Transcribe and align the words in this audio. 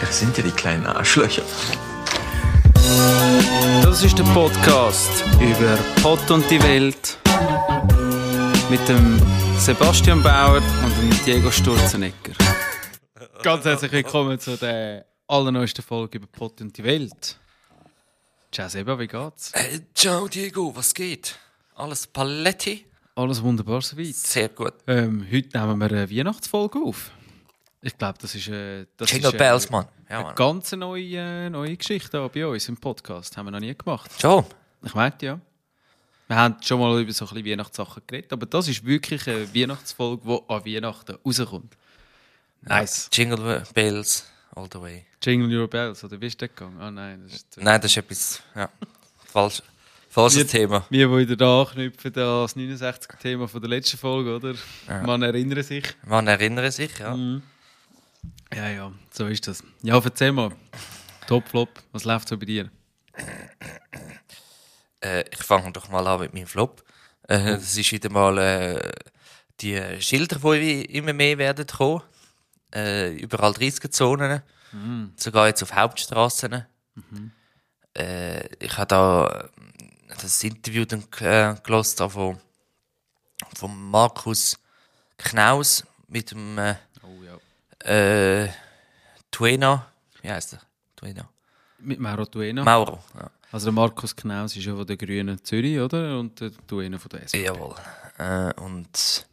Das 0.00 0.20
sind 0.20 0.36
ja 0.36 0.44
die 0.44 0.50
kleinen 0.50 0.86
Arschlöcher. 0.86 1.42
Das 3.82 4.02
ist 4.02 4.18
der 4.18 4.24
Podcast 4.24 5.24
über 5.40 5.76
Pott 6.02 6.30
und 6.30 6.48
die 6.50 6.62
Welt 6.62 7.18
mit 8.70 8.88
dem 8.88 9.20
Sebastian 9.58 10.22
Bauer 10.22 10.62
und 10.84 10.98
dem 10.98 11.24
Diego 11.24 11.50
Sturzenegger. 11.50 12.32
Ganz 13.42 13.64
herzlich 13.64 13.92
willkommen 13.92 14.38
zu 14.38 14.56
der 14.56 15.04
allerneuesten 15.26 15.84
Folge 15.84 16.18
über 16.18 16.26
Pott 16.26 16.60
und 16.60 16.76
die 16.76 16.84
Welt. 16.84 17.38
Ciao 18.52 18.68
Seba, 18.68 18.98
wie 18.98 19.06
geht's? 19.06 19.52
Hey, 19.54 19.80
ciao 19.94 20.28
Diego, 20.28 20.74
was 20.74 20.94
geht? 20.94 21.36
Alles 21.74 22.06
Paletti? 22.06 22.86
Alles 23.14 23.42
wunderbar 23.42 23.82
soweit. 23.82 24.14
Sehr 24.14 24.48
gut. 24.48 24.74
Ähm, 24.86 25.26
heute 25.30 25.58
nehmen 25.58 25.78
wir 25.80 25.86
eine 25.90 26.10
Weihnachtsfolge 26.10 26.78
auf. 26.78 27.10
Ich 27.80 27.96
glaube, 27.96 28.18
das 28.20 28.34
ist, 28.34 28.48
äh, 28.48 28.86
das 28.96 29.10
Jingle 29.10 29.28
ist, 29.28 29.34
äh, 29.34 29.38
Bells, 29.38 29.70
Mann. 29.70 29.86
Ja, 30.10 30.24
eine 30.26 30.34
ganz 30.34 30.72
neue, 30.72 31.16
äh, 31.16 31.48
neue 31.50 31.76
Geschichte 31.76 32.28
bei 32.32 32.46
uns 32.46 32.68
im 32.68 32.76
Podcast. 32.76 33.36
Haben 33.36 33.46
wir 33.46 33.50
noch 33.52 33.60
nie 33.60 33.74
gemacht. 33.74 34.10
Schon? 34.20 34.44
Ich 34.82 34.94
merke 34.94 35.26
ja. 35.26 35.40
Wir 36.26 36.36
haben 36.36 36.56
schon 36.62 36.80
mal 36.80 37.00
über 37.00 37.12
so 37.12 37.24
ein 37.26 37.28
bisschen 37.34 37.46
Weihnachtssachen 37.46 38.02
geredet, 38.06 38.32
aber 38.32 38.46
das 38.46 38.68
ist 38.68 38.84
wirklich 38.84 39.26
eine 39.28 39.52
Weihnachtsfolge, 39.54 40.22
die 40.26 40.52
an 40.52 40.64
Weihnachten 40.66 41.16
rauskommt. 41.24 41.76
Nice. 42.62 43.08
Jingle 43.12 43.62
Bells, 43.72 44.26
all 44.54 44.68
the 44.72 44.80
way. 44.80 45.06
Jingle 45.22 45.58
Your 45.60 45.68
Bells, 45.68 46.02
oder 46.04 46.20
wie 46.20 46.26
ist 46.26 46.40
das 46.42 46.48
gegangen? 46.50 46.76
Ah 46.80 46.90
nein, 46.90 47.22
das 47.24 47.34
ist... 47.34 47.56
Nein, 47.56 47.80
das 47.80 47.90
ist 47.92 47.96
etwas, 47.96 48.42
ja, 48.54 48.68
falsch, 49.26 49.62
falsches 50.10 50.38
Wir- 50.38 50.46
Thema. 50.48 50.84
Wir, 50.90 51.16
wieder 51.16 51.36
da 51.36 51.62
anknüpfen 51.62 52.08
an 52.14 52.42
das 52.42 52.56
69-Thema 52.56 53.48
von 53.48 53.60
der 53.60 53.70
letzten 53.70 53.96
Folge, 53.96 54.34
oder? 54.36 54.54
Ja. 54.86 55.02
Man 55.02 55.22
erinnere 55.22 55.62
sich. 55.62 55.84
Man 56.04 56.26
erinnere 56.26 56.70
sich, 56.72 56.98
ja. 56.98 57.16
Mhm. 57.16 57.42
Ja, 58.54 58.68
ja, 58.68 58.92
so 59.10 59.26
ist 59.26 59.46
das. 59.46 59.62
Ja, 59.82 59.98
erzähl 60.02 60.32
mal. 60.32 60.52
Top, 61.26 61.48
Flop, 61.48 61.68
was 61.92 62.04
läuft 62.04 62.28
so 62.28 62.38
bei 62.38 62.46
dir? 62.46 62.70
Äh, 65.00 65.24
ich 65.30 65.42
fange 65.42 65.70
doch 65.72 65.88
mal 65.88 66.06
an 66.06 66.20
mit 66.20 66.34
meinem 66.34 66.46
Flop. 66.46 66.82
Äh, 67.22 67.52
das 67.52 67.76
ist 67.76 67.92
wieder 67.92 68.10
mal 68.10 68.38
äh, 68.38 68.92
die 69.60 69.80
Schilder, 70.00 70.38
die 70.54 70.84
immer 70.86 71.12
mehr 71.12 71.38
werden 71.38 71.66
kommen. 71.66 72.02
Äh, 72.74 73.14
überall 73.14 73.52
30-Zonen. 73.52 74.42
Sogar 75.16 75.46
jetzt 75.46 75.62
auf 75.62 75.74
Hauptstraßen. 75.74 76.64
Äh, 77.94 78.46
ich 78.64 78.76
habe 78.76 78.86
da 78.86 79.26
äh, 79.26 80.14
das 80.20 80.42
Interview 80.44 80.84
dann 80.84 81.04
äh, 81.20 81.54
da 81.64 82.08
von, 82.08 82.38
von 83.56 83.90
Markus 83.90 84.58
Knaus 85.16 85.84
mit 86.06 86.30
dem 86.30 86.58
äh, 87.84 88.44
äh, 88.44 88.48
Tuena. 89.30 89.86
Wie 90.22 90.30
heißt 90.30 90.54
er? 90.54 90.60
Tuena. 90.96 91.28
Mit 91.78 92.00
Mauro 92.00 92.26
Tuena. 92.26 92.64
Mauro. 92.64 92.98
Ja. 93.14 93.30
also 93.52 93.66
der 93.66 93.72
Markus 93.72 94.14
Knaus 94.16 94.56
ist 94.56 94.64
ja 94.64 94.74
von 94.74 94.86
der 94.86 94.96
Grünen 94.96 95.42
Zürich, 95.44 95.78
oder? 95.78 96.18
Und 96.18 96.40
der 96.40 96.50
Tuena 96.66 96.98
von 96.98 97.08
der 97.10 97.22
SP. 97.24 97.44
Jawohl. 97.44 97.74
Äh, 98.18 98.52
und 98.60 99.26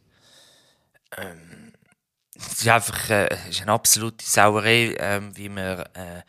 ähm, 1.16 1.72
es 2.34 2.60
ist 2.60 2.68
einfach 2.68 3.10
äh, 3.10 3.48
ist 3.48 3.62
eine 3.62 3.72
absolute 3.72 4.24
Sauerei, 4.24 4.94
ähm, 4.98 5.36
wie 5.36 5.48
man 5.48 5.80
äh, 5.94 6.22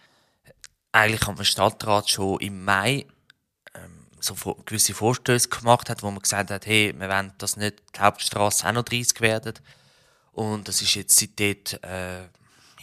eigentlich 0.91 1.27
am 1.27 1.43
Stadtrat 1.43 2.09
schon 2.09 2.39
im 2.39 2.63
Mai 2.63 3.05
ähm, 3.75 4.07
so 4.19 4.33
gewisse 4.65 4.93
Vorstöße 4.93 5.49
gemacht 5.49 5.89
hat, 5.89 6.01
wo 6.01 6.09
man 6.09 6.21
gesagt 6.21 6.49
hat, 6.49 6.65
hey, 6.65 6.93
wir 6.97 7.09
wollen, 7.09 7.33
dass 7.37 7.57
nicht 7.57 7.83
die 7.95 7.99
Hauptstraße 7.99 8.67
auch 8.67 8.73
noch 8.73 8.83
30 8.83 9.21
werden. 9.21 9.53
Und 10.37 10.67
das 10.67 10.83
ist 10.83 10.93
jetzt 10.93 11.17
seitdem 11.17 11.57
äh, 11.81 12.21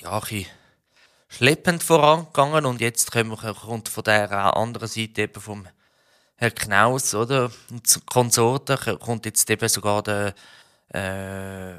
ja, 0.00 0.20
ein 0.20 0.47
schleppend 1.28 1.84
vorangegangen 1.84 2.66
und 2.66 2.80
jetzt 2.80 3.12
kommt 3.12 3.89
von 3.89 4.02
der 4.02 4.56
anderen 4.56 4.89
Seite 4.89 5.23
eben 5.23 5.40
vom 5.40 5.64
Herr 6.34 6.51
Knaus, 6.51 7.14
oder? 7.14 7.52
Konsorten 8.06 8.98
kommt 8.98 9.24
jetzt 9.24 9.48
eben 9.48 9.68
sogar 9.68 10.02
der, 10.02 10.34
äh, 10.89 11.74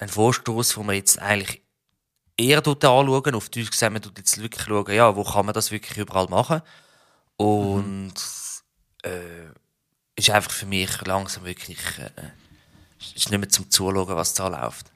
ein 0.00 0.08
Vorstoß, 0.08 0.78
wo 0.78 0.82
man 0.82 0.96
jetzt 0.96 1.18
eigentlich 1.18 1.60
eher 2.38 2.62
tut 2.62 2.82
anschauen. 2.86 3.34
Auf 3.34 3.50
Deutsch 3.50 3.70
gesagt, 3.70 3.92
man 3.92 4.00
jetzt 4.16 4.40
wirklich 4.40 4.64
schauen, 4.64 4.94
ja, 4.94 5.14
wo 5.14 5.24
kann 5.24 5.44
man 5.44 5.52
das 5.52 5.70
wirklich 5.70 5.98
überall 5.98 6.28
machen. 6.28 6.62
Und 7.36 8.14
äh, 9.02 9.44
ist 10.16 10.30
einfach 10.30 10.52
für 10.52 10.64
mich 10.64 11.02
langsam 11.02 11.44
wirklich 11.44 11.80
äh, 11.98 12.30
ist 13.14 13.30
nicht 13.30 13.38
mehr 13.38 13.48
zum 13.50 13.70
Zuschauen, 13.70 14.16
was 14.16 14.32
da 14.32 14.48
läuft. 14.48 14.90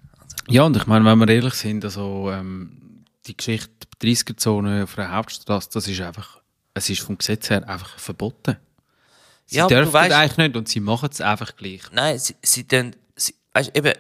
Ja, 0.49 0.63
und 0.65 0.77
ich 0.77 0.87
meine, 0.87 1.05
wenn 1.05 1.19
wir 1.19 1.29
ehrlich 1.29 1.55
sind, 1.55 1.85
also 1.85 2.31
ähm, 2.31 3.05
die 3.27 3.37
Geschichte 3.37 3.71
30er-Zone 4.03 4.85
auf 4.85 4.95
der 4.95 5.13
Hauptstraße, 5.13 5.71
das 5.73 5.87
ist 5.89 6.01
einfach, 6.01 6.41
es 6.75 6.91
ist 6.91 7.01
vom 7.03 7.17
Gesetz 7.19 7.51
her 7.51 7.67
einfach 7.69 7.99
verboten. 7.99 8.57
Sie 9.47 9.57
Ja, 9.59 9.67
du 9.69 9.75
dürfen 9.77 9.93
weißt- 9.93 10.13
eigentlich 10.13 10.37
nicht 10.39 10.57
und 10.57 10.69
sie 10.69 10.81
machen 10.81 11.09
es 11.13 11.21
einfach 11.21 11.57
gleich. 11.57 11.83
Nein, 11.93 12.19
sie, 12.19 12.35
sie 12.43 12.67
dann, 12.67 12.97
sie, 13.17 13.35
weißt, 13.53 13.77
eben, 13.77 13.93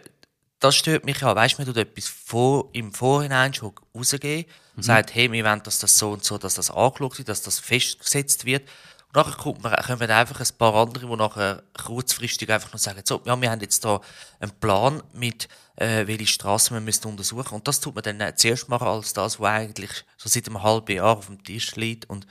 das 0.59 0.77
stört 0.77 1.05
mich 1.05 1.21
ja. 1.21 1.35
Weißt 1.35 1.55
du, 1.59 1.63
man 1.63 1.67
tut 1.67 1.77
etwas 1.77 2.07
vor, 2.09 2.69
im 2.73 2.93
Vorhinein 2.93 3.53
schon 3.53 3.73
rausgeben, 3.95 4.51
sagt, 4.79 5.15
hey, 5.15 5.31
wir 5.31 5.45
wollen, 5.45 5.63
dass 5.65 5.79
das 5.81 5.99
so 5.99 6.13
und 6.13 6.25
so, 6.25 6.39
dass 6.39 6.55
das 6.55 6.71
angeschaut 6.71 7.19
wird, 7.19 7.29
dass 7.29 7.43
das 7.43 7.59
festgesetzt 7.59 8.45
wird. 8.45 8.63
Und 9.09 9.17
nachher 9.17 9.37
kommt 9.37 9.63
man, 9.63 9.75
kommen 9.85 10.11
einfach 10.11 10.41
ein 10.41 10.57
paar 10.59 10.75
andere, 10.75 11.07
die 11.07 11.17
nachher 11.17 11.63
kurzfristig 11.85 12.51
einfach 12.51 12.73
nur 12.73 12.79
sagen, 12.79 13.03
so, 13.05 13.21
ja, 13.25 13.39
wir 13.41 13.51
haben 13.51 13.61
jetzt 13.61 13.85
da 13.85 14.01
einen 14.41 14.53
Plan 14.53 15.03
mit, 15.13 15.49
äh, 15.77 16.06
welche 16.06 16.27
Straßen 16.27 16.75
wir 16.75 16.81
müssen 16.81 17.06
untersuchen. 17.09 17.55
Und 17.55 17.69
das 17.69 17.81
tut 17.81 17.94
man 17.94 18.05
dann 18.05 18.37
zuerst 18.37 18.69
machen, 18.69 18.87
als 18.87 19.12
das, 19.12 19.41
was 19.41 19.49
eigentlich 19.49 20.05
so 20.16 20.28
seit 20.28 20.47
einem 20.47 20.62
halben 20.62 20.97
Jahr 20.97 21.16
auf 21.19 21.27
dem 21.27 21.43
Tisch 21.43 21.77
liegt. 21.77 22.09
Und 22.09 22.27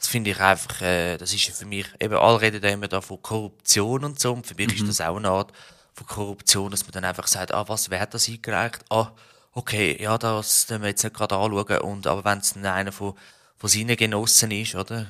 das 0.00 0.08
finde 0.08 0.30
ich 0.30 0.40
einfach, 0.40 0.80
äh, 0.80 1.18
das 1.18 1.34
ist 1.34 1.44
für 1.56 1.66
mich, 1.66 1.86
eben 2.00 2.14
alle 2.14 2.40
reden 2.40 2.62
da 2.62 2.68
immer 2.68 2.88
da 2.88 3.02
von 3.02 3.20
Korruption 3.20 4.04
und 4.04 4.18
so, 4.18 4.32
und 4.32 4.46
für 4.46 4.54
mich 4.54 4.74
ist 4.74 4.88
das 4.88 5.00
auch 5.02 5.16
eine 5.16 5.28
Art 5.28 5.52
von 5.92 6.06
Korruption, 6.06 6.70
dass 6.70 6.84
man 6.84 6.92
dann 6.92 7.04
einfach 7.04 7.26
sagt, 7.26 7.52
ah, 7.52 7.68
was, 7.68 7.90
wer 7.90 8.00
hat 8.00 8.14
das 8.14 8.26
eingereicht? 8.26 8.82
Ah, 8.88 9.12
okay, 9.52 10.02
ja, 10.02 10.16
das 10.16 10.68
müssen 10.70 10.82
wir 10.82 10.88
jetzt 10.88 11.04
nicht 11.04 11.14
gerade 11.14 11.36
anschauen, 11.36 11.80
und, 11.82 12.06
aber 12.06 12.24
wenn 12.24 12.38
es 12.38 12.54
dann 12.54 12.64
einer 12.64 12.92
von, 12.92 13.14
von 13.60 13.68
seinen 13.68 13.94
Genossen 13.94 14.50
ist, 14.52 14.74
oder? 14.74 15.06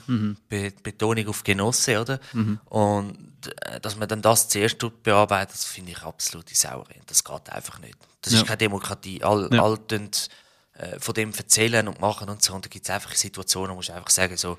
Be 0.49 0.72
Betonung 0.83 1.28
auf 1.28 1.44
Genosse, 1.44 2.00
oder? 2.00 2.19
Und 2.69 3.16
äh, 3.62 3.78
dass 3.81 3.97
man 3.97 4.09
dann 4.09 4.21
das 4.22 4.49
zuerst 4.49 4.78
bearbeitet, 5.05 5.55
das 5.55 5.65
finde 5.65 5.93
ich 5.93 6.03
absolute 6.03 6.55
Sauerei. 6.55 7.00
Das 7.06 7.22
geht 7.22 7.49
einfach 7.50 7.78
nicht. 7.78 7.97
Das 8.22 8.33
Ja. 8.33 8.41
ist 8.41 8.47
keine 8.47 8.59
Demokratie. 8.59 9.22
All, 9.22 9.49
Ja. 9.53 9.62
all 9.62 9.78
tun, 9.78 10.11
äh, 10.75 10.99
von 10.99 11.15
dem 11.15 11.33
erzählen 11.33 11.87
und 11.87 12.00
machen 12.00 12.28
und 12.28 12.43
so. 12.43 12.53
Und 12.53 12.65
da 12.65 12.69
gibt 12.69 12.84
es 12.84 12.91
einfach 12.91 13.15
Situationen, 13.15 13.77
wo 13.77 13.81
du 13.83 13.93
einfach 13.94 14.11
sagen, 14.11 14.37
so, 14.37 14.59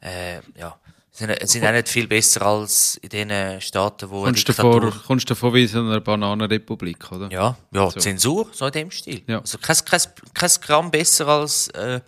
äh, 0.00 0.36
ja, 0.56 0.78
sind, 1.10 1.36
sind 1.48 1.66
auch 1.66 1.72
nicht 1.72 1.88
viel 1.88 2.06
besser 2.06 2.42
als 2.42 2.94
in 3.02 3.08
den 3.10 3.60
Staaten, 3.60 4.08
wo 4.08 4.22
Kommst 4.22 4.48
du 4.48 4.52
vor, 4.54 4.90
kommst 5.06 5.28
du 5.28 5.34
vor 5.34 5.52
wie 5.52 5.66
so 5.66 5.80
einer 5.80 6.00
Bananenrepublik, 6.00 7.10
oder? 7.10 7.28
ja, 7.30 7.56
ja 7.72 7.90
So. 7.90 7.98
Zensur, 7.98 8.48
so 8.52 8.66
in 8.66 8.72
dem 8.72 8.90
Stil. 8.92 9.22
Ja. 9.26 9.40
Also 9.40 9.58
kein, 9.58 9.76
kein, 9.84 10.00
kein 10.32 10.50
Gramm 10.62 10.90
besser 10.92 11.26
als 11.26 11.68
äh, 11.68 12.00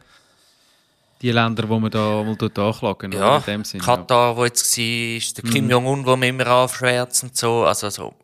Die 1.25 1.33
Länder, 1.33 1.67
wo 1.67 1.81
man 1.81 1.91
da 1.91 2.23
mal 2.23 2.37
dort 2.37 2.59
anklagen, 2.59 3.11
ja, 3.13 3.39
in 3.39 3.45
dem 3.45 3.65
Sinne. 3.65 3.83
Katar, 3.83 4.37
wo 4.37 4.45
jetzt 4.45 4.77
war, 4.77 5.43
der 5.43 5.51
Kim 5.51 5.71
Jong-un, 5.71 6.05
wo 6.05 6.17
man 6.17 6.29
immer 6.29 6.47
aufschwärzt 6.49 7.23
und 7.23 7.35
so. 7.35 7.65
Also, 7.65 7.89
so. 7.89 8.15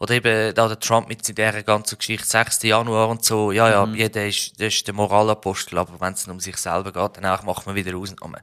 Oder 0.00 0.14
eben 0.14 0.52
da 0.56 0.66
der 0.66 0.80
Trump 0.80 1.06
mit 1.06 1.28
dieser 1.28 1.62
ganzen 1.62 1.96
Geschichte, 1.96 2.26
6. 2.26 2.64
Januar 2.64 3.08
und 3.08 3.24
so. 3.24 3.52
Ja, 3.52 3.70
ja, 3.70 3.86
jeder 3.94 4.26
ist, 4.26 4.60
das 4.60 4.74
ist 4.74 4.84
der 4.84 4.94
Moralapostel, 4.94 5.78
aber 5.78 6.00
wenn 6.00 6.14
es 6.14 6.26
um 6.26 6.40
sich 6.40 6.56
selber 6.56 6.90
geht, 6.92 7.18
danach 7.18 7.44
macht 7.44 7.66
man 7.66 7.76
wieder 7.76 7.96
Ausnahmen. 7.96 8.40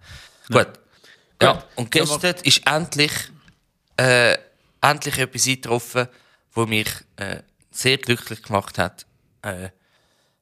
Gut. 0.49 0.69
Ja, 1.41 1.51
Gut. 1.51 1.65
und 1.75 1.91
gestern 1.91 2.35
ist 2.43 2.65
endlich, 2.65 3.11
äh, 3.97 4.37
endlich 4.79 5.17
etwas 5.17 5.47
eingetroffen, 5.47 6.07
wo 6.53 6.65
mich 6.65 6.87
äh, 7.17 7.41
sehr 7.71 7.97
glücklich 7.97 8.41
gemacht 8.41 8.77
hat. 8.77 9.05
Äh, 9.41 9.71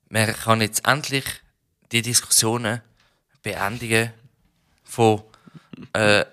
man 0.09 0.35
kann 0.35 0.61
jetzt 0.61 0.87
endlich 0.87 1.25
die 1.91 2.03
Diskussionen 2.03 2.83
beendigen 3.45 4.11
von 4.83 5.21
äh, 5.93 6.25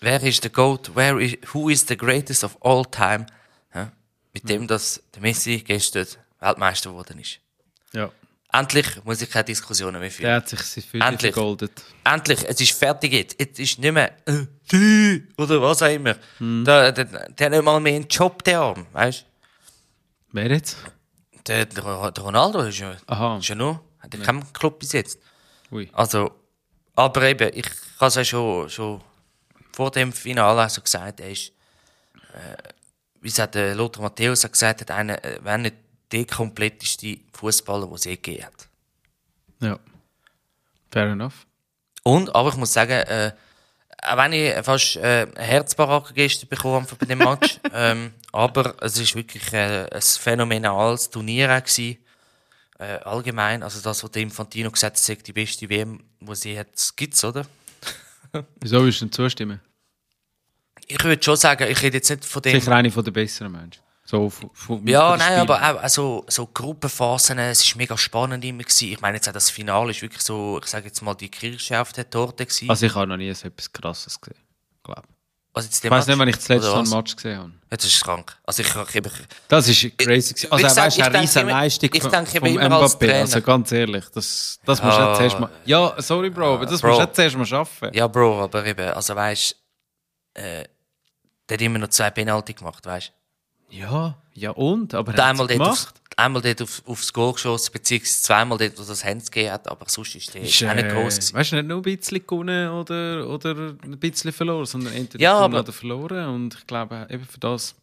wer 0.00 0.22
ist 0.22 0.44
der 0.44 0.50
GOAT, 0.50 0.94
where 0.94 1.20
is, 1.22 1.36
who 1.52 1.68
is 1.70 1.86
the 1.88 1.96
greatest 1.96 2.44
of 2.44 2.56
all 2.60 2.84
time, 2.84 3.26
ja, 3.74 3.90
mit 4.34 4.48
dem, 4.48 4.66
dass 4.66 5.02
der 5.14 5.22
Messi 5.22 5.58
gestern 5.66 6.06
Weltmeister 6.40 6.90
geworden 6.90 7.18
ist. 7.18 7.40
Ja. 7.92 8.10
Endlich 8.52 8.86
muss 9.04 9.20
ich 9.22 9.30
keine 9.30 9.44
Diskussionen 9.44 10.00
mehr 10.00 10.10
führen. 10.10 10.26
Der 10.26 10.36
hat 10.36 10.48
sich 10.48 10.60
Viertel 10.84 11.02
Endlich. 11.02 11.32
vergoldet. 11.34 11.82
Endlich, 12.04 12.44
es 12.46 12.60
ist 12.60 12.78
fertig 12.78 13.12
jetzt. 13.12 13.40
Jetzt 13.40 13.58
ist 13.58 13.78
nicht 13.78 13.92
mehr 13.92 14.12
äh, 14.26 14.46
die 14.70 15.26
oder 15.36 15.60
was 15.60 15.82
auch 15.82 15.88
immer. 15.92 16.16
Der, 16.38 16.92
der, 16.92 17.04
der 17.04 17.46
hat 17.46 17.50
nicht 17.52 17.64
mal 17.64 17.80
mehr 17.80 17.96
einen 17.96 18.08
Job, 18.08 18.44
der 18.44 18.60
Arm, 18.60 18.86
weißt 18.92 19.24
Wer 20.32 20.50
jetzt? 20.50 20.76
der, 21.46 21.66
der 21.66 21.84
Ronaldo 21.84 22.60
ist 22.60 22.78
ja, 22.78 22.94
Aha. 23.06 23.38
ist 23.38 23.48
ja 23.48 23.54
nur, 23.54 23.80
hat 24.00 24.12
ja 24.14 24.20
keinen 24.20 24.52
Club 24.52 24.78
bis 24.80 24.92
jetzt. 24.92 25.18
Ui. 25.70 25.88
Also, 25.92 26.30
aber 26.94 27.22
eben, 27.22 27.50
ich 27.54 27.66
habe 27.98 28.08
es 28.08 28.14
ja 28.14 28.24
schon, 28.24 28.68
schon 28.70 29.00
vor 29.72 29.90
dem 29.90 30.12
Finale 30.12 30.62
also 30.62 30.80
gesagt, 30.80 31.20
er 31.20 31.30
ist, 31.30 31.52
äh, 32.32 32.56
wie 33.20 33.28
es 33.28 33.34
der 33.34 33.74
Lothar 33.74 34.02
Matthäus 34.02 34.44
auch 34.44 34.52
gesagt 34.52 34.80
hat, 34.82 34.90
einer, 34.90 35.22
äh, 35.24 35.38
wenn 35.42 35.62
nicht 35.62 35.76
der 36.12 36.24
kompletteste 36.24 37.18
Fußballer, 37.32 37.86
den 37.86 37.94
es 37.94 38.04
je 38.04 38.16
gegeben 38.16 38.44
hat. 38.44 38.68
Ja. 39.60 39.78
Fair 40.90 41.08
enough. 41.08 41.46
Und, 42.02 42.34
aber 42.34 42.50
ich 42.50 42.56
muss 42.56 42.72
sagen, 42.72 42.92
äh, 42.92 43.32
auch 44.02 44.16
wenn 44.16 44.32
ich 44.32 44.54
fast 44.62 44.96
äh, 44.96 45.26
Herzbaracke 45.36 46.14
gestern 46.14 46.48
bekommen 46.48 46.86
habe 46.86 46.96
bei 46.96 47.06
dem 47.06 47.18
Match, 47.18 47.58
ähm, 47.72 48.12
aber 48.32 48.74
es 48.80 48.98
ist 48.98 49.14
wirklich 49.14 49.52
äh, 49.52 49.88
ein 49.90 50.00
phänomenales 50.00 51.10
Turnier 51.10 51.50
auch 51.50 51.62
gewesen. 51.62 51.98
Äh, 52.78 52.98
allgemein, 53.04 53.62
also 53.62 53.80
das, 53.80 54.02
was 54.02 54.10
der 54.10 54.22
Infantino 54.22 54.70
gesagt 54.70 54.96
hat, 55.08 55.26
die 55.26 55.32
beste 55.32 55.68
WM, 55.68 56.02
die 56.20 56.34
sie 56.34 56.52
jetzt 56.52 56.96
gibt, 56.96 57.22
oder? 57.24 57.46
Wieso 58.60 58.84
willst 58.84 59.00
du 59.00 59.06
denn 59.06 59.12
zustimmen? 59.12 59.60
Ich 60.86 61.02
würde 61.02 61.22
schon 61.22 61.36
sagen, 61.36 61.66
ich 61.70 61.82
rede 61.82 61.96
jetzt 61.96 62.10
nicht 62.10 62.24
von 62.24 62.42
dem... 62.42 62.60
Sicher 62.60 62.74
eine 62.74 62.90
von 62.90 63.02
den 63.02 63.12
besseren 63.12 63.52
Menschen. 63.52 63.82
So, 64.04 64.30
von, 64.30 64.50
von, 64.52 64.86
Ja, 64.86 65.16
nein, 65.16 65.20
Spielen. 65.20 65.40
aber 65.40 65.56
auch 65.56 65.82
also, 65.82 66.24
so 66.28 66.46
Gruppenphasen, 66.46 67.38
es 67.38 67.68
war 67.72 67.78
mega 67.78 67.98
spannend 67.98 68.44
immer. 68.44 68.62
Gewesen. 68.62 68.92
Ich 68.92 69.00
meine, 69.00 69.16
jetzt 69.16 69.28
auch 69.28 69.32
das 69.32 69.50
Finale 69.50 69.90
ist 69.90 70.00
wirklich 70.00 70.22
so, 70.22 70.60
ich 70.62 70.68
sage 70.68 70.86
jetzt 70.86 71.02
mal, 71.02 71.14
die 71.14 71.28
Kirsche 71.28 71.80
auf 71.80 71.92
der 71.92 72.08
Torte. 72.08 72.46
Gewesen. 72.46 72.70
Also 72.70 72.86
ich 72.86 72.94
habe 72.94 73.08
noch 73.08 73.16
nie 73.16 73.34
so 73.34 73.48
etwas 73.48 73.72
Krasses 73.72 74.20
gesehen. 74.20 74.38
Glaub. 74.84 75.02
Also 75.56 75.68
jetzt 75.68 75.82
Ich 75.82 75.90
weiß 75.90 76.06
nicht, 76.06 76.18
wann 76.18 76.28
ich 76.28 76.36
das 76.36 76.48
letzte 76.48 76.68
Mal 76.68 76.74
ein 76.76 76.82
was? 76.82 76.90
Match 76.90 77.16
gesehen 77.16 77.38
habe. 77.38 77.52
Jetzt 77.70 77.84
ist 77.86 77.94
es 77.94 78.00
krank. 78.04 78.36
Also 78.44 78.62
ich, 78.62 78.68
ich, 78.68 78.94
ich, 79.06 79.12
Das 79.48 79.66
ist 79.66 79.98
crazy. 79.98 80.34
Also, 80.50 80.58
wie 80.58 80.62
gesagt, 80.62 80.76
weißt 80.86 80.96
du, 80.98 81.00
ich 81.00 81.06
eine 81.06 81.20
riesen 81.22 81.48
Leistung 81.48 81.90
ich 81.94 82.04
denke 82.04 82.38
vom 82.40 82.46
immer 82.48 82.76
als 82.76 83.00
Mbappé. 83.00 83.20
Also 83.20 83.40
ganz 83.40 83.72
ehrlich, 83.72 84.04
das, 84.12 84.60
das 84.66 84.82
musst 84.82 84.98
du 84.98 85.00
Ja. 85.00 85.08
jetzt 85.08 85.16
zuerst 85.18 85.40
mal... 85.40 85.50
Ja, 85.64 85.94
sorry 86.02 86.28
Bro, 86.28 86.54
aber 86.56 86.66
das 86.66 86.80
Bro. 86.82 86.88
musst 86.88 87.00
du 87.00 87.04
jetzt 87.06 87.16
zuerst 87.16 87.36
mal 87.38 87.46
schaffen. 87.46 87.90
ja, 87.94 88.06
Bro, 88.06 88.42
aber 88.44 88.66
eben, 88.66 88.88
also 88.90 89.16
weißt 89.16 89.56
äh, 90.34 90.64
der 91.48 91.54
hat 91.56 91.62
immer 91.62 91.78
noch 91.78 91.88
zwei 91.88 92.10
Penalty 92.10 92.52
gemacht, 92.52 92.84
weißt 92.84 93.10
Ja, 93.70 94.14
ja 94.34 94.50
und? 94.50 94.92
Aber 94.92 95.10
du? 95.12 95.18
er 95.18 95.24
hat 95.24 95.30
Einmal 95.30 95.46
gemacht. 95.46 95.94
Einmal 96.16 96.40
dort 96.42 96.62
auf, 96.62 96.82
aufs 96.86 97.12
Goal 97.12 97.34
geschossen, 97.34 97.72
beziehungsweise 97.72 98.22
zweimal 98.22 98.58
dort, 98.58 98.78
wo 98.78 98.84
das 98.84 99.04
Hands 99.04 99.30
gegeben 99.30 99.52
hat, 99.52 99.68
aber 99.68 99.86
sonst 99.88 100.14
ist 100.14 100.32
der 100.34 100.42
Ist, 100.42 100.64
auch 100.64 100.74
nicht 100.74 100.86
äh, 100.86 100.88
groß 100.88 101.14
gewesen. 101.16 101.34
weißt 101.34 101.52
du, 101.52 101.56
nicht 101.56 101.68
nur 101.68 101.78
ein 101.78 101.82
bisschen 101.82 102.26
gewonnen 102.26 102.70
oder, 102.70 103.28
oder 103.28 103.50
ein 103.82 103.98
bisschen 103.98 104.32
verloren, 104.32 104.64
sondern 104.66 104.94
entweder 104.94 105.22
Ja, 105.22 105.36
gewonnen 105.46 105.60
oder 105.62 105.72
verloren. 105.72 106.28
Und 106.28 106.54
ich 106.54 106.66
glaube, 106.66 107.06
eben 107.10 107.24
für 107.26 107.38
das... 107.40 107.74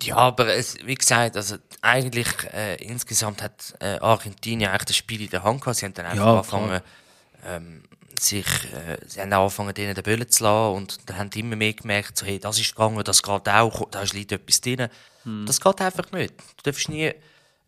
Ja, 0.00 0.16
aber 0.16 0.46
es, 0.54 0.76
wie 0.86 0.94
gesagt, 0.94 1.36
also 1.36 1.56
eigentlich 1.82 2.28
äh, 2.54 2.76
insgesamt 2.82 3.42
hat 3.42 3.74
äh, 3.80 3.98
Argentinien 3.98 4.70
eigentlich 4.70 4.86
das 4.86 4.96
Spiel 4.96 5.20
in 5.20 5.28
der 5.28 5.42
Hand 5.44 5.60
gehabt. 5.60 5.76
Sie 5.76 5.84
haben 5.84 5.92
dann 5.92 6.06
einfach 6.06 6.24
Ja, 6.24 6.36
angefangen, 6.36 6.80
ähm, 7.46 7.82
sich, 8.18 8.46
äh, 8.72 8.96
sie 9.06 9.20
haben 9.20 9.30
angefangen, 9.32 9.74
denen 9.74 9.94
den 9.94 10.02
Böllen 10.02 10.26
zu 10.28 10.44
lassen 10.44 10.76
und 10.76 10.98
dann 11.06 11.18
haben 11.18 11.30
immer 11.34 11.56
mehr 11.56 11.74
gemerkt, 11.74 12.16
so, 12.16 12.24
hey, 12.24 12.38
das 12.38 12.58
ist 12.58 12.74
gegangen, 12.74 13.02
das 13.04 13.22
geht 13.22 13.48
auch, 13.48 13.88
da 13.90 14.02
liegt 14.14 14.32
etwas 14.32 14.60
drin. 14.62 14.88
Hm. 15.24 15.44
Das 15.46 15.60
geht 15.60 15.80
einfach 15.82 16.10
nicht. 16.12 16.32
Du 16.56 16.62
darfst 16.62 16.88
nie, 16.88 17.12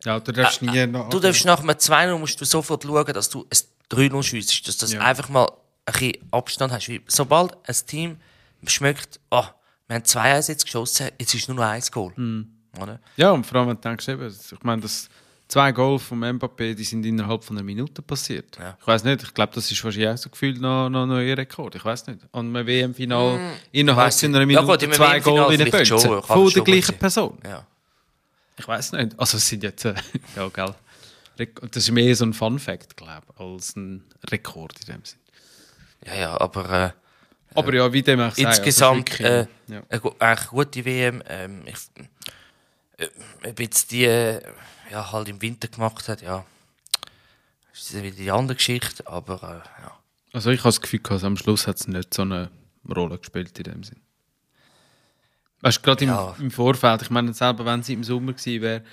Ja, 0.05 0.19
du 0.19 0.31
darfst 0.31 0.61
nie 0.61 0.85
noch... 0.87 1.07
Äh, 1.07 1.09
du 1.09 1.19
darfst 1.19 1.45
nach 1.45 1.59
einem 1.59 1.69
2-0 1.69 2.17
musst 2.17 2.39
du 2.39 2.45
sofort 2.45 2.83
schauen, 2.83 3.13
dass 3.13 3.29
du 3.29 3.45
ein 3.49 3.57
3-0 3.97 4.23
schiessest, 4.23 4.81
dass 4.81 4.89
du 4.89 4.95
Ja. 4.97 5.01
einfach 5.01 5.29
mal 5.29 5.47
ein 5.85 5.93
bisschen 5.93 6.13
Abstand 6.31 6.73
hast. 6.73 6.89
Weil 6.89 7.01
sobald 7.07 7.53
ein 7.67 7.75
Team 7.87 8.17
schmeckt, 8.65 9.19
ah, 9.29 9.49
wir 9.87 9.95
haben 9.95 10.03
2-1 10.03 10.49
jetzt 10.49 10.65
geschossen, 10.65 11.09
jetzt 11.19 11.33
ist 11.33 11.47
nur 11.47 11.57
noch 11.57 11.63
ein 11.63 11.81
Goal. 11.91 12.11
Hm. 12.15 12.47
Oder? 12.81 12.99
Ja, 13.17 13.31
und 13.31 13.45
vor 13.45 13.59
allem, 13.59 13.69
wenn 13.69 13.75
du 13.75 13.81
denkst, 13.81 14.07
eben, 14.07 14.27
ich 14.27 14.63
meine, 14.63 14.81
das 14.81 15.07
zwei 15.47 15.71
Goal 15.71 15.99
vom 15.99 16.23
Mbappé, 16.23 16.73
die 16.73 16.83
sind 16.83 17.05
innerhalb 17.05 17.43
von 17.43 17.55
einer 17.57 17.63
Minute 17.63 18.01
passiert. 18.01 18.57
Ja. 18.59 18.75
Ich 18.79 18.87
weiß 18.87 19.03
nicht, 19.03 19.21
ich 19.21 19.33
glaube, 19.33 19.51
das 19.53 19.69
ist 19.69 19.83
wahrscheinlich 19.83 20.09
auch 20.09 20.17
so 20.17 20.29
gefühlt 20.29 20.59
noch, 20.59 20.89
noch, 20.89 21.05
noch 21.05 21.19
ihr 21.19 21.37
Rekord. 21.37 21.75
Ich 21.75 21.85
weiß 21.85 22.07
nicht. 22.07 22.19
An 22.31 22.55
einem 22.55 22.65
WM-Final 22.65 23.39
innerhalb 23.71 24.07
weiss 24.07 24.19
von 24.21 24.29
einer 24.29 24.39
Ja 24.39 24.45
Minute 24.47 24.65
gut, 24.65 24.81
im 24.83 24.91
zwei 24.91 25.19
Goal 25.19 25.53
in 25.53 25.69
Bölzen. 25.69 25.97
kann 25.99 26.21
Von 26.23 26.45
der 26.49 26.53
gut 26.55 26.65
gleichen. 26.65 26.97
Person. 26.97 27.37
Ja. 27.45 27.67
Ich 28.57 28.67
weiß 28.67 28.91
nicht. 28.93 29.19
Also, 29.19 29.37
es 29.37 29.47
sind 29.47 29.63
jetzt, 29.63 29.85
äh, 29.85 29.95
ja, 30.35 30.47
gell. 30.49 30.73
Das 31.71 31.77
ist 31.77 31.91
mehr 31.91 32.15
so 32.15 32.25
ein 32.25 32.33
Fun-Fact, 32.33 32.95
glaube 32.95 33.23
ich, 33.33 33.39
als 33.39 33.75
ein 33.75 34.03
Rekord 34.29 34.79
in 34.81 34.93
dem 34.93 35.03
Sinn. 35.05 35.19
Ja, 36.05 36.13
ja, 36.15 36.39
aber 36.41 36.69
äh, 36.69 36.91
Aber 37.55 37.73
ja, 37.73 37.91
wie 37.91 38.03
dem 38.03 38.19
auch 38.19 38.35
sei, 38.35 38.43
insgesamt 38.43 39.09
also 39.11 39.23
äh, 39.23 39.47
wirklich, 39.67 39.83
eine, 39.89 39.99
gu- 40.01 40.15
eigentlich 40.19 40.49
gute 40.49 40.85
WM. 40.85 41.23
Ähm, 41.27 41.63
ich, 41.65 41.77
äh, 42.97 43.07
ob 43.49 43.59
jetzt 43.59 43.89
die 43.91 44.05
äh, 44.05 44.41
ja, 44.91 45.11
halt 45.11 45.27
im 45.29 45.41
Winter 45.41 45.67
gemacht 45.69 46.07
hat, 46.07 46.21
ja, 46.21 46.45
ist 47.73 47.93
wieder 47.95 48.15
die 48.15 48.29
andere 48.31 48.55
Geschichte, 48.55 49.07
aber 49.07 49.41
äh, 49.41 49.81
ja. 49.83 49.97
Also 50.33 50.51
ich 50.51 50.59
habe 50.59 50.67
das 50.69 50.81
Gefühl, 50.81 50.99
gehabt, 50.99 51.23
am 51.23 51.37
Schluss 51.37 51.65
hat 51.65 51.77
es 51.77 51.87
nicht 51.87 52.13
so 52.13 52.21
eine 52.23 52.51
Rolle 52.87 53.17
gespielt 53.17 53.57
in 53.57 53.63
dem 53.63 53.83
Sinn. 53.83 53.99
Weißt 55.63 55.77
du, 55.77 55.81
gerade 55.81 56.03
im, 56.03 56.09
Ja. 56.11 56.35
im 56.39 56.51
Vorfeld, 56.51 57.01
ich 57.01 57.09
meine 57.09 57.33
selber, 57.33 57.65
wenn 57.65 57.79
es 57.79 57.89
im 57.89 58.03
Sommer 58.03 58.33
gewesen 58.33 58.61
wäre, 58.61 58.83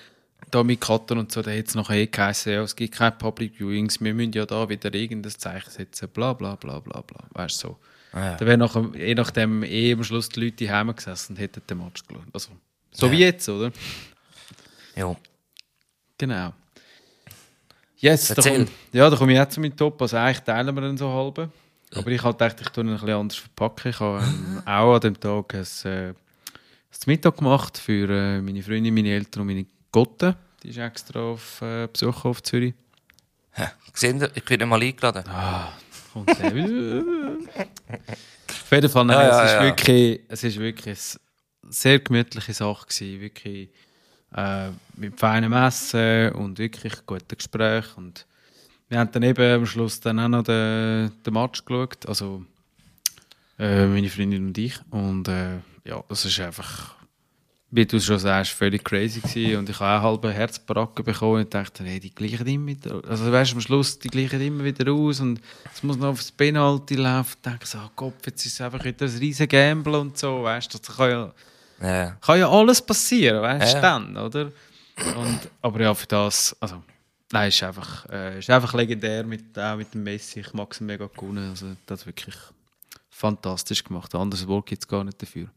da 0.51 0.63
mit 0.65 0.81
Katar 0.81 1.19
und 1.19 1.31
so, 1.31 1.43
dann 1.43 1.53
hätte 1.53 1.69
es 1.69 1.75
nachher 1.75 1.97
eh 1.97 2.07
geheißen, 2.07 2.53
ja, 2.53 2.63
es 2.63 2.75
gibt 2.75 2.95
keine 2.95 3.13
Public 3.13 3.59
Viewings, 3.59 4.01
wir 4.01 4.15
müssen 4.15 4.33
ja 4.33 4.47
da 4.47 4.69
wieder 4.69 4.93
irgendein 4.95 5.33
Zeichen 5.33 5.69
setzen, 5.71 6.09
bla 6.09 6.33
bla 6.33 6.55
bla 6.57 6.79
bla 6.81 7.03
bla, 7.03 7.21
weißt 7.33 7.63
du 7.65 7.69
so. 7.69 7.79
Ja. 8.15 8.37
Dann 8.37 8.49
wäre 8.49 8.57
nachher, 8.59 8.89
je 8.97 9.15
nachdem 9.15 9.63
eh 9.65 9.93
am 9.93 10.03
Schluss 10.03 10.29
die 10.31 10.41
Leute 10.45 10.65
daheim 10.67 10.95
gesessen 10.97 11.33
und 11.35 11.41
hätten 11.41 11.61
den 11.69 11.79
Match 11.79 12.05
geschaut. 12.07 12.25
Also, 12.33 12.51
so 12.93 13.07
Ja. 13.07 13.13
wie 13.13 13.19
jetzt, 13.19 13.49
oder? 13.49 13.71
ja. 14.97 15.15
Genau. 16.19 16.53
Yes, 17.99 18.29
da 18.29 18.35
Erzähl. 18.37 18.65
komm, 18.65 18.75
ja, 18.93 19.11
da 19.11 19.17
komme 19.17 19.33
ich 19.33 19.39
jetzt 19.39 19.55
zu 19.55 19.61
meinem 19.61 19.77
Top. 19.77 20.01
Also 20.01 20.17
eigentlich 20.17 20.41
teilen 20.41 20.75
wir 20.75 20.81
dann 20.81 20.97
so 20.97 21.09
halbe. 21.13 21.51
Aber 21.95 22.11
ich 22.11 22.23
habe 22.23 22.33
gedacht, 22.33 22.61
ich 22.61 22.69
tue 22.69 22.85
ihn 22.85 22.89
ein 22.91 22.95
bisschen 22.95 23.11
anders 23.11 23.39
verpacken. 23.39 23.91
Ich 23.91 24.01
habe 24.01 24.23
ähm, 24.25 24.63
auch 24.65 24.95
an 24.95 25.01
dem 25.01 25.21
Tag 25.21 25.55
ein, 25.55 25.67
äh, 25.91 26.15
ein 26.93 27.03
Mittag 27.07 27.37
gemacht 27.37 27.79
für 27.79 28.09
äh, 28.11 28.41
meine 28.41 28.63
Freundin, 28.63 28.95
meine 28.95 29.11
Eltern 29.11 29.43
und 29.43 29.47
meine 29.47 29.67
Gotte. 29.91 30.37
Die 30.63 30.69
ist 30.71 30.79
extra 30.79 31.21
auf 31.21 31.63
äh, 31.63 31.89
Besuch 31.91 32.25
auf 32.25 32.43
Zürich. 32.43 32.75
Ja. 33.57 33.73
Gesehen, 33.93 34.27
ich 34.35 34.45
bin 34.45 34.59
nicht 34.59 34.69
mal 34.69 34.81
eingeladen. 34.81 35.25
Und 36.15 36.29
der 36.29 36.55
wieder. 36.55 37.05
Auf 38.49 38.71
jeden 38.73 38.91
Fall, 38.91 39.05
nein, 39.05 39.17
Ja, 39.17 39.29
ja, 39.29 39.45
es, 39.45 39.51
ist 39.51 39.55
ja. 39.55 39.63
Wirklich, 39.63 40.21
es 40.29 40.45
ist 40.45 40.59
wirklich 40.59 40.97
eine 41.63 41.73
sehr 41.73 41.99
gemütliche 42.01 42.53
Sache 42.53 42.87
gewesen. 42.87 43.21
Wirklich 43.21 43.71
äh, 44.35 44.71
mit 44.97 45.19
feinem 45.19 45.53
Essen 45.53 46.33
und 46.33 46.59
wirklich 46.59 46.95
guten 47.07 47.37
Gesprächen. 47.37 47.97
Und 47.97 48.27
wir 48.89 48.99
haben 48.99 49.11
dann 49.13 49.23
eben 49.23 49.61
am 49.61 49.67
Schluss 49.67 50.01
dann 50.01 50.19
auch 50.19 50.29
noch 50.29 50.43
den, 50.43 51.13
den 51.25 51.35
Match 51.35 51.65
geschaut. 51.65 52.07
Also 52.07 52.45
äh, 53.59 53.87
meine 53.87 54.09
Freundin 54.09 54.49
und 54.49 54.59
ich. 54.59 54.75
Und 54.91 55.29
äh, 55.29 55.59
ja, 55.85 56.03
das 56.09 56.25
ist 56.25 56.39
einfach, 56.41 56.95
wie 57.71 57.87
du 57.87 58.01
schon 58.01 58.19
sagst, 58.19 58.53
völlig 58.53 58.85
crazy 58.85 59.21
gewesen. 59.21 59.57
Und 59.59 59.69
ich 59.69 59.79
habe 59.81 60.01
auch 60.01 60.11
halbe 60.11 60.33
Herzbaracken 60.33 61.05
bekommen 61.05 61.41
und 61.45 61.55
dachte, 61.55 61.85
hey, 61.85 62.01
die 62.01 62.15
gleichen 62.15 62.47
immer 62.47 62.67
wieder, 62.69 63.01
also 63.09 63.31
weißt 63.31 63.53
du, 63.53 63.57
am 63.57 63.61
Schluss, 63.61 63.99
die 63.99 64.09
gleichen 64.09 64.41
immer 64.41 64.65
wieder 64.65 64.91
aus 64.93 65.21
und 65.21 65.41
es 65.73 65.83
muss 65.83 65.97
noch 65.97 66.09
aufs 66.09 66.33
Penalty 66.33 66.97
laufen. 66.97 67.37
Ich 67.37 67.43
denke 67.51 67.67
so, 67.67 67.79
oh 67.79 67.91
Gott, 67.97 68.27
jetzt 68.27 68.45
ist 68.45 68.55
es 68.55 68.61
einfach 68.61 68.85
wieder 68.85 69.07
ein 69.07 69.17
riesen 69.19 69.49
Gamble 69.49 69.99
und 69.99 70.19
so, 70.19 70.43
weißt 70.43 70.73
du, 70.75 70.79
das 70.79 70.97
kann 70.97 71.11
ja, 71.11 71.33
Ja. 71.81 72.11
kann 72.21 72.39
ja 72.39 72.49
alles 72.51 72.83
passieren, 72.83 73.41
weißt 73.43 73.73
du, 73.75 73.77
Ja. 73.77 73.81
dann, 73.83 74.17
oder? 74.17 74.53
Und, 75.17 75.41
aber 75.63 75.81
ja, 75.81 75.95
für 75.95 76.07
das, 76.07 76.55
also, 76.61 76.83
nein, 77.33 77.49
ist 77.49 77.63
einfach, 77.63 78.07
äh, 78.11 78.39
ist 78.41 78.51
einfach 78.51 78.75
legendär 78.75 79.25
mit, 79.25 79.59
auch 79.59 79.77
mit 79.77 79.95
dem 79.95 80.03
Messi. 80.03 80.41
Ich 80.41 80.53
mag 80.53 80.71
es 80.73 80.81
mega 80.81 81.07
gewonnen. 81.07 81.49
Also, 81.49 81.69
das 81.87 82.01
hat 82.01 82.07
wirklich 82.09 82.35
fantastisch 83.09 83.83
gemacht. 83.85 84.15
Anderes 84.15 84.47
Wort 84.47 84.67
gibt 84.67 84.83
es 84.83 84.89
gar 84.89 85.05
nicht 85.05 85.21
dafür. 85.23 85.49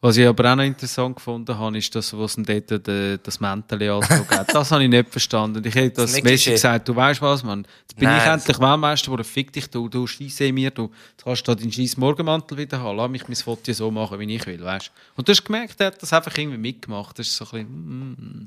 Was 0.00 0.16
ich 0.16 0.24
aber 0.24 0.52
auch 0.52 0.54
noch 0.54 0.62
interessant 0.62 1.16
gefunden 1.16 1.58
habe, 1.58 1.76
ist, 1.76 1.92
dass 1.92 2.16
was 2.16 2.36
ihm 2.36 2.44
dort 2.44 2.86
de, 2.86 3.18
das 3.20 3.40
Mäntel 3.40 3.90
angezogen 3.90 4.30
hat. 4.30 4.54
Das 4.54 4.70
habe 4.70 4.84
ich 4.84 4.88
nicht 4.88 5.10
verstanden. 5.10 5.64
Ich 5.64 5.74
hätte 5.74 6.02
das 6.02 6.12
Das 6.12 6.22
Messi 6.22 6.50
gesagt, 6.50 6.88
du 6.88 6.94
weißt 6.94 7.20
was, 7.20 7.42
Mann. 7.42 7.66
Jetzt 7.80 7.96
bin 7.96 8.08
Nein, 8.08 8.18
ich 8.18 8.32
endlich 8.32 8.60
Weltmeister 8.60 9.06
geworden. 9.06 9.24
Fick 9.24 9.52
dich, 9.52 9.68
du, 9.68 9.88
du 9.88 10.06
scheisse 10.06 10.52
mir, 10.52 10.70
du 10.70 10.88
du 11.16 11.24
kannst 11.24 11.48
da 11.48 11.54
deinen 11.54 11.72
scheiß 11.72 11.96
Morgenmantel 11.96 12.56
wieder 12.56 12.80
haben. 12.80 12.96
Lass 12.96 13.10
mich 13.10 13.26
mein 13.26 13.36
Foto 13.36 13.72
so 13.72 13.90
machen, 13.90 14.20
wie 14.20 14.36
ich 14.36 14.46
will, 14.46 14.62
weißt 14.62 14.92
Und 15.16 15.26
du 15.26 15.32
hast 15.32 15.44
gemerkt, 15.44 15.80
er 15.80 15.88
hat 15.88 16.00
das 16.00 16.12
einfach 16.12 16.36
irgendwie 16.38 16.58
mitgemacht. 16.58 17.18
Das 17.18 17.26
ist 17.26 17.36
so 17.36 17.44
ein 17.46 17.66
bisschen, 17.66 18.10
mm, 18.10 18.46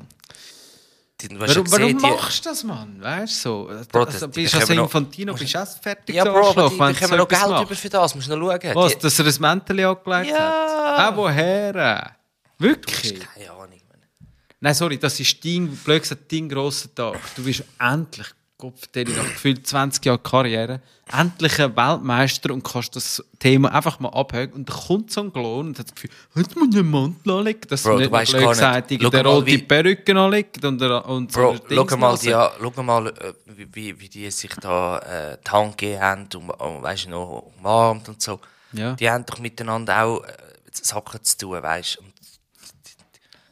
Die, 1.22 1.28
hast 1.40 1.40
Warum, 1.56 1.72
warum 1.72 1.86
gesehen, 1.86 1.98
die- 1.98 2.08
machst 2.08 2.46
du 2.46 2.50
das, 2.50 2.64
Mann? 2.64 3.02
Weißt 3.02 3.46
du, 3.46 3.50
so. 3.50 3.70
Bro, 3.92 4.04
also, 4.06 4.20
das- 4.28 4.32
die 4.32 4.42
bist 4.42 4.54
du 4.54 4.58
also 4.60 4.74
noch- 4.74 4.84
Infantino, 4.84 5.34
bist 5.34 5.54
du 5.54 5.58
erst 5.58 5.84
fertig 5.84 6.16
Ja, 6.16 6.26
so 6.26 6.32
Bro, 6.32 6.40
aber 6.50 6.64
die 6.70 6.78
du 6.78 6.78
bekommen 6.78 6.96
so 7.10 7.16
noch 7.16 7.28
Geld 7.28 7.42
machst. 7.50 7.64
über 7.66 7.76
für 7.76 7.90
das, 7.90 8.16
musst 8.16 8.28
du 8.30 8.36
noch 8.36 8.52
schauen. 8.52 8.76
Was, 8.76 8.94
Die- 8.94 9.00
dass 9.00 9.20
er 9.20 9.26
ein 9.26 9.36
Mäntel 9.40 9.86
angelegt 9.86 10.32
Ja. 10.32 10.38
hat? 10.38 11.00
Ah, 11.00 11.14
woher? 11.16 12.16
Wirklich? 12.58 13.20
Keine 13.20 13.52
Ahnung. 13.52 13.70
Mann. 13.90 14.28
Nein, 14.60 14.74
sorry, 14.74 14.98
das 14.98 15.20
ist 15.20 15.44
dein, 15.44 15.68
blöd 15.76 16.02
gesagt, 16.04 16.32
dein 16.32 16.48
grosser 16.50 16.94
Tag. 16.94 17.20
Du 17.36 17.44
bist 17.44 17.64
endlich, 17.80 18.28
Gott, 18.62 18.74
nach 18.96 19.24
gefühlt 19.24 19.68
20 19.68 20.06
Jahren 20.06 20.24
Karriere, 20.24 20.80
endlich 21.12 21.60
ein 21.62 21.76
Weltmeister 21.76 22.54
und 22.54 22.64
kannst 22.64 22.96
das 22.96 23.22
Thema 23.40 23.74
einfach 23.74 24.00
mal 24.00 24.10
abhören. 24.10 24.54
Und 24.54 24.70
dann 24.70 24.78
kommt 24.78 25.12
so 25.12 25.22
ein 25.22 25.34
Klon 25.34 25.68
und 25.68 25.80
hat 25.80 25.88
das 25.88 25.96
Gefühl, 25.96 26.10
jetzt 26.36 26.56
muss 26.56 26.70
ich 26.72 26.78
einen 26.80 26.90
Mantel 26.90 27.32
anlegen. 27.32 27.62
Dass 27.68 27.84
Bro, 27.84 27.98
nicht 28.00 28.12
weißt 28.12 28.32
gesagt 28.34 28.90
der 28.92 29.10
mal, 29.24 29.30
rote 29.30 29.46
wie- 29.48 29.58
Perücke 29.58 30.18
anlegt 30.18 30.64
und, 30.64 30.80
der- 30.80 31.06
und 31.06 31.32
Bro, 31.34 31.56
so 31.70 31.88
schau 31.90 31.98
mal, 31.98 32.18
die, 32.18 32.28
ja, 32.30 32.52
schau 32.62 32.84
mal 32.84 33.08
äh, 33.08 33.34
wie, 33.74 34.00
wie, 34.00 34.08
die 34.10 34.32
sich 34.32 34.52
da 34.62 35.00
äh, 35.00 35.38
die 35.46 35.52
Hand 35.52 35.78
gegeben 35.78 36.02
haben 36.02 36.28
und, 36.34 36.50
und 36.50 36.84
weißt, 36.84 37.10
noch 37.10 37.52
umarmt 37.60 38.08
und 38.08 38.22
so. 38.22 38.40
Ja. 38.74 38.94
Die 38.94 39.10
haben 39.10 39.26
doch 39.26 39.40
miteinander 39.40 40.04
auch 40.04 40.24
äh, 40.24 40.32
Sachen 40.72 41.22
zu 41.24 41.38
tun, 41.38 41.62
weißt 41.62 41.98
du. 42.00 42.04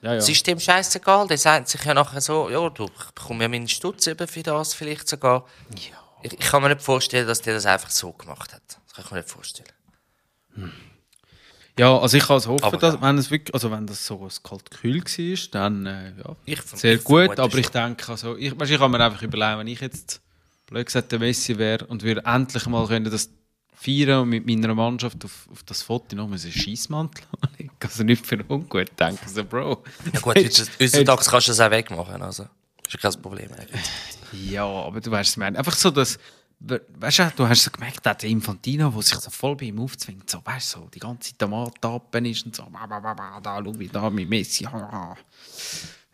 Ja, 0.01 0.13
ja. 0.13 0.17
Es 0.17 0.29
ist 0.29 0.47
dem 0.47 0.59
scheißegal, 0.59 1.27
der 1.27 1.37
sagt 1.37 1.67
sich 1.67 1.83
ja 1.83 1.93
nachher 1.93 2.21
so, 2.21 2.49
ja, 2.49 2.69
du, 2.69 2.85
ich 2.85 3.11
bekomme 3.11 3.43
ja 3.43 3.49
meinen 3.49 3.67
Stutz 3.67 4.07
über 4.07 4.27
für 4.27 4.43
das 4.43 4.73
vielleicht 4.73 5.07
sogar. 5.09 5.45
Ich, 5.75 5.91
ich 6.23 6.39
kann 6.39 6.61
mir 6.61 6.69
nicht 6.69 6.81
vorstellen, 6.81 7.27
dass 7.27 7.41
der 7.41 7.53
das 7.55 7.65
einfach 7.65 7.89
so 7.89 8.13
gemacht 8.13 8.53
hat. 8.53 8.61
Das 8.67 8.95
kann 8.95 9.05
ich 9.05 9.11
mir 9.11 9.17
nicht 9.17 9.29
vorstellen. 9.29 9.69
Ja, 11.77 11.97
also 11.97 12.17
ich 12.17 12.25
kann 12.25 12.37
es 12.37 12.47
hoffen, 12.47 12.79
dass, 12.79 12.95
ja. 12.95 13.01
wenn 13.01 13.17
es 13.17 13.31
wirklich, 13.31 13.53
also 13.53 13.71
wenn 13.71 13.87
das 13.87 14.05
so 14.05 14.21
ein 14.21 14.43
kalt-kühl 14.43 15.01
war, 15.01 15.49
dann 15.51 15.85
äh, 15.85 16.13
ja, 16.17 16.35
Ich 16.43 16.61
sehr 16.61 16.97
gut. 16.97 17.39
Aber 17.39 17.57
ich 17.57 17.69
denke, 17.69 18.11
also, 18.11 18.35
ich, 18.35 18.59
weißt, 18.59 18.71
ich 18.71 18.79
kann 18.79 18.91
mir 18.91 18.99
einfach 18.99 19.21
überlegen, 19.21 19.59
wenn 19.59 19.67
ich 19.67 19.79
jetzt 19.79 20.21
blöd 20.67 20.85
gesagt 20.85 21.11
der 21.11 21.19
Messi 21.19 21.57
wäre 21.57 21.85
und 21.85 22.03
würde 22.03 22.23
endlich 22.25 22.65
mal 22.67 22.85
können 22.87 23.09
das 23.09 23.29
feiern 23.81 24.21
und 24.21 24.29
mit 24.29 24.45
meiner 24.45 24.75
Mannschaft 24.75 25.23
auf, 25.23 25.47
auf 25.51 25.63
das 25.63 25.81
Foto 25.81 26.15
noch 26.15 26.25
einen 26.25 26.37
Scheissmantel 26.39 27.23
anlegen. 27.41 27.71
Also 27.81 28.03
nicht 28.03 28.25
für 28.25 28.43
ungut 28.47 28.91
denken, 28.99 29.27
so 29.27 29.43
Bro. 29.43 29.83
Ja 30.13 30.19
gut, 30.19 30.35
heutzutage 30.35 31.05
kannst 31.05 31.47
du 31.47 31.51
das 31.51 31.59
auch 31.59 31.71
wegmachen. 31.71 32.21
Also. 32.21 32.43
Das 32.83 32.93
ist 32.95 33.01
kein 33.01 33.21
Problem. 33.21 33.49
eigentlich. 33.53 33.81
Ja, 34.51 34.65
aber 34.65 34.99
du 34.99 35.09
weißt, 35.11 35.31
ich 35.31 35.37
meine. 35.37 35.57
Einfach 35.57 35.75
so, 35.75 35.91
dass. 35.91 36.17
we- 36.59 36.81
Weißt 36.99 37.19
du, 37.19 37.31
du 37.37 37.47
hast 37.47 37.63
so 37.63 37.71
gemerkt, 37.71 38.05
der 38.05 38.21
Infantino, 38.23 38.89
der 38.89 39.01
sich 39.01 39.15
so 39.17 39.29
voll 39.29 39.55
bei 39.55 39.65
ihm 39.67 39.79
aufzwingt, 39.79 40.29
so, 40.29 40.41
weißt 40.43 40.75
du, 40.75 40.79
so, 40.81 40.89
die 40.93 40.99
ganze 40.99 41.31
Zeit 41.31 41.43
am 41.43 41.53
Antappen 41.53 42.25
ist 42.25 42.45
und 42.45 42.55
so, 42.55 42.63
ba, 42.65 42.85
ba, 42.85 42.99
ba, 42.99 43.39
da, 43.41 43.61
schau 43.63 43.71
da, 43.91 44.09
mit 44.09 44.27
Messi, 44.29 44.65
ha, 44.65 44.71
ha. 44.91 45.17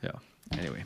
Ja, 0.01 0.13
anyway. 0.51 0.86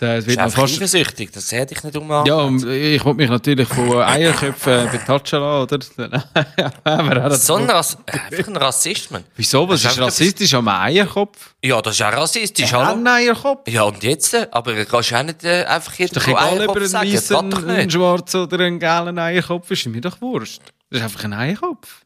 Bist 0.00 0.36
noch 0.36 0.44
einfach 0.44 0.62
fast. 0.62 0.74
eifersüchtig, 0.76 1.30
das 1.32 1.52
hätte 1.52 1.74
ich 1.74 1.82
nicht 1.84 1.96
umarmt. 1.96 2.26
Ja, 2.28 2.36
und 2.36 2.64
ich 2.66 3.04
wollte 3.04 3.16
mich 3.18 3.30
natürlich 3.30 3.68
von 3.68 4.02
Eierköpfen 4.02 4.90
betatschen 4.90 5.40
lassen, 5.40 5.78
oder? 5.98 6.24
Aber 6.84 7.16
er 7.16 7.30
So 7.32 7.54
ein, 7.56 7.68
Rass 7.70 7.96
einfach 8.06 8.48
ein 8.48 8.56
Rassist, 8.56 9.10
Mann. 9.10 9.24
Wieso? 9.36 9.68
Was 9.68 9.82
Das 9.82 9.92
ist 9.92 9.98
ist 9.98 10.04
rassistisch 10.04 10.54
am 10.54 10.68
Eierkopf? 10.68 11.54
Ja, 11.62 11.80
das 11.82 11.94
ist 11.94 12.02
auch 12.02 12.12
rassistisch, 12.12 12.72
hallo? 12.72 12.92
Ein 12.98 13.06
Eierkopf? 13.06 13.68
Ja, 13.68 13.82
und 13.82 14.02
jetzt? 14.02 14.34
äh, 14.34 14.46
Aber 14.50 14.72
du 14.74 14.84
kannst 14.86 15.12
auch 15.12 15.22
nicht 15.22 15.44
äh, 15.44 15.64
einfach 15.64 15.94
jeden 15.94 16.14
Doch 16.14 16.26
egal, 16.26 16.52
ob 16.54 16.76
er 16.76 16.82
Eierkopf 16.82 16.86
sagen, 16.86 17.12
das 17.12 17.30
weißen, 17.30 17.50
geht 17.50 17.52
doch 17.52 17.68
ein 17.68 17.76
nicht. 17.76 17.92
schwarzen 17.92 18.40
oder 18.42 18.58
einen 18.64 18.78
gelben 18.78 19.18
Eierkopf 19.18 19.70
ist, 19.70 19.80
ist 19.86 19.92
mir 19.92 20.00
doch 20.00 20.20
wurscht. 20.20 20.62
Das 20.90 20.98
ist 21.00 21.04
einfach 21.04 21.24
ein 21.24 21.32
Eierkopf. 21.32 22.02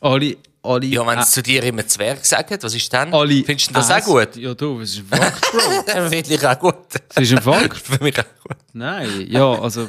Alle, 0.00 0.36
alle, 0.68 0.86
Ja, 0.86 1.06
wenn 1.06 1.18
äh, 1.18 1.22
es 1.22 1.30
zu 1.30 1.42
dir 1.42 1.62
immer 1.62 1.86
Zwerg 1.86 2.24
sagt, 2.24 2.62
was 2.62 2.74
ist 2.74 2.92
dann? 2.92 3.12
alle 3.12 3.42
Findest 3.44 3.70
du 3.70 3.74
das 3.74 3.90
auch 3.90 4.04
gut? 4.04 4.36
Ja, 4.36 4.54
du, 4.54 4.80
das 4.80 4.90
ist 4.90 4.98
ein 4.98 5.06
Fakt, 5.06 5.40
Bro. 5.40 6.08
Finde 6.10 6.34
ich 6.34 6.46
auch 6.46 6.58
gut. 6.58 6.74
Das 7.14 7.24
ist 7.24 7.32
ein 7.32 7.42
Fakt. 7.42 7.78
Für 7.78 8.02
mich 8.02 8.18
auch 8.18 8.24
gut. 8.46 8.56
Nein, 8.72 9.26
ja, 9.28 9.52
also 9.60 9.88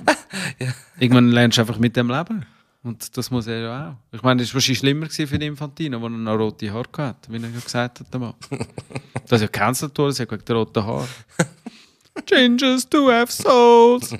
irgendwann 1.00 1.29
lernst 1.29 1.57
du 1.57 1.62
einfach 1.62 1.77
mit 1.77 1.95
dem 1.95 2.09
leben. 2.09 2.45
Und 2.81 3.17
das 3.17 3.29
muss 3.29 3.45
er 3.48 3.59
ja 3.59 3.89
auch. 3.89 4.15
Ich 4.15 4.21
meine, 4.24 4.41
das 4.41 4.50
war 4.51 4.55
wahrscheinlich 4.55 4.79
schlimmer 4.79 5.05
gewesen 5.07 5.27
für 5.27 5.38
den 5.38 5.50
Infantino, 5.50 6.00
der 6.00 6.09
noch 6.09 6.39
rote 6.39 6.71
Haare 6.71 6.88
hatte, 6.98 7.31
wie 7.31 7.36
er 7.36 7.50
ja 7.50 7.59
gesagt 7.59 8.00
hat. 8.00 8.07
einmal. 8.13 8.33
Das 9.27 9.38
ist 9.38 9.41
ja 9.41 9.48
gecancelt 9.48 9.95
worden, 9.98 10.13
sie 10.13 10.24
hat 10.24 10.31
wegen 10.31 10.45
der 10.45 10.55
roten 10.55 10.83
Haare. 10.83 11.07
Changes 12.25 12.89
to 12.89 13.12
have 13.12 13.31
souls. 13.31 14.15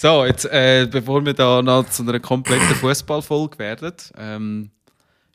So, 0.00 0.24
jetzt, 0.24 0.44
äh, 0.46 0.86
bevor 0.90 1.24
wir 1.24 1.34
da 1.34 1.60
noch 1.62 1.88
zu 1.90 2.02
einer 2.02 2.20
kompletten 2.20 2.74
Fußballfolge 2.76 3.58
werden, 3.58 3.92
ähm, 4.16 4.70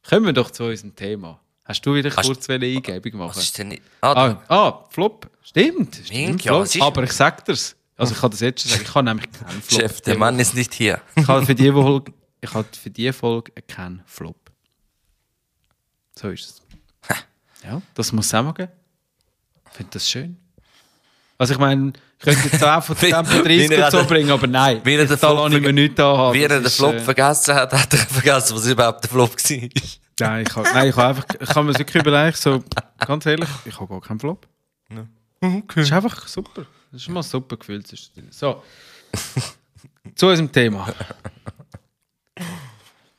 kommen 0.08 0.26
wir 0.26 0.34
doch 0.34 0.50
zu 0.52 0.64
unserem 0.66 0.96
Thema. 0.96 1.40
Hast 1.66 1.86
du 1.86 1.94
wieder 1.96 2.10
Hast- 2.16 2.26
kurz 2.26 2.50
eine 2.50 2.66
Eingebung 2.66 3.20
machen? 3.20 3.30
Was 3.36 3.44
ist 3.44 3.58
denn 3.58 3.70
nicht? 3.70 3.82
Ah, 4.02 4.14
Ah, 4.28 4.44
ah, 4.50 4.84
Flop. 4.90 5.30
Stimmt. 5.44 5.96
stimmt 5.96 6.10
Mink, 6.12 6.46
ja, 6.46 6.52
Flop. 6.54 6.62
was 6.64 6.76
ist- 6.76 6.82
Aber 6.82 7.04
ich 7.04 7.12
sag 7.12 7.46
dir's. 7.46 7.76
Also 7.98 8.14
ich 8.14 8.20
kann 8.20 8.32
das 8.32 8.40
jetzt 8.42 8.62
schon 8.62 8.72
sagen. 8.72 8.84
Ich 8.84 8.92
kann 8.92 9.06
nämlich 9.06 9.32
keinen 9.32 9.62
Flop. 9.62 9.82
Chef, 9.82 10.02
der 10.02 10.18
Mann 10.18 10.38
ist 10.40 10.54
nicht 10.54 10.74
hier. 10.74 11.02
Ich 11.16 11.28
habe 11.28 11.46
für 11.46 11.56
die 11.56 11.72
Folge, 11.72 12.12
ich 12.42 12.54
habe 12.54 12.68
für 12.80 12.90
die 12.90 13.12
Folge 13.14 13.52
keinen 13.68 14.04
Flop. 14.06 14.52
So 16.18 16.30
ist 16.30 16.62
es. 17.10 17.18
Ja, 17.64 17.82
das 17.94 18.12
muss 18.12 18.28
es 18.28 18.34
auch 18.34 18.44
mal 18.44 18.54
geben. 18.54 18.72
Ich 19.70 19.78
finde 19.78 19.92
das 19.94 20.10
schön. 20.10 20.38
Also 21.38 21.54
ich 21.54 21.60
meine, 21.60 21.92
ich 22.20 22.24
könnte 22.26 22.48
jetzt 22.50 22.64
auch 22.64 22.84
von 22.84 22.96
Wie- 23.02 23.12
Tempo 23.12 23.32
wie 23.46 23.68
30 23.68 23.72
er 23.72 23.86
und 23.86 23.92
so 23.92 24.06
bringen, 24.06 24.32
aber 24.32 24.48
nein. 24.48 24.82
wie 24.84 24.96
er 24.96 25.06
den 25.06 25.18
Flop 25.18 25.38
verge- 25.52 25.72
nichts 25.74 26.00
anhaben. 26.00 26.34
Wie 26.34 26.44
er 26.44 26.50
den 26.50 26.70
Flop 26.70 26.94
äh, 26.96 27.00
vergessen 27.00 27.56
hat, 27.56 27.74
hat 27.74 27.94
er 27.94 28.00
vergessen, 28.00 28.56
was 28.56 28.68
überhaupt 28.68 29.04
der 29.04 29.10
Flop 29.12 29.32
war. 29.36 29.70
Nein, 30.18 30.46
ich 30.48 30.56
habe, 30.56 30.70
nein, 30.74 30.88
ich 30.88 30.96
habe 30.96 31.08
einfach, 31.10 31.26
ich 31.42 31.50
kann 31.50 31.66
mir 31.66 31.74
das 31.74 31.80
wirklich 31.80 32.02
überlegen, 32.02 32.38
so, 32.38 32.64
ganz 33.06 33.26
ehrlich, 33.26 33.50
ich 33.66 33.78
habe 33.78 33.90
gar 33.90 34.00
keinen 34.00 34.18
Flop. 34.22 34.48
Das 35.42 35.76
ist 35.76 35.92
einfach 35.92 36.26
super. 36.30 36.66
Das 36.94 37.02
ist 37.02 37.10
mal 37.10 37.22
super 37.22 37.58
gefühlt. 37.58 37.86
So. 38.32 38.64
Zu 40.16 40.28
unserem 40.28 40.50
Thema. 40.50 40.88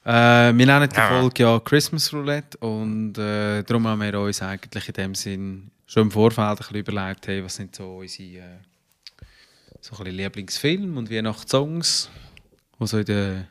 Äh, 0.05 0.55
wir 0.57 0.67
nennen 0.67 0.89
die 0.89 1.01
Folge 1.01 1.43
ja 1.43 1.61
Christmas 1.61 2.13
Roulette 2.15 2.57
und 2.59 3.19
äh, 3.19 3.63
darum 3.65 3.87
haben 3.89 4.01
wir 4.01 4.19
uns 4.21 4.41
eigentlich 4.41 4.89
in 4.89 4.95
dem 4.95 5.15
Sinn 5.15 5.71
schon 5.97 6.05
im 6.05 6.11
Vorfeld 6.11 6.47
ein 6.47 6.57
bisschen 6.57 6.77
überlegt, 6.77 7.27
hey, 7.27 7.43
was 7.43 7.57
sind 7.57 7.75
so 7.75 7.99
unsere 7.99 8.45
äh, 8.45 8.59
so 9.81 9.97
ein 9.97 10.05
bisschen 10.05 10.17
Lieblingsfilme 10.17 10.99
und 10.99 11.11
Weihnachtssongs, 11.11 12.11
die 12.79 12.87
so 12.87 12.99
in 12.99 13.05
der, 13.07 13.49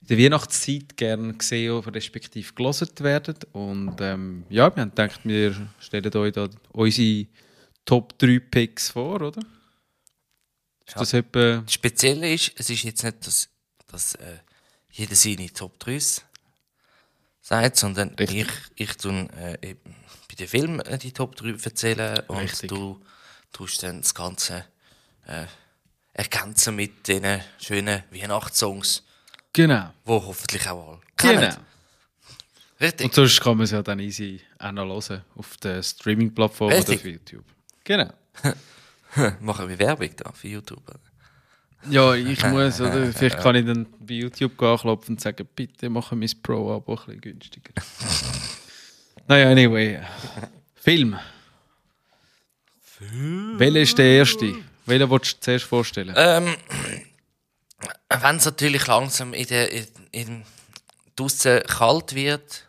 in 0.00 0.06
der 0.08 0.18
Weihnachtszeit 0.18 0.96
gerne 0.96 1.34
gesehen 1.34 1.72
oder 1.72 1.94
respektive 1.94 2.50
gelesen 2.54 2.88
werden. 3.00 3.36
Und 3.52 4.00
ähm, 4.00 4.44
ja, 4.48 4.74
wir 4.74 4.80
haben 4.80 4.88
gedacht, 4.88 5.20
wir 5.24 5.68
stellen 5.80 6.16
euch 6.16 6.32
da 6.32 6.48
unsere 6.72 7.26
Top 7.84 8.18
3 8.18 8.38
Picks 8.38 8.90
vor, 8.90 9.20
oder? 9.20 9.42
Ist 10.86 10.96
das 10.96 11.12
etwa... 11.12 11.58
Das 11.58 11.74
Spezielle 11.74 12.32
ist, 12.32 12.52
es 12.56 12.70
ist 12.70 12.84
jetzt 12.84 13.04
nicht, 13.04 13.26
dass, 13.26 13.50
dass 13.86 14.14
äh, 14.14 14.38
jeder 14.92 15.14
seine 15.14 15.52
Top 15.52 15.78
3 15.78 15.98
sagt, 17.42 17.76
sondern 17.76 18.14
Richtig. 18.14 18.46
ich, 18.76 18.88
ich 18.88 18.96
tue 18.96 19.28
äh, 19.36 19.58
eben 19.68 19.94
den 20.38 20.48
Filmen 20.48 20.80
äh, 20.80 20.98
die 20.98 21.12
Top 21.12 21.36
3 21.36 21.54
erzählen 21.62 22.20
und 22.28 22.38
Richtig. 22.38 22.68
du 22.70 23.00
tust 23.52 23.82
dann 23.82 24.00
das 24.02 24.14
Ganze 24.14 24.64
äh, 25.26 25.44
ergänzen 26.12 26.76
mit 26.76 27.06
den 27.08 27.40
schönen 27.58 28.02
Weihnachtssongs, 28.10 29.04
Genau. 29.52 29.92
die 30.04 30.10
hoffentlich 30.10 30.68
auch 30.68 30.88
alle 30.88 31.00
kennen. 31.16 31.40
Genau. 31.50 31.56
Richtig. 32.80 33.06
Und 33.06 33.14
sonst 33.14 33.40
kann 33.40 33.56
man 33.56 33.64
es 33.64 33.72
ja 33.72 33.82
dann 33.82 33.98
easy 33.98 34.40
auch 34.58 34.72
noch 34.72 34.86
hören 34.86 35.22
auf 35.36 35.56
der 35.56 35.82
Streaming-Plattform 35.82 36.72
oder 36.72 36.78
auf 36.78 37.04
YouTube. 37.04 37.44
Genau. 37.82 38.12
Machen 39.40 39.68
wir 39.68 39.78
Werbung 39.78 40.10
da 40.16 40.30
für 40.32 40.48
YouTube. 40.48 40.82
Ja, 41.88 42.14
ich 42.14 42.44
muss, 42.44 42.80
oder 42.80 43.12
vielleicht 43.12 43.38
kann 43.38 43.56
ich 43.56 43.64
dann 43.64 43.86
bei 44.00 44.14
YouTube 44.14 44.60
anklopfen 44.62 45.14
und 45.14 45.20
sagen, 45.20 45.48
bitte 45.54 45.88
machen 45.88 46.18
mein 46.18 46.30
Pro-Abo 46.42 46.92
ein 46.92 46.96
bisschen 47.06 47.20
günstiger. 47.20 47.72
naja, 49.28 49.50
anyway. 49.50 50.00
Film. 50.74 51.18
Welcher 53.58 53.80
ist 53.80 53.98
der 53.98 54.06
erste? 54.06 54.54
Welchen 54.86 55.10
willst 55.10 55.34
du 55.34 55.40
zuerst 55.40 55.64
vorstellen? 55.66 56.14
Ähm, 56.16 56.56
wenn 58.20 58.36
es 58.36 58.44
natürlich 58.44 58.86
langsam 58.86 59.34
in 59.34 59.46
der 59.46 59.70
in, 59.70 59.86
in 60.12 60.42
draussen 61.14 61.60
kalt 61.66 62.14
wird, 62.14 62.64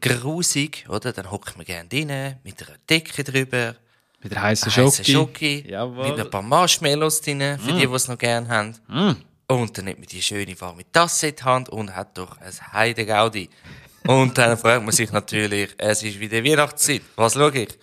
grusig, 0.00 0.84
oder? 0.88 1.12
Dann 1.12 1.30
hockt 1.30 1.56
man 1.56 1.66
gerne 1.66 1.88
rein, 1.92 2.38
mit 2.44 2.62
einer 2.66 2.78
Decke 2.88 3.24
drüber, 3.24 3.74
Mit 4.22 4.32
der 4.32 4.42
heißen 4.42 4.70
heißen 4.74 5.04
Schoki. 5.04 5.12
Schoki, 5.12 5.70
Jawohl. 5.70 6.10
mit 6.10 6.20
ein 6.20 6.30
paar 6.30 6.42
Marshmallows 6.42 7.20
drin, 7.22 7.58
für 7.58 7.72
die, 7.72 7.86
die 7.86 7.92
es 7.92 8.08
noch 8.08 8.18
gerne 8.18 8.48
haben. 8.48 8.74
Und 9.46 9.76
dann 9.76 9.84
nimmt 9.84 9.98
man 10.00 10.08
die 10.08 10.22
schöne 10.22 10.58
warme 10.60 10.90
Tasse 10.90 11.28
in 11.28 11.36
die 11.36 11.42
Hand 11.42 11.68
und 11.70 11.94
hat 11.94 12.16
doch 12.16 12.38
ein 12.40 12.72
Heidegaudi. 12.72 13.48
Und 14.06 14.36
dann 14.36 14.58
fragt 14.58 14.84
man 14.84 14.92
sich 14.92 15.10
natürlich, 15.12 15.74
es 15.78 16.02
ist 16.02 16.20
wieder 16.20 16.44
Weihnachtszeit, 16.44 17.02
was 17.16 17.34
schaue 17.34 17.58
ich? 17.58 17.78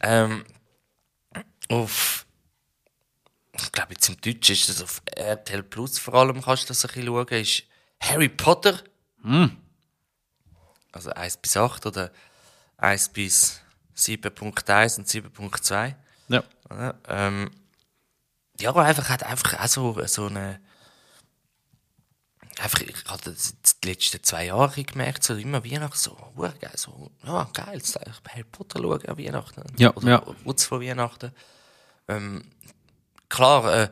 Ähm, 0.00 0.44
auf 1.68 2.26
ich 3.54 3.70
glaube, 3.72 3.92
jetzt 3.92 4.08
im 4.08 4.20
Deutschen 4.20 4.54
ist 4.54 4.68
das 4.68 4.82
auf 4.82 5.02
RTL 5.14 5.62
Plus 5.62 5.98
vor 5.98 6.14
allem, 6.14 6.42
kannst 6.42 6.64
du 6.64 6.68
das 6.68 6.84
ein 6.84 6.88
bisschen 6.88 7.06
schauen, 7.06 7.28
ist 7.28 7.64
Harry 8.00 8.28
Potter. 8.28 8.80
Also 10.92 11.10
1 11.10 11.36
bis 11.38 11.56
8 11.56 11.86
oder 11.86 12.10
1 12.78 13.10
bis 13.10 13.60
7.1 13.96 14.98
und 14.98 15.08
7.2. 15.08 15.94
Ja. 16.28 16.44
Ja, 16.70 16.94
ähm, 17.08 17.50
ja, 18.58 18.74
einfach 18.74 19.08
hat 19.08 19.24
einfach 19.24 19.60
auch 19.60 19.68
so, 19.68 20.06
so 20.06 20.26
eine. 20.26 20.60
Einfach, 22.58 22.80
ich 22.82 23.04
habe 23.06 23.22
das 23.24 23.54
die 23.82 23.88
letzten 23.88 24.22
zwei 24.22 24.46
Jahre 24.46 24.84
gemerkt, 24.84 25.24
so 25.24 25.34
immer 25.34 25.64
Weihnachten, 25.64 25.96
so, 25.96 26.16
geil, 26.36 26.72
so, 26.76 27.10
ja, 27.24 27.48
geil, 27.52 27.76
jetzt 27.76 27.98
Harry 28.28 28.44
Potter 28.44 28.80
schauen 28.80 29.04
an 29.06 29.18
Weihnachten. 29.18 29.62
Ja, 29.78 29.94
Oder 29.94 30.08
ja. 30.08 30.24
kurz 30.44 30.64
vor 30.64 30.80
Weihnachten. 30.80 31.32
Ähm, 32.08 32.44
klar, 33.28 33.74
äh, 33.74 33.88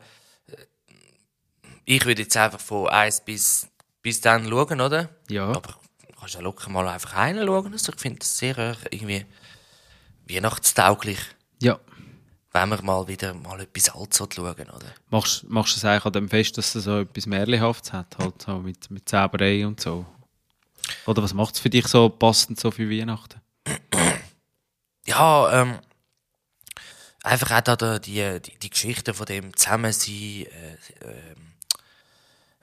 ich 1.85 2.05
würde 2.05 2.21
jetzt 2.21 2.37
einfach 2.37 2.59
von 2.59 2.87
1 2.89 3.21
bis, 3.21 3.67
bis 4.01 4.21
dann 4.21 4.47
schauen, 4.47 4.79
oder? 4.79 5.09
Ja. 5.29 5.47
Aber 5.47 5.75
du 6.07 6.13
kannst 6.19 6.35
ja 6.35 6.41
locker 6.41 6.69
mal 6.69 6.87
einfach 6.87 7.15
reinschauen. 7.15 7.73
Also 7.73 7.91
ich 7.93 7.99
finde 7.99 8.19
das 8.19 8.37
sehr 8.37 8.57
äh, 8.57 8.75
irgendwie 8.91 9.25
weihnachtstauglich 10.29 11.19
Ja. 11.61 11.79
Wenn 12.53 12.69
wir 12.69 12.81
mal 12.81 13.07
wieder 13.07 13.33
mal 13.33 13.61
etwas 13.61 13.89
Altes 13.89 14.17
schauen, 14.17 14.69
oder? 14.69 14.93
Machst, 15.09 15.49
machst 15.49 15.75
du 15.75 15.77
es 15.77 15.85
eigentlich 15.85 16.05
an 16.05 16.13
dem 16.13 16.29
Fest, 16.29 16.57
dass 16.57 16.75
es 16.75 16.83
so 16.83 16.99
etwas 16.99 17.25
Märchenhaftes 17.25 17.93
hat, 17.93 18.17
halt 18.17 18.41
so 18.41 18.59
mit, 18.59 18.91
mit 18.91 19.07
Zauberei 19.07 19.65
und 19.65 19.79
so? 19.79 20.05
Oder 21.05 21.23
was 21.23 21.33
macht 21.33 21.55
es 21.55 21.61
für 21.61 21.69
dich 21.69 21.87
so 21.87 22.09
passend 22.09 22.59
so 22.59 22.71
für 22.71 22.89
Weihnachten? 22.89 23.41
Ja, 25.07 25.61
ähm, 25.63 25.79
einfach 27.23 27.57
auch 27.57 27.75
da, 27.75 27.97
die, 27.97 28.39
die, 28.39 28.59
die 28.59 28.69
Geschichte 28.69 29.15
von 29.15 29.25
dem 29.25 29.57
Zusammensein, 29.57 30.13
äh, 30.13 30.77
ähm, 31.03 31.53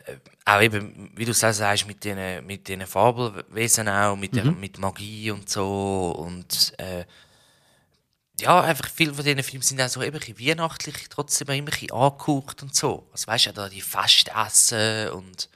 äh, 0.07 0.16
auch 0.45 0.62
eben, 0.62 1.11
wie 1.16 1.25
du 1.25 1.35
sagst, 1.35 1.59
sagst 1.59 1.88
mit 1.88 2.04
den 2.04 2.47
mit 2.47 2.68
den 2.68 2.87
Fabelwesen 2.87 3.88
auch, 3.88 4.14
mit, 4.14 4.37
der, 4.37 4.45
mit 4.52 4.78
Magie 4.78 5.33
und 5.33 5.50
so 5.50 6.14
und 6.16 6.75
äh, 6.78 7.04
ja, 8.40 8.61
einfach 8.61 8.88
viele 8.88 9.14
von 9.14 9.25
diesen 9.25 9.42
Filmen 9.42 9.62
sind 9.62 9.80
auch 9.80 9.88
so 9.88 10.02
eben 10.02 10.16
ein 10.16 10.21
bisschen 10.21 10.38
weihnachtlich, 10.38 11.09
trotzdem 11.11 11.49
immer 11.49 11.54
ein 11.59 11.64
bisschen 11.64 11.90
angehaucht 11.92 12.62
und 12.62 12.75
so. 12.75 13.09
Also 13.12 13.26
weißt 13.26 13.47
du, 13.47 13.52
da 13.52 13.68
die 13.68 13.80
Festessen 13.80 15.11
und 15.11 15.49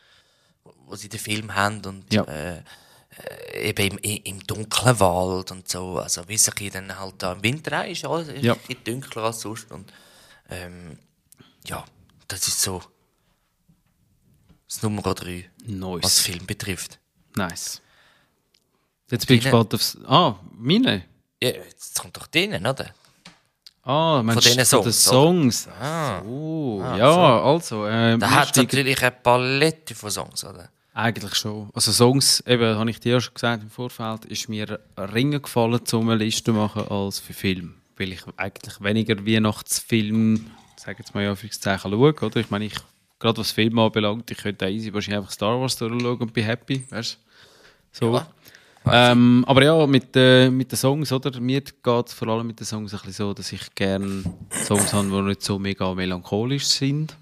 wo 0.86 0.96
sie 0.96 1.08
den 1.08 1.20
Film 1.20 1.54
haben 1.54 1.84
und 1.84 2.12
Ja. 2.12 2.24
äh, 2.24 2.58
äh, 2.58 3.68
eben 3.70 3.98
im, 3.98 4.20
im, 4.24 4.46
dunklen 4.46 4.98
Wald 5.00 5.50
und 5.50 5.68
so. 5.68 5.98
Also 5.98 6.22
wie 6.28 6.34
ein 6.34 6.38
bisschen 6.38 6.70
dann 6.72 6.98
halt 6.98 7.14
da 7.18 7.32
im 7.32 7.42
Winter 7.42 7.82
auch 7.82 7.86
ist, 7.86 8.04
alles 8.04 8.28
ein 8.28 8.42
Ja. 8.42 8.54
bisschen 8.54 8.82
dunkler 8.84 9.24
als 9.24 9.40
sonst. 9.40 9.70
Und 9.70 9.92
ähm, 10.50 10.98
ja, 11.66 11.84
das 12.28 12.48
ist 12.48 12.60
so 12.60 12.82
das 14.66 14.82
Nummer 14.82 15.02
drei, 15.14 15.48
was 15.60 15.68
Nice. 15.68 16.20
Film 16.20 16.46
betrifft. 16.46 16.98
Nice. 17.36 17.80
Jetzt 19.10 19.26
bin 19.26 19.36
ich 19.36 19.42
gespannt 19.42 19.74
aufs. 19.74 19.98
Ah, 20.06 20.36
meine. 20.52 21.04
Ja, 21.42 21.48
jetzt 21.48 21.98
kommt 22.00 22.16
doch 22.16 22.26
denen, 22.28 22.64
oder? 22.66 22.90
Ah, 23.84 24.22
meinst 24.22 24.44
diesen 24.46 24.58
du 24.58 24.64
von 24.64 24.82
den 24.84 24.92
Songs, 24.92 25.62
Songs? 25.64 25.68
Ah. 25.80 26.22
Oh, 26.22 26.80
Ah, 26.84 26.96
ja, 26.96 27.12
so. 27.12 27.20
also. 27.20 27.86
Ähm, 27.88 28.20
Da 28.20 28.30
hat 28.30 28.48
lustig- 28.56 28.62
natürlich 28.64 29.02
eine 29.02 29.10
Palette 29.10 29.94
von 29.96 30.10
Songs, 30.10 30.44
oder? 30.44 30.68
Eigentlich 30.94 31.34
schon. 31.34 31.68
Also 31.74 31.90
Songs, 31.90 32.40
eben, 32.46 32.76
habe 32.78 32.90
ich 32.90 33.00
dir 33.00 33.14
ja 33.14 33.20
schon 33.20 33.34
gesagt 33.34 33.62
im 33.62 33.70
Vorfeld, 33.70 34.24
ist 34.26 34.48
mir 34.48 34.78
Ringen 34.96 35.42
gefallen, 35.42 35.80
um 35.92 36.08
eine 36.10 36.22
Liste 36.22 36.44
zu 36.44 36.52
machen 36.52 36.86
als 36.88 37.18
für 37.18 37.32
Film. 37.32 37.74
Weil 37.96 38.12
ich 38.12 38.20
eigentlich 38.36 38.80
weniger 38.80 39.16
Weihnachtsfilm, 39.26 40.46
sage 40.76 40.98
jetzt 41.00 41.14
mal 41.14 41.24
ja 41.24 41.30
Anführungszeichen, 41.30 41.90
schaue, 41.90 42.14
oder? 42.20 42.36
Ich 42.36 42.50
meine, 42.50 42.66
ich, 42.66 42.74
gerade 43.18 43.38
was 43.40 43.50
Film 43.50 43.78
anbelangt, 43.80 44.30
ich 44.30 44.38
könnte 44.38 44.66
easy 44.68 44.92
wahrscheinlich 44.94 45.18
einfach 45.18 45.32
Star 45.32 45.60
Wars 45.60 45.76
durchschauen 45.76 46.18
und 46.20 46.32
bin 46.32 46.44
happy, 46.44 46.84
weißt 46.90 47.14
du? 47.14 47.98
So. 47.98 48.14
Ja. 48.14 48.26
Ähm, 48.90 49.44
aber 49.46 49.64
ja, 49.64 49.86
mit, 49.86 50.16
äh, 50.16 50.50
mit 50.50 50.72
den 50.72 50.76
Songs, 50.76 51.12
oder? 51.12 51.38
Mir 51.40 51.60
geht 51.60 52.06
es 52.06 52.12
vor 52.12 52.28
allem 52.28 52.48
mit 52.48 52.58
den 52.58 52.66
Songs 52.66 52.92
ein 52.92 52.98
bisschen 52.98 53.12
so, 53.12 53.34
dass 53.34 53.52
ich 53.52 53.74
gerne 53.74 54.24
Songs 54.64 54.92
habe, 54.92 55.08
die 55.08 55.22
nicht 55.22 55.42
so 55.42 55.58
mega 55.58 55.94
melancholisch 55.94 56.66
sind. 56.66 57.16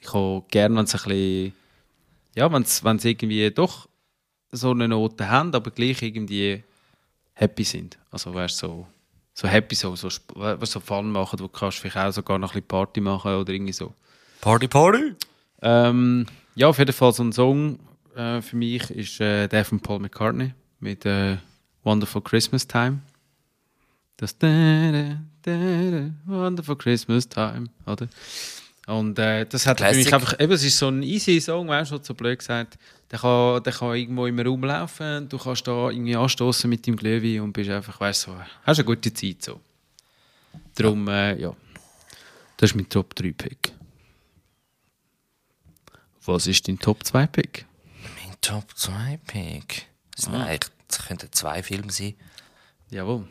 Ich 0.00 0.12
habe 0.12 0.44
gerne, 0.50 0.76
wenn 0.76 0.84
es 0.84 0.94
ein 0.94 1.02
bisschen, 1.02 1.52
ja, 2.34 2.52
wenn 2.52 2.62
es 2.96 3.04
irgendwie 3.04 3.50
doch 3.50 3.88
so 4.52 4.70
eine 4.70 4.88
Note 4.88 5.28
haben, 5.28 5.54
aber 5.54 5.70
gleich 5.70 6.02
irgendwie 6.02 6.62
happy 7.34 7.64
sind. 7.64 7.98
Also, 8.10 8.32
weißt 8.32 8.56
so, 8.56 8.86
so 9.34 9.48
happy, 9.48 9.74
so, 9.74 9.96
so, 9.96 10.08
weißt, 10.34 10.72
so 10.72 10.80
Fun 10.80 11.10
machen, 11.10 11.38
wo 11.40 11.44
du 11.44 11.48
kannst 11.48 11.78
vielleicht 11.78 11.96
auch 11.96 12.12
sogar 12.12 12.38
noch 12.38 12.50
ein 12.50 12.54
bisschen 12.54 12.68
Party 12.68 13.00
machen 13.00 13.34
oder 13.34 13.52
irgendwie 13.52 13.72
so. 13.72 13.92
Party, 14.40 14.68
Party! 14.68 15.14
Ähm, 15.62 16.26
ja, 16.54 16.68
auf 16.68 16.78
jeden 16.78 16.92
Fall 16.92 17.12
so 17.12 17.22
ein 17.22 17.32
Song 17.32 17.78
äh, 18.14 18.40
für 18.40 18.56
mich 18.56 18.90
ist 18.90 19.20
äh, 19.20 19.48
der 19.48 19.64
von 19.64 19.80
Paul 19.80 20.00
McCartney 20.00 20.52
mit 20.80 21.04
äh, 21.06 21.36
Wonderful 21.84 22.22
Christmas 22.22 22.66
Time. 22.66 23.00
Das 24.16 24.36
da, 24.36 24.48
da, 24.48 25.16
da, 25.42 25.52
da, 25.52 26.10
Wonderful 26.26 26.76
Christmas 26.76 27.28
Time, 27.28 27.68
oder? 27.86 28.08
Und 28.86 29.18
äh, 29.18 29.46
das 29.46 29.66
hat 29.66 29.78
für 29.78 29.94
mich 29.94 30.08
Classic. 30.08 30.12
einfach, 30.12 30.40
eben, 30.40 30.52
es 30.52 30.64
ist 30.64 30.78
so 30.78 30.88
ein 30.88 31.02
easy 31.02 31.40
Song, 31.40 31.68
weißt 31.68 31.92
du, 31.92 31.98
so 32.02 32.14
blöd 32.14 32.38
gesagt. 32.38 32.76
Der 33.10 33.18
kann, 33.18 33.62
der 33.62 33.72
kann 33.72 33.94
irgendwo 33.94 34.26
im 34.26 34.38
Raum 34.38 34.64
laufen, 34.64 35.28
du 35.28 35.38
kannst 35.38 35.66
da 35.66 35.90
irgendwie 35.90 36.16
anstoßen 36.16 36.68
mit 36.68 36.86
dem 36.86 36.96
Glühwein 36.96 37.40
und 37.40 37.52
bist 37.52 37.70
einfach, 37.70 38.00
weißt 38.00 38.26
du, 38.26 38.30
so, 38.32 38.36
hast 38.64 38.78
eine 38.78 38.84
gute 38.84 39.12
Zeit 39.12 39.42
so. 39.42 39.60
Darum, 40.74 41.06
ja. 41.06 41.30
Äh, 41.30 41.40
ja. 41.40 41.56
Das 42.56 42.70
ist 42.70 42.76
mein 42.76 42.88
Top 42.88 43.14
3 43.14 43.32
Pick. 43.32 43.72
Was 46.24 46.46
ist 46.46 46.68
dein 46.68 46.78
Top 46.78 47.04
2 47.04 47.26
Pick? 47.26 47.66
Mein 48.02 48.34
Top 48.40 48.76
2 48.76 49.18
Pick. 49.26 49.89
Das, 50.16 50.24
sind 50.26 50.34
Ah. 50.34 50.44
eigentlich, 50.44 50.70
könnten 51.06 51.32
zwei 51.32 51.62
Filme 51.62 51.90
sein. 51.92 52.14
Jawohl. 52.90 53.26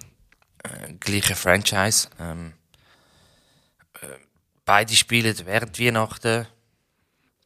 Äh, 0.64 0.94
gleiche 1.00 1.36
Franchise. 1.36 2.10
Ähm, 2.20 2.54
äh, 4.02 4.08
beide 4.66 4.94
spielen 4.96 5.36
während 5.46 5.80
Weihnachten. 5.80 6.48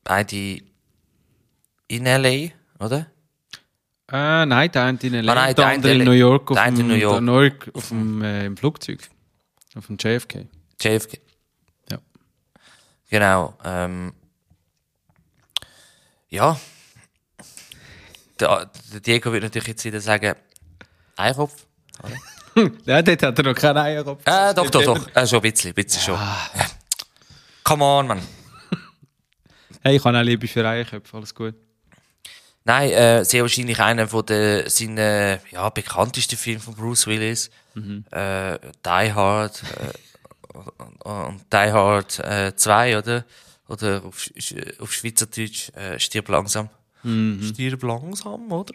Beide 0.03 0.61
in 1.87 2.05
L.A., 2.05 2.51
oder? 2.83 3.07
Äh, 4.11 4.45
nein, 4.45 4.71
der 4.71 4.83
eine 4.83 4.99
in 5.01 5.13
LA, 5.13 5.31
Ah, 5.31 5.35
nein, 5.35 5.55
der 5.55 5.65
der 5.65 5.73
andere 5.73 5.93
in 5.93 6.03
New 6.03 6.11
York 6.11 6.51
auf 6.51 6.55
der 6.55 6.63
eine 6.63 6.75
dem, 6.77 6.81
in 6.81 6.87
New 6.89 7.01
York. 7.01 7.21
New 7.21 7.39
York 7.39 7.71
auf 7.73 7.87
dem, 7.87 8.21
äh, 8.21 8.45
im 8.45 8.57
Flugzeug. 8.57 9.09
Auf 9.75 9.87
dem 9.87 9.97
JFK. 9.97 10.47
JFK. 10.81 11.19
Ja. 11.89 11.97
Genau. 13.09 13.57
Ähm, 13.63 14.13
ja. 16.29 16.59
Der, 18.39 18.71
der 18.91 18.99
Diego 18.99 19.31
wird 19.31 19.43
natürlich 19.43 19.67
jetzt 19.67 19.85
wieder 19.85 20.01
sagen, 20.01 20.35
Eierkopf. 21.15 21.65
Nein, 22.55 22.71
dort 23.05 23.23
hat 23.23 23.39
er 23.39 23.43
noch 23.43 23.55
keinen 23.55 23.77
Eierkopf. 23.77 24.21
Äh, 24.25 24.53
doch, 24.53 24.69
doch, 24.69 24.83
doch. 24.83 25.15
Äh, 25.15 25.27
schon 25.27 25.39
ein 25.43 25.51
bisschen, 25.51 25.71
ein 25.71 25.73
bisschen 25.75 26.01
schon. 26.01 26.19
Come 27.63 27.83
on, 27.83 28.07
man. 28.07 28.21
Hey, 29.85 29.97
ich 29.97 30.05
habe 30.05 30.17
auch 30.17 30.23
Liebe 30.23 30.47
für 30.47 30.65
Eierköpfe, 30.65 31.17
alles 31.17 31.35
gut. 31.35 31.55
Nein, 32.63 32.91
äh, 32.91 33.25
sehr 33.25 33.41
wahrscheinlich 33.41 33.77
einer 33.81 34.07
von 34.07 34.25
den 34.25 34.69
seinen 34.69 35.39
ja, 35.51 35.69
bekanntesten 35.69 36.37
Filmen 36.37 36.61
von 36.61 36.73
Bruce 36.73 37.05
Willis. 37.05 37.49
Äh, 37.75 38.59
Die 38.85 39.13
Hard 39.13 39.61
äh, 39.61 41.09
und, 41.09 41.41
Die 41.51 41.57
Hard 41.57 42.19
äh, 42.19 42.55
2, 42.55 42.97
oder? 42.97 43.25
Oder 43.67 44.03
auf, 44.05 44.29
auf 44.79 44.93
Schweizerdeutsch 44.93 45.69
äh, 45.75 45.99
Stirb 45.99 46.29
langsam. 46.29 46.69
Stirb 47.03 47.83
langsam, 47.83 48.51
oder? 48.51 48.73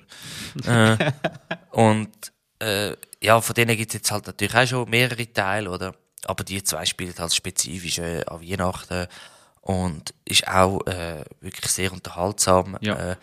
äh, 0.66 1.12
und 1.70 2.32
äh, 2.58 2.94
ja, 3.22 3.40
von 3.40 3.54
denen 3.54 3.76
gibt 3.76 3.90
es 3.90 3.94
jetzt 3.94 4.10
halt 4.10 4.26
natürlich 4.26 4.54
auch 4.54 4.66
schon 4.66 4.90
mehrere 4.90 5.32
Teile, 5.32 5.70
oder? 5.70 5.94
Aber 6.24 6.44
die 6.44 6.62
zwei 6.62 6.84
spielen 6.84 7.14
halt 7.18 7.34
spezifisch 7.34 7.98
äh, 7.98 8.24
an 8.26 8.42
Weihnachten 8.42 9.06
und 9.62 10.14
ist 10.24 10.46
auch 10.48 10.84
äh, 10.86 11.24
wirklich 11.40 11.70
sehr 11.70 11.92
unterhaltsam. 11.92 12.76
Ja. 12.80 13.12
Äh, 13.12 13.16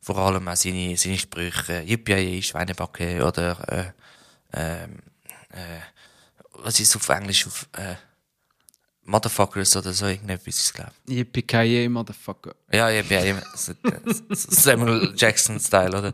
vor 0.00 0.18
allem 0.18 0.48
auch 0.48 0.56
seine, 0.56 0.96
seine 0.96 1.18
Sprüche, 1.18 1.82
Yippie, 1.82 2.42
Schweinebacke 2.42 3.24
oder 3.24 3.68
äh, 3.68 3.92
ähm, 4.52 4.98
äh, 5.50 5.80
was 6.54 6.80
ist 6.80 6.96
auf 6.96 7.08
Englisch 7.08 7.46
auf 7.46 7.68
äh, 7.72 7.94
Motherfuckers 9.04 9.76
oder 9.76 9.92
so 9.92 10.06
irgendetwas, 10.06 10.66
ich 10.66 10.72
glaube. 10.72 10.92
Yippie 11.08 11.88
Motherfucker. 11.88 12.54
Ja, 12.72 12.88
so 13.54 13.72
Samuel 14.30 15.12
Jackson-Style, 15.16 15.98
oder? 15.98 16.12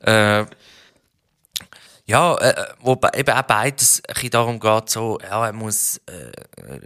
Äh, 0.00 0.46
ja, 2.04 2.36
äh, 2.36 2.74
wobei 2.80 3.10
eben 3.16 3.34
auch 3.34 3.42
beides 3.42 4.02
ein 4.06 4.14
bisschen 4.14 4.30
darum 4.30 4.60
geht, 4.60 4.90
so, 4.90 5.18
ja, 5.20 5.46
er 5.46 5.52
muss, 5.52 6.00
äh, 6.06 6.30
äh, 6.72 6.80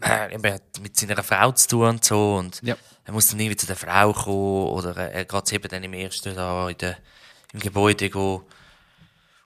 er 0.00 0.54
hat 0.54 0.80
mit 0.80 0.96
seiner 0.96 1.22
Frau 1.22 1.52
zu 1.52 1.68
tun 1.68 1.88
und 1.88 2.04
so, 2.04 2.36
und 2.36 2.60
Ja. 2.62 2.76
er 3.04 3.12
muss 3.12 3.28
dann 3.28 3.38
irgendwie 3.40 3.56
zu 3.56 3.66
der 3.66 3.76
Frau 3.76 4.12
kommen, 4.12 4.68
oder 4.70 4.96
er, 4.96 5.24
geht 5.24 5.52
eben 5.52 5.68
dann 5.68 5.84
im 5.84 5.92
ersten 5.92 6.34
da 6.34 6.68
in 6.68 6.78
der, 6.78 6.96
im 7.52 7.60
Gebäude 7.60 8.10
go 8.10 8.44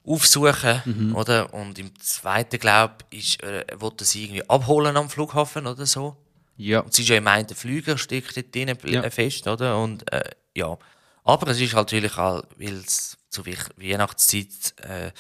aufsuchen, 0.08 1.12
oder? 1.14 1.52
Und 1.54 1.78
im 1.78 1.98
zweiten, 2.00 2.58
glaub 2.58 3.04
ich, 3.10 3.42
äh, 3.42 3.64
wollte 3.78 4.04
sie 4.04 4.24
irgendwie 4.24 4.48
abholen 4.48 4.96
am 4.96 5.10
Flughafen 5.10 5.66
oder 5.66 5.86
so. 5.86 6.16
Ja. 6.56 6.80
Und 6.80 6.92
es 6.92 6.98
ist 6.98 7.08
ja 7.08 7.16
im 7.16 7.26
einen 7.26 7.48
Flüger 7.48 7.98
steckt 7.98 8.36
dort 8.36 8.54
drin 8.54 8.76
Ja. 8.86 9.10
fest, 9.10 9.46
oder? 9.46 9.78
Und 9.78 10.10
äh, 10.12 10.30
ja. 10.56 10.76
Aber 11.24 11.48
es 11.48 11.60
ist 11.60 11.74
halt 11.74 11.88
natürlich 11.88 12.16
auch, 12.18 12.42
weil 12.56 12.74
es 12.78 13.16
zur 13.28 13.44
Wech- 13.44 13.70
Weihnachtszeit 13.76 14.74
äh, 14.78 15.10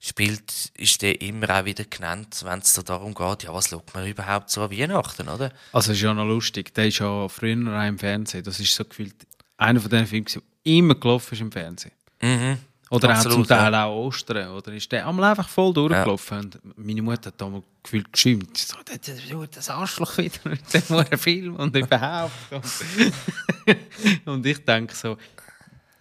spielt, 0.00 0.72
ist 0.76 1.00
der 1.02 1.20
immer 1.20 1.48
auch 1.60 1.64
wieder 1.64 1.84
genannt, 1.84 2.42
wenn 2.44 2.58
es 2.58 2.74
so 2.74 2.82
darum 2.82 3.14
geht, 3.14 3.44
ja, 3.44 3.54
was 3.54 3.68
schaut 3.70 3.94
man 3.94 4.06
überhaupt 4.06 4.50
so 4.50 4.62
an 4.62 4.70
Weihnachten, 4.72 5.28
oder? 5.28 5.52
Also, 5.72 5.92
es 5.92 5.98
ist 5.98 6.02
ja 6.02 6.12
noch 6.12 6.24
lustig. 6.26 6.74
Der 6.74 6.88
ist 6.88 6.98
ja 6.98 7.28
früher 7.28 7.56
auch 7.80 7.86
im 7.86 7.98
Fernsehen. 7.98 8.42
Das 8.42 8.58
ist 8.58 8.74
so 8.74 8.84
gefühlt 8.84 9.14
einer 9.56 9.80
von 9.80 9.90
den 9.90 10.06
Filmen, 10.06 10.26
der 10.26 10.42
immer 10.64 10.96
gelaufen 10.96 11.34
ist 11.34 11.40
im 11.40 11.52
Fernsehen. 11.52 11.92
Mhm. 12.20 12.58
Oder 12.92 13.08
auch 13.08 13.14
Absolut, 13.14 13.46
zum 13.46 13.46
Teil 13.46 13.74
auch 13.74 14.06
Ostern. 14.06 14.48
Oder 14.50 14.74
ist 14.74 14.92
der 14.92 15.08
einmal 15.08 15.30
einfach 15.30 15.48
voll 15.48 15.72
durchgelaufen. 15.72 16.38
Und 16.40 16.60
meine 16.76 17.00
Mutter 17.00 17.28
hat 17.28 17.40
damals 17.40 17.64
gefühlt 17.82 18.12
geschimpft. 18.12 18.58
So, 18.58 18.76
das, 18.84 19.50
das, 19.50 19.70
Arschloch 19.70 20.18
wieder 20.18 20.38
mit 20.44 20.60
dem 20.74 21.18
Film 21.18 21.56
und 21.56 21.74
überhaupt. 21.74 22.32
Und, 24.26 24.44
ich 24.44 24.62
denke 24.62 24.94
so, 24.94 25.16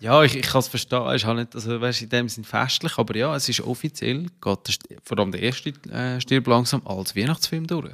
ja, 0.01 0.21
ich, 0.23 0.35
ich 0.35 0.41
kann 0.41 0.59
es 0.59 0.67
verstehen. 0.67 1.07
Es 1.07 1.21
ist 1.21 1.25
halt 1.25 1.37
nicht, 1.37 1.55
also, 1.55 1.79
weißt, 1.79 2.01
in 2.01 2.09
dem 2.09 2.27
Sinn 2.27 2.43
festlich, 2.43 2.97
aber 2.97 3.15
ja, 3.15 3.33
es 3.37 3.47
ist 3.47 3.61
offiziell, 3.61 4.25
geht 4.41 4.79
vor 5.05 5.19
allem 5.19 5.31
der 5.31 5.43
erste 5.43 5.69
äh, 5.91 6.19
Stirb 6.19 6.47
langsam 6.47 6.85
als 6.85 7.15
Weihnachtsfilm 7.15 7.67
durch. 7.67 7.93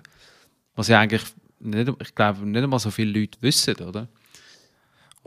Was 0.75 0.87
ja 0.87 0.99
eigentlich, 0.99 1.23
nicht, 1.59 1.91
ich 2.01 2.15
glaube, 2.15 2.47
nicht 2.47 2.63
einmal 2.63 2.79
so 2.79 2.89
viele 2.89 3.19
Leute 3.19 3.37
wissen, 3.41 3.75
oder? 3.75 4.07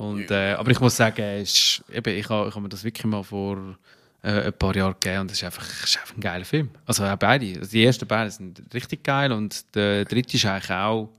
Und, 0.00 0.30
äh, 0.30 0.54
aber 0.54 0.70
ich 0.70 0.80
muss 0.80 0.96
sagen, 0.96 1.42
ist, 1.42 1.84
eben, 1.92 2.16
ich 2.16 2.26
habe 2.30 2.48
ich 2.48 2.54
hab 2.54 2.62
mir 2.62 2.70
das 2.70 2.82
wirklich 2.84 3.04
mal 3.04 3.22
vor 3.22 3.76
äh, 4.22 4.46
ein 4.46 4.52
paar 4.54 4.74
Jahre 4.74 4.94
gegeben 4.94 5.20
und 5.20 5.30
es 5.30 5.36
ist 5.36 5.44
einfach, 5.44 5.62
ist 5.84 5.98
einfach 5.98 6.16
ein 6.16 6.22
geiler 6.22 6.46
Film. 6.46 6.70
Also 6.86 7.04
auch 7.04 7.16
beide. 7.16 7.58
Also 7.58 7.70
die 7.70 7.84
ersten 7.84 8.06
beiden 8.06 8.30
sind 8.30 8.62
richtig 8.72 9.04
geil 9.04 9.30
und 9.30 9.62
der 9.74 10.06
dritte 10.06 10.38
ist 10.38 10.46
eigentlich 10.46 10.70
auch 10.70 11.10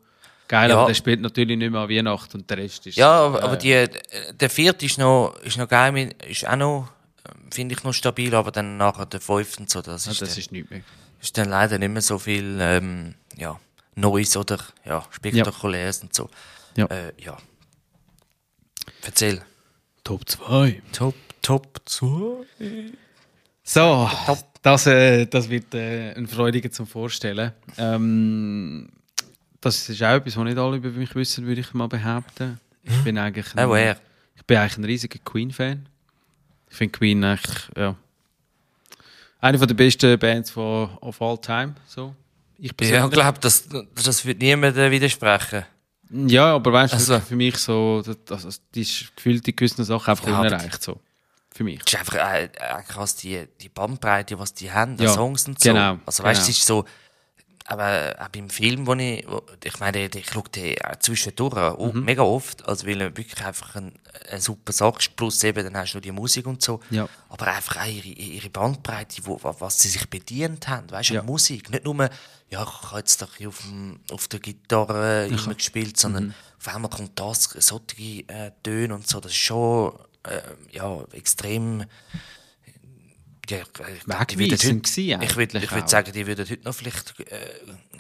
geil, 0.47 0.71
Ja. 0.71 0.77
aber 0.77 0.87
der 0.87 0.95
spielt 0.95 1.21
natürlich 1.21 1.59
nicht 1.59 1.69
mehr 1.69 1.81
an 1.81 1.89
Weihnachten 1.89 2.37
und 2.39 2.49
der 2.49 2.57
Rest 2.57 2.87
ist... 2.87 2.95
Ja, 2.97 3.11
aber, 3.11 3.39
äh, 3.39 3.43
aber 3.43 3.55
die, 3.57 3.85
der 4.33 4.49
vierte 4.49 4.87
ist 4.87 4.97
noch, 4.97 5.35
ist 5.43 5.57
noch 5.59 5.67
geil, 5.67 6.15
ist 6.27 6.47
auch 6.47 6.55
noch, 6.55 6.89
ähm, 7.29 7.51
finde 7.51 7.75
ich 7.75 7.83
noch 7.83 7.93
stabil, 7.93 8.33
aber 8.33 8.49
dann 8.49 8.77
nachher 8.77 9.05
der 9.05 9.21
fünfte 9.21 9.59
und 9.61 9.69
so, 9.69 9.83
das 9.83 10.05
ja, 10.07 10.11
ist, 10.11 10.23
das 10.23 10.29
dann, 10.29 10.39
ist 10.39 10.51
nicht 10.51 10.71
mehr. 10.71 10.81
ist 11.21 11.37
dann 11.37 11.49
leider 11.49 11.77
nicht 11.77 11.91
mehr 11.91 12.01
so 12.01 12.17
viel, 12.17 12.57
ähm, 12.59 13.13
ja, 13.37 13.59
Neues 13.93 14.35
oder, 14.35 14.57
ja, 14.85 15.05
Spektakuläres 15.11 16.01
und 16.01 16.15
so. 16.15 16.31
Ja. 16.75 16.87
Äh, 16.87 17.13
ja. 17.19 17.37
Erzähl. 19.03 19.41
Top 20.03 20.27
2. 20.27 20.81
Top, 20.91 21.15
top 21.41 21.81
2. 21.85 22.45
So, 23.63 24.09
das, 24.61 24.87
äh, 24.87 25.25
das 25.25 25.49
wird 25.49 25.73
äh, 25.73 26.13
ein 26.13 26.27
Freudiger 26.27 26.71
zum 26.71 26.87
Vorstellen. 26.87 27.51
Ähm, 27.77 28.89
das 29.59 29.89
ist 29.89 30.01
auch 30.01 30.15
etwas, 30.15 30.35
was 30.37 30.43
nicht 30.43 30.57
alle 30.57 30.77
über 30.77 30.89
mich 30.89 31.13
wissen, 31.15 31.45
würde 31.45 31.61
ich 31.61 31.73
mal 31.73 31.87
behaupten. 31.87 32.59
Ich 32.83 33.03
bin 33.03 33.17
eigentlich 33.17 33.55
Auch 33.57 33.75
er. 33.75 33.97
ich 34.35 34.43
bin 34.45 34.57
eigentlich 34.57 34.77
ein 34.77 34.85
riesiger 34.85 35.19
Queen-Fan. 35.23 35.87
Ich 36.69 36.77
finde 36.77 36.97
Queen 36.97 37.23
eigentlich, 37.23 37.69
ja, 37.77 37.95
eine 39.41 39.57
von 39.57 39.67
der 39.67 39.75
besten 39.75 40.17
Bands 40.19 40.51
von 40.51 40.89
of 41.01 41.21
all 41.21 41.37
time. 41.37 41.75
So. 41.87 42.15
Ich 42.57 42.71
ich 42.79 42.89
glaube, 43.09 43.39
das, 43.39 43.67
das 43.95 44.25
wird 44.25 44.39
niemand 44.39 44.75
widersprechen. 44.75 45.65
Ja, 46.13 46.55
aber 46.55 46.73
weißt 46.73 46.93
du, 46.93 46.97
Also- 46.97 47.19
für 47.19 47.35
mich 47.35 47.57
so, 47.57 48.01
das, 48.03 48.17
also, 48.45 48.59
die 48.75 48.81
ist 48.81 49.15
gefühlt 49.15 49.47
in 49.47 49.55
gewissen 49.55 49.83
Sachen 49.85 50.11
einfach 50.11 50.27
Ja, 50.27 50.39
unerreicht. 50.39 50.81
So. 50.83 50.99
Für 51.53 51.63
mich. 51.63 51.79
Es 51.85 51.93
ist 51.93 51.99
einfach 51.99 52.15
äh, 52.15 52.45
äh, 52.45 52.49
krass, 52.87 53.15
die, 53.17 53.45
die 53.61 53.69
Bandbreite, 53.69 54.37
was 54.39 54.53
die 54.53 54.71
haben, 54.71 54.97
die 54.97 55.03
Ja, 55.03 55.13
Songs 55.13 55.47
und 55.47 55.59
so. 55.61 55.69
genau, 55.69 55.97
Also 56.05 56.23
weißt 56.23 56.41
du, 56.41 56.43
genau. 56.45 56.49
es 56.51 56.57
ist 56.57 56.65
so, 56.65 56.85
aber 57.65 58.15
auch 58.19 58.29
beim 58.29 58.49
Film, 58.49 58.87
wo 58.87 58.93
ich, 58.95 59.25
wo, 59.27 59.41
ich 59.63 59.79
meine, 59.79 60.05
ich 60.13 60.29
schaue 60.29 60.43
den 60.55 60.75
auch 60.83 60.95
zwischendurch 60.99 61.55
auch 61.57 61.93
Mhm. 61.93 62.03
mega 62.05 62.21
oft, 62.23 62.67
also 62.67 62.87
weil 62.87 62.99
er 63.01 63.15
wirklich 63.17 63.43
einfach 63.45 63.75
ein, 63.75 63.93
eine 64.29 64.41
super 64.41 64.73
Sache 64.73 64.99
ist, 64.99 65.15
plus 65.15 65.43
eben, 65.43 65.63
dann 65.63 65.77
hast 65.77 65.93
du 65.93 65.99
die 65.99 66.11
Musik 66.11 66.45
und 66.47 66.61
so. 66.61 66.79
Ja. 66.89 67.07
Aber 67.29 67.47
einfach 67.47 67.77
auch 67.81 67.85
ihre, 67.87 68.07
ihre 68.07 68.49
Bandbreite, 68.49 69.21
wo, 69.25 69.41
wa- 69.43 69.55
was 69.59 69.79
sie 69.79 69.89
sich 69.89 70.09
bedient 70.09 70.67
haben, 70.67 70.89
weißt 70.89 71.11
du, 71.11 71.13
Ja. 71.15 71.23
Musik. 71.23 71.69
Nicht 71.69 71.83
nur, 71.85 72.09
ja, 72.51 72.63
ich 72.63 72.89
habe 72.89 72.99
jetzt 72.99 73.21
doch 73.21 73.35
hier 73.37 73.47
auf, 73.47 73.61
dem, 73.61 73.99
auf 74.11 74.27
der 74.27 74.39
Gitarre 74.39 75.27
immer 75.27 75.55
gespielt, 75.55 75.97
sondern 75.97 76.25
Mhm. 76.25 76.33
auf 76.59 76.67
einmal 76.75 76.91
kommt 76.91 77.17
das, 77.19 77.43
solche 77.45 78.27
äh, 78.27 78.51
Töne 78.61 78.93
und 78.93 79.07
so, 79.07 79.19
das 79.19 79.31
ist 79.31 79.37
schon, 79.37 79.93
äh, 80.23 80.41
ja, 80.71 81.03
extrem, 81.13 81.85
ja, 83.49 83.57
ich, 83.57 84.07
würden 84.07 84.51
Wegweisend 84.51 84.83
gewesen 84.85 85.21
ich 85.21 85.35
würde 85.35 85.71
würd 85.71 85.89
sagen, 85.89 86.11
die 86.13 86.27
würden 86.27 86.47
heute 86.49 86.63
noch 86.63 86.73
vielleicht 86.75 87.19
äh, 87.19 87.39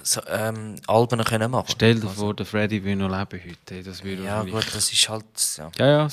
so, 0.03 0.21
ähm, 0.27 0.75
Alben 0.87 1.23
können 1.23 1.51
machen. 1.51 1.67
Stell 1.71 1.99
dir 1.99 2.09
vor, 2.09 2.33
der 2.33 2.45
Freddy 2.45 2.83
will 2.83 2.95
noch 2.95 3.09
leben 3.09 3.41
heute. 3.49 3.83
Das 3.83 4.03
würde 4.03 4.23
Ja, 4.23 4.43
gut, 4.43 4.67
das 4.73 4.91
ist 4.91 5.09
halt, 5.09 5.23
ja. 5.57 5.71
Ja, 5.77 5.87
ja. 5.87 6.07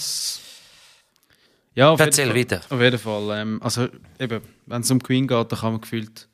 Ja, 1.74 1.90
auf 1.90 2.00
Erzähl 2.00 2.34
jeden 2.34 2.48
Fall. 2.48 2.58
weiter. 2.58 2.74
Auf 2.74 2.80
jeden 2.80 2.98
Fall. 2.98 3.40
Ähm, 3.40 3.62
also, 3.62 3.88
eben, 4.18 4.42
wenn 4.66 4.80
es 4.82 4.90
um 4.90 5.00
Queen 5.00 5.28
geht, 5.28 5.52
dann 5.52 5.58
kann 5.60 5.72
man 5.72 5.80
gefühlt 5.80 6.26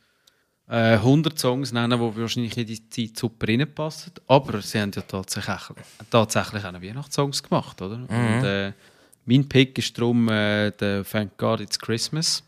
äh, 0.68 0.94
100 0.94 1.38
Songs 1.38 1.72
nennen, 1.72 1.98
die 1.98 2.20
wahrscheinlich 2.20 2.56
in 2.56 2.66
die 2.66 2.88
Zeit 2.88 3.18
super 3.18 3.48
reinpassen. 3.48 4.12
Aber 4.26 4.62
sie 4.62 4.80
haben 4.80 4.92
ja 4.94 5.02
tatsächlich, 5.02 5.60
tatsächlich 6.10 6.64
auch 6.64 6.72
Weihnachtssongs 6.72 7.42
gemacht, 7.42 7.80
oder? 7.82 7.98
Mhm. 7.98 8.08
Und 8.08 8.44
äh, 8.44 8.72
mein 9.26 9.48
Pick 9.48 9.78
ist 9.78 9.96
darum 9.96 10.28
äh, 10.28 10.70
der 10.72 11.04
Thank 11.04 11.36
God 11.36 11.60
It's 11.60 11.78
Christmas 11.78 12.42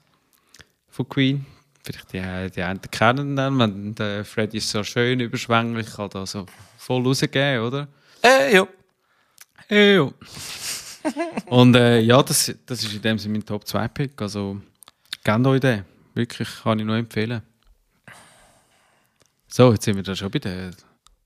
von 0.88 1.08
Queen. 1.08 1.46
Vielleicht 1.84 2.12
die, 2.12 2.50
die 2.54 2.62
einen 2.62 2.80
kennen 2.80 3.36
dann, 3.36 3.58
wenn 3.58 3.94
der 3.94 4.24
Freddy 4.24 4.58
ist 4.58 4.70
so 4.70 4.82
schön 4.82 5.20
überschwänglich, 5.20 5.86
kann 5.94 6.10
da 6.10 6.26
so 6.26 6.46
voll 6.78 7.06
rausgehen, 7.06 7.62
oder? 7.62 7.86
Äh, 8.22 8.54
ja. 8.54 8.66
Ew. 9.68 10.12
Und 11.46 11.76
äh, 11.76 12.00
ja, 12.00 12.22
das, 12.22 12.52
das 12.66 12.82
ist 12.82 12.94
in 12.94 13.02
dem 13.02 13.18
Sinne 13.18 13.34
mein 13.34 13.46
Top 13.46 13.66
2 13.66 13.88
Pick. 13.88 14.20
Also, 14.20 14.60
gebt 15.22 15.46
euch 15.46 15.60
den. 15.60 15.84
Wirklich, 16.14 16.48
kann 16.62 16.78
ich 16.78 16.84
nur 16.84 16.96
empfehlen. 16.96 17.42
So, 19.56 19.72
jetzt 19.72 19.86
sind 19.86 19.96
wir 19.96 20.02
da 20.02 20.14
schon 20.14 20.30
bei 20.30 20.38
den 20.38 20.76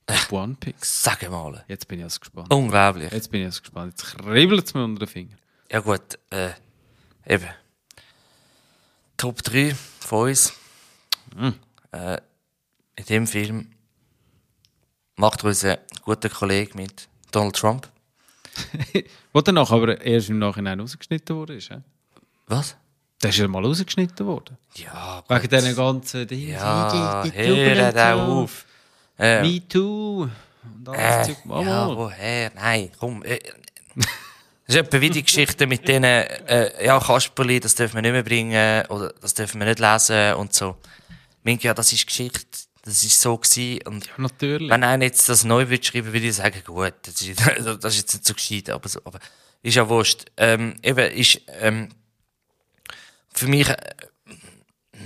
Top 0.06 0.32
1 0.38 0.60
Picks. 0.60 1.02
Sag 1.02 1.28
mal. 1.28 1.64
Jetzt 1.66 1.88
bin 1.88 1.98
ich 1.98 2.04
also 2.04 2.20
gespannt. 2.20 2.54
Unglaublich. 2.54 3.10
Jetzt 3.10 3.28
bin 3.28 3.40
ich 3.40 3.46
also 3.46 3.60
gespannt. 3.60 3.92
Jetzt 3.98 4.16
kribbelt 4.16 4.64
es 4.64 4.72
mir 4.72 4.84
unter 4.84 5.04
den 5.04 5.08
Fingern. 5.08 5.38
Ja 5.68 5.80
gut, 5.80 6.16
äh, 6.30 6.50
eben. 7.26 7.48
Top 9.16 9.42
3 9.42 9.74
von 9.74 10.28
uns. 10.28 10.52
Äh, 11.90 12.18
in 12.94 13.04
dem 13.06 13.26
Film 13.26 13.72
macht 15.16 15.42
unser 15.42 15.80
guter 16.04 16.28
Kollege 16.28 16.76
mit 16.76 17.08
Donald 17.32 17.56
Trump. 17.56 17.90
Wo 19.32 19.40
danach 19.40 19.72
aber 19.72 20.00
erst 20.00 20.30
im 20.30 20.38
Nachhinein 20.38 20.78
rausgeschnitten 20.78 21.34
wurde. 21.34 21.56
Ist? 21.56 21.72
Was? 22.46 22.76
Der 23.22 23.30
ist 23.30 23.36
ja 23.38 23.48
mal 23.48 23.64
rausgeschnitten 23.64 24.26
worden. 24.26 24.56
Ja, 24.76 25.22
Wegen 25.28 25.48
diesen 25.48 25.76
ganzen 25.76 26.26
Dingen. 26.26 26.50
Ja, 26.52 27.22
Die- 27.22 27.30
die- 27.30 27.36
die 27.36 27.64
hör 27.74 27.92
da 27.92 28.14
auf. 28.26 28.64
Äh, 29.18 29.42
Me 29.42 29.68
too. 29.68 30.22
Und 30.62 30.88
alles 30.88 31.28
äh, 31.28 31.32
Zeug. 31.34 31.64
Ja, 31.66 31.88
woher? 31.94 32.50
Nein, 32.54 32.90
komm. 32.98 33.22
Äh, 33.24 33.38
das 33.96 34.06
ist 34.66 34.76
etwa 34.76 35.00
wie 35.00 35.10
die 35.10 35.22
Geschichte 35.22 35.66
mit 35.66 35.86
denen, 35.86 36.04
äh, 36.04 36.84
ja, 36.86 36.98
Kasperli, 36.98 37.60
das 37.60 37.74
dürfen 37.74 37.96
wir 37.96 38.02
nicht 38.02 38.12
mehr 38.12 38.22
bringen, 38.22 38.86
oder 38.86 39.12
das 39.20 39.34
dürfen 39.34 39.60
wir 39.60 39.66
nicht 39.66 39.78
lesen 39.80 40.34
und 40.34 40.54
so. 40.54 40.76
Minke, 41.42 41.68
ja, 41.68 41.74
das 41.74 41.92
ist 41.92 42.06
Geschichte, 42.06 42.46
das 42.82 43.04
ist 43.04 43.20
so 43.20 43.36
gewesen 43.36 43.80
und 43.86 44.08
Natürlich. 44.16 44.70
Wenn 44.70 44.84
einer 44.84 45.04
jetzt 45.04 45.28
das 45.28 45.44
neu 45.44 45.68
wird 45.68 45.84
schreiben, 45.84 46.12
würde 46.12 46.26
ich 46.28 46.36
sagen, 46.36 46.62
gut, 46.64 46.94
das 47.02 47.20
ist, 47.20 47.38
das 47.80 47.94
ist 47.94 48.00
jetzt 48.00 48.14
nicht 48.14 48.26
so 48.26 48.32
gescheit, 48.34 48.70
aber, 48.70 48.88
so, 48.88 49.00
aber 49.04 49.18
ist 49.62 49.74
ja 49.74 49.86
wurscht. 49.88 50.24
Ähm, 50.38 50.76
eben, 50.82 51.10
ist, 51.12 51.40
ähm, 51.60 51.88
für 53.32 53.46
mich, 53.46 53.68
äh, 53.68 53.76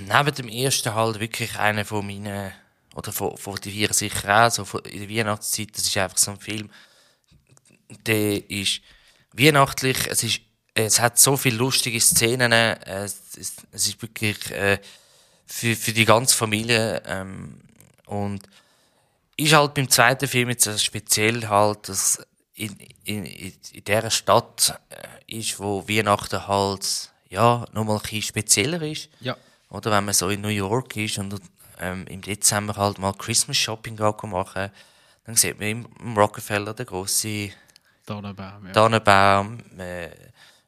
neben 0.06 0.34
dem 0.34 0.48
ersten 0.48 0.94
halt 0.94 1.20
wirklich 1.20 1.58
einer 1.58 1.84
von 1.84 2.06
meinen, 2.06 2.52
oder 2.94 3.12
von, 3.12 3.36
von 3.36 3.56
die 3.56 3.70
vier 3.70 3.92
sicher 3.92 4.46
auch, 4.46 4.50
so 4.50 4.64
von, 4.64 4.80
in 4.82 5.00
der 5.00 5.10
Weihnachtszeit, 5.10 5.76
das 5.76 5.84
ist 5.84 5.96
einfach 5.96 6.18
so 6.18 6.32
ein 6.32 6.40
Film, 6.40 6.70
der 8.06 8.48
ist 8.50 8.80
weihnachtlich, 9.32 9.98
es 10.08 10.22
ist, 10.22 10.40
es 10.74 11.00
hat 11.00 11.18
so 11.18 11.36
viele 11.36 11.56
lustige 11.56 12.00
Szenen, 12.00 12.52
äh, 12.52 13.04
es, 13.04 13.36
ist, 13.36 13.62
es 13.72 13.88
ist 13.88 14.02
wirklich, 14.02 14.50
äh, 14.50 14.78
für, 15.46 15.76
für 15.76 15.92
die 15.92 16.04
ganze 16.04 16.36
Familie, 16.36 17.02
ähm, 17.06 17.60
und 18.06 18.42
ist 19.36 19.52
halt 19.52 19.74
beim 19.74 19.88
zweiten 19.88 20.28
Film 20.28 20.50
jetzt 20.50 20.80
speziell 20.80 21.48
halt, 21.48 21.88
dass 21.88 22.24
in, 22.54 22.76
in, 23.04 23.24
in, 23.24 23.52
in 23.72 23.84
dieser 23.84 24.10
Stadt 24.10 24.80
äh, 24.90 25.38
ist, 25.38 25.58
wo 25.58 25.88
Weihnachten 25.88 26.46
halt, 26.46 27.12
ja, 27.34 27.64
nochmal 27.72 27.96
ein 27.96 28.02
bisschen 28.02 28.22
spezieller 28.22 28.80
ist. 28.82 29.08
Ja. 29.20 29.36
Oder 29.68 29.90
wenn 29.90 30.04
man 30.04 30.14
so 30.14 30.28
in 30.28 30.40
New 30.40 30.48
York 30.48 30.96
ist 30.96 31.18
und 31.18 31.40
ähm, 31.80 32.06
im 32.06 32.22
Dezember 32.22 32.76
halt 32.76 32.98
mal 32.98 33.12
Christmas 33.12 33.56
Shopping 33.56 33.96
machen, 33.96 34.70
dann 35.24 35.36
sieht 35.36 35.58
man 35.58 35.86
im, 35.98 36.16
Rockefeller 36.16 36.74
den 36.74 36.86
grossen 36.86 37.52
Tannenbaum, 38.06 38.66
ja. 38.66 38.72
Tannenbaum, 38.72 39.58
äh, 39.78 40.10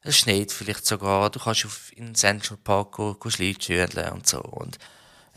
es 0.02 0.18
schneit 0.18 0.50
vielleicht 0.50 0.86
sogar, 0.86 1.30
du 1.30 1.38
kannst 1.38 1.66
auf, 1.66 1.92
in 1.94 2.06
den 2.06 2.14
Central 2.14 2.58
Park 2.62 2.92
go, 2.92 3.14
go 3.14 3.28
Schlittschuhen 3.28 3.88
und 4.12 4.26
so. 4.26 4.40
Und, 4.40 4.78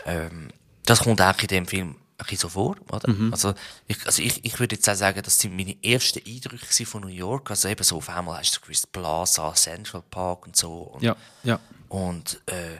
ähm, 0.05 0.49
das 0.85 1.01
kommt 1.01 1.21
auch 1.21 1.39
in 1.39 1.47
dem 1.47 1.67
Film 1.67 1.95
ein 2.19 2.25
bisschen 2.25 2.37
so 2.37 2.49
vor, 2.49 2.75
oder? 2.91 3.07
Also, 3.31 3.53
ich, 3.87 4.05
also 4.05 4.21
ich, 4.21 4.43
ich 4.43 4.59
würde 4.59 4.75
jetzt 4.75 4.89
auch 4.89 4.95
sagen, 4.95 5.21
das 5.23 5.39
sind 5.39 5.55
meine 5.55 5.75
ersten 5.83 6.21
Eindrücke 6.27 6.85
von 6.85 7.01
New 7.01 7.07
York. 7.07 7.49
Also 7.49 7.67
eben 7.69 7.83
so 7.83 7.97
auf 7.97 8.09
einmal 8.09 8.39
hast 8.39 8.55
du 8.57 8.59
Chris 8.61 8.85
Plaza, 8.85 9.53
Central 9.55 10.03
Park 10.09 10.45
und 10.47 10.55
so. 10.55 10.81
Und, 10.81 11.01
Ja, 11.03 11.15
ja. 11.43 11.59
und 11.87 12.41
äh, 12.47 12.77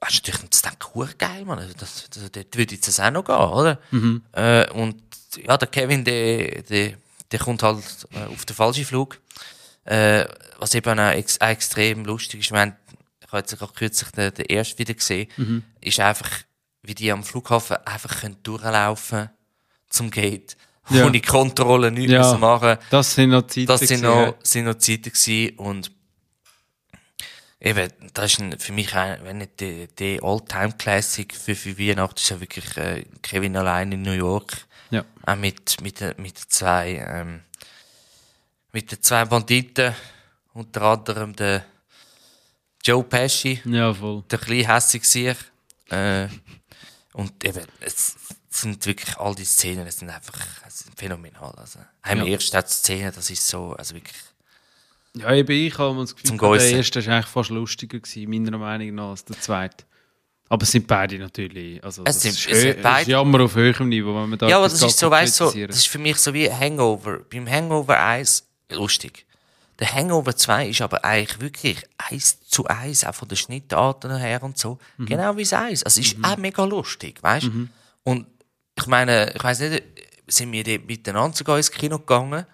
hast 0.00 0.26
du 0.26 0.30
natürlich 0.30 0.50
gedacht, 0.50 0.90
cool 0.94 1.08
geil, 1.16 1.44
man. 1.44 1.58
Das, 1.78 2.08
das, 2.10 2.30
dort 2.32 2.56
würde 2.56 2.74
jetzt 2.74 2.88
das 2.88 3.00
auch 3.00 3.10
noch 3.10 3.24
gehen, 3.24 3.36
oder? 3.36 3.78
Äh, 4.32 4.70
und 4.72 5.02
ja, 5.36 5.56
der 5.56 5.68
Kevin, 5.68 6.04
der, 6.04 6.62
der, 6.62 6.94
der 7.30 7.38
kommt 7.38 7.62
halt 7.62 7.84
äh, 8.12 8.24
auf 8.32 8.44
den 8.44 8.56
falschen 8.56 8.84
Flug. 8.84 9.18
Äh, 9.84 10.26
was 10.58 10.74
eben 10.74 10.98
auch, 10.98 11.10
ex 11.12 11.40
auch 11.40 11.46
extrem 11.48 12.04
lustig 12.04 12.40
ist, 12.40 12.46
ich, 12.46 12.50
meine, 12.52 12.76
ich 13.20 13.28
habe 13.28 13.38
jetzt 13.38 13.56
gerade 13.56 13.72
kürzlich 13.72 14.10
den, 14.10 14.34
den 14.34 14.46
ersten 14.46 14.78
wieder 14.78 14.94
gesehen, 14.94 15.28
ist 15.80 16.00
einfach, 16.00 16.28
wie 16.82 16.94
die 16.94 17.10
am 17.12 17.24
Flughafen 17.24 17.76
einfach 17.84 18.20
können 18.20 18.36
durchlaufen 18.42 19.30
zum 19.88 20.10
Gate. 20.10 20.56
Ja. 20.90 21.04
Ohne 21.06 21.20
Kontrolle, 21.20 21.90
nichts 21.90 22.12
Ja. 22.12 22.38
machen. 22.38 22.78
Das 22.90 23.14
sind 23.14 23.30
noch 23.30 23.42
Zeiten. 23.46 23.66
Das 23.66 23.80
sind 23.80 24.02
noch, 24.02 24.34
sind 24.42 24.64
noch 24.64 24.76
Zeiten 24.76 25.10
gewesen 25.12 25.58
und 25.58 25.90
eben, 27.60 27.90
das 28.14 28.32
ist 28.32 28.40
ein, 28.40 28.58
für 28.58 28.72
mich 28.72 28.94
ein, 28.94 29.18
wenn 29.24 29.38
nicht 29.38 29.60
die, 29.60 29.88
die 29.98 30.20
All-Time-Classic 30.22 31.34
für, 31.34 31.54
für 31.54 31.78
Weihnachten, 31.78 32.16
ist 32.16 32.30
ja 32.30 32.40
wirklich 32.40 32.76
äh, 32.76 33.04
Kevin 33.22 33.56
allein 33.56 33.92
in 33.92 34.02
New 34.02 34.12
York. 34.12 34.52
Ja. 34.90 35.04
Auch 35.26 35.36
mit, 35.36 35.80
mit, 35.82 36.00
den- 36.00 36.14
mit 36.16 36.38
zwei, 36.38 37.04
ähm, 37.06 37.40
mit 38.72 38.90
den 38.90 39.02
zwei 39.02 39.24
Banditen, 39.26 39.94
unter 40.54 40.82
anderem 40.82 41.34
der 41.36 41.64
Joe 42.84 43.02
Pesci, 43.04 43.60
Ja, 43.66 43.92
voll. 43.92 44.22
der 44.30 44.38
kleine 44.38 44.68
hässig 44.74 45.04
sich. 45.04 45.36
Äh, 45.90 46.28
und 47.14 47.44
eben, 47.44 47.64
es 47.80 48.14
sind 48.50 48.84
wirklich 48.86 49.16
all 49.18 49.34
die 49.34 49.44
Szenen, 49.44 49.84
das 49.84 49.98
sind 49.98 50.10
einfach 50.10 50.34
es 50.66 50.80
sind 50.80 50.98
phänomenal. 50.98 51.52
Also, 51.56 51.78
im 52.10 52.18
Ja. 52.18 52.26
ersten 52.26 52.60
die 52.60 52.66
Szene, 52.70 53.12
das 53.12 53.30
ist 53.30 53.46
so, 53.46 53.72
also 53.72 53.94
wirklich. 53.94 54.16
Ja, 55.16 55.32
eben 55.34 55.50
ich 55.52 55.76
habe 55.78 55.98
das 56.00 56.14
Gefühl, 56.14 56.38
der 56.38 56.70
erste 56.70 57.04
war 57.06 57.14
eigentlich 57.14 57.26
fast 57.26 57.50
lustiger, 57.50 57.98
gewesen, 57.98 58.30
meiner 58.30 58.56
Meinung 58.58 58.94
nach, 58.94 59.10
als 59.10 59.24
der 59.24 59.40
zweite. 59.40 59.84
Aber 60.50 60.62
es 60.62 60.70
sind 60.70 60.86
beide 60.86 61.18
natürlich. 61.18 61.82
Also, 61.84 62.02
Es 62.04 62.14
das 62.14 62.22
sind- 62.22 62.32
ist, 62.38 62.46
es 62.48 62.60
sind 62.60 62.82
beide- 62.82 63.02
ist 63.02 63.08
Jammer 63.08 63.40
auf 63.40 63.54
höherem 63.54 63.88
Niveau, 63.88 64.14
wenn 64.14 64.30
man 64.30 64.38
da 64.38 64.48
Ja, 64.48 64.56
aber 64.58 64.68
das 64.68 64.80
ist 64.80 64.98
so, 64.98 65.10
weißt 65.10 65.40
du, 65.40 65.48
so, 65.50 65.66
das 65.66 65.76
ist 65.76 65.88
für 65.88 65.98
mich 65.98 66.16
so 66.16 66.32
wie 66.32 66.50
Hangover. 66.50 67.18
Beim 67.30 67.48
Hangover 67.48 67.98
1, 67.98 68.46
lustig. 68.70 69.26
Der 69.78 69.92
Hangover 69.92 70.34
2 70.34 70.68
ist 70.68 70.80
aber 70.80 71.04
eigentlich 71.04 71.40
wirklich 71.40 71.84
eins 71.98 72.40
zu 72.48 72.66
eins, 72.66 73.04
auch 73.04 73.14
von 73.14 73.28
den 73.28 73.36
Schnittarten 73.36 74.16
her 74.16 74.42
und 74.42 74.58
so. 74.58 74.78
Mhm. 74.96 75.06
Genau 75.06 75.36
wie 75.36 75.42
es 75.42 75.52
eins. 75.52 75.84
Also, 75.84 76.00
es 76.00 76.08
ist 76.08 76.24
auch 76.24 76.36
mega 76.36 76.64
lustig, 76.64 77.22
weißt 77.22 77.46
du? 77.46 77.68
Und 78.02 78.26
ich 78.74 78.86
meine, 78.86 79.32
ich 79.34 79.42
weiß 79.42 79.60
nicht, 79.60 79.82
sind 80.26 80.52
wir 80.52 80.64
dort 80.64 80.86
miteinander 80.86 81.36
sogar 81.36 81.56
ins 81.56 81.70
Kino 81.70 81.98
gegangen, 81.98 82.44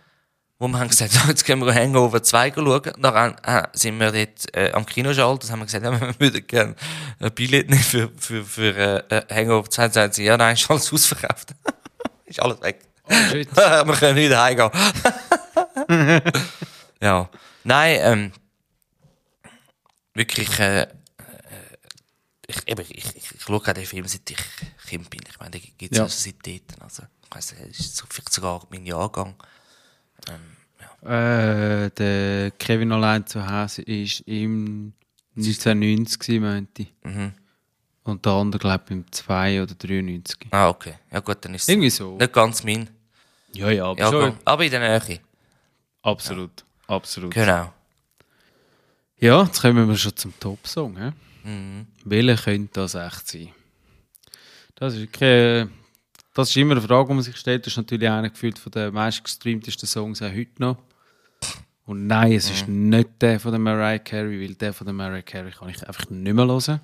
wo 0.58 0.68
wir 0.68 0.78
haben 0.78 0.88
gesagt, 0.88 1.12
so, 1.14 1.28
jetzt 1.28 1.44
gehen 1.44 1.64
wir 1.64 1.74
Hangover 1.74 2.22
2 2.22 2.52
schauen. 2.52 2.66
Und 2.66 3.02
dann 3.02 3.36
äh, 3.42 3.66
sind 3.72 3.98
wir 3.98 4.12
dort 4.12 4.54
äh, 4.56 4.72
am 4.72 4.84
Kinoschalter 4.86 5.46
und 5.46 5.50
haben 5.52 5.60
gesagt, 5.62 5.84
ja, 5.84 6.00
wir 6.00 6.14
würden 6.18 6.46
gerne 6.46 6.74
ein 7.20 7.32
Billett 7.32 7.70
nehmen 7.70 7.82
für, 7.82 8.10
für, 8.16 8.44
für 8.44 8.76
äh, 9.10 9.16
äh, 9.16 9.34
Hangover 9.34 9.68
2. 9.68 9.84
Und 9.84 9.94
sagen 9.94 10.12
sie, 10.12 10.24
ja, 10.24 10.36
nein, 10.36 10.54
ist 10.54 10.70
alles 10.70 10.92
ausverkauft. 10.92 11.54
ist 12.26 12.40
alles 12.40 12.60
weg. 12.62 12.80
Oh, 13.06 13.10
wir 13.12 13.94
können 13.94 14.18
nicht 14.18 14.34
heimgehen. 14.34 14.70
Ja. 17.04 17.30
Nein, 17.64 17.98
ähm, 18.02 18.32
wirklich, 20.14 20.58
äh, 20.58 20.82
äh, 20.82 20.86
ich, 22.46 22.68
eben, 22.68 22.80
ich, 22.82 22.90
ich, 23.16 23.16
ich 23.16 23.40
schaue 23.42 23.56
auch 23.56 23.72
den 23.72 23.86
Film, 23.86 24.06
seit 24.06 24.30
ich 24.30 24.38
Kind 24.86 25.08
bin. 25.10 25.20
Ich 25.28 25.38
meine, 25.38 25.52
den 25.52 25.62
gibt 25.78 25.92
es 25.92 25.98
Ja. 25.98 26.04
also 26.04 26.16
seit 26.30 26.36
dort. 26.46 26.82
Also, 26.82 27.02
ich 27.22 27.34
weiss 27.34 27.52
nicht, 27.58 27.78
ist 27.80 28.04
vielleicht 28.08 28.32
sogar 28.32 28.66
mein 28.70 28.84
Jahrgang. 28.86 29.34
Äh, 31.02 31.90
der 31.90 32.50
Kevin 32.52 32.92
allein 32.92 33.26
zu 33.26 33.46
Hause 33.46 33.82
ist 33.82 34.20
im 34.20 34.94
1990 35.36 36.18
gewesen, 36.18 36.42
meinte 36.42 36.82
ich. 36.82 36.92
Mhm. 37.02 37.34
Und 38.04 38.24
der 38.24 38.32
andere, 38.32 38.60
glaube 38.60 38.84
ich, 38.86 38.90
im 38.92 39.10
2 39.12 39.62
oder 39.62 39.74
93. 39.74 40.38
Ah, 40.50 40.68
okay. 40.68 40.94
Ja 41.10 41.20
gut, 41.20 41.38
dann 41.42 41.54
ist 41.54 41.62
es 41.62 41.68
Irgendwie 41.68 41.90
so. 41.90 42.16
nicht 42.16 42.32
ganz 42.32 42.62
mein 42.64 42.88
Ja, 43.52 43.70
ja, 43.70 43.84
aber 43.86 44.10
schon. 44.10 44.38
aber 44.44 44.64
in 44.64 44.70
der 44.70 44.80
Nähe. 45.00 45.20
Absolut. 46.02 46.63
Absolut. 46.86 47.32
Genau. 47.32 47.72
Ja, 49.18 49.42
jetzt 49.44 49.60
kommen 49.60 49.88
wir 49.88 49.96
schon 49.96 50.16
zum 50.16 50.38
Top-Song. 50.38 50.96
hä? 50.98 51.12
Mhm. 51.48 51.86
Welcher 52.04 52.36
könnte 52.42 52.80
das 52.80 52.94
echt 52.94 53.28
sein? 53.28 53.48
Das 54.74 54.94
ist, 54.94 55.00
wirklich, 55.00 55.22
äh, 55.22 55.66
das 56.34 56.50
ist 56.50 56.56
immer 56.56 56.72
eine 56.72 56.82
Frage, 56.82 57.08
die 57.08 57.14
man 57.14 57.22
sich 57.22 57.36
stellt. 57.36 57.64
Das 57.64 57.72
ist 57.72 57.76
natürlich 57.76 58.08
einer 58.08 58.28
gefühlt 58.30 58.58
von 58.58 58.72
den 58.72 58.92
meistgestreamtesten 58.92 59.88
Songs 59.88 60.20
auch 60.20 60.30
heute 60.32 60.50
noch. 60.58 60.76
Und 61.86 62.06
nein, 62.06 62.32
es 62.32 62.50
ist 62.50 62.66
Mhm. 62.66 62.88
nicht 62.88 63.08
der 63.20 63.38
von 63.38 63.52
der 63.52 63.60
Mariah 63.60 63.98
Carey, 63.98 64.40
weil 64.40 64.54
der 64.54 64.72
von 64.72 64.86
der 64.86 64.94
Mariah 64.94 65.22
Carey 65.22 65.50
kann 65.52 65.68
ich 65.68 65.86
einfach 65.86 66.08
nicht 66.10 66.34
mehr 66.34 66.46
hören. 66.46 66.80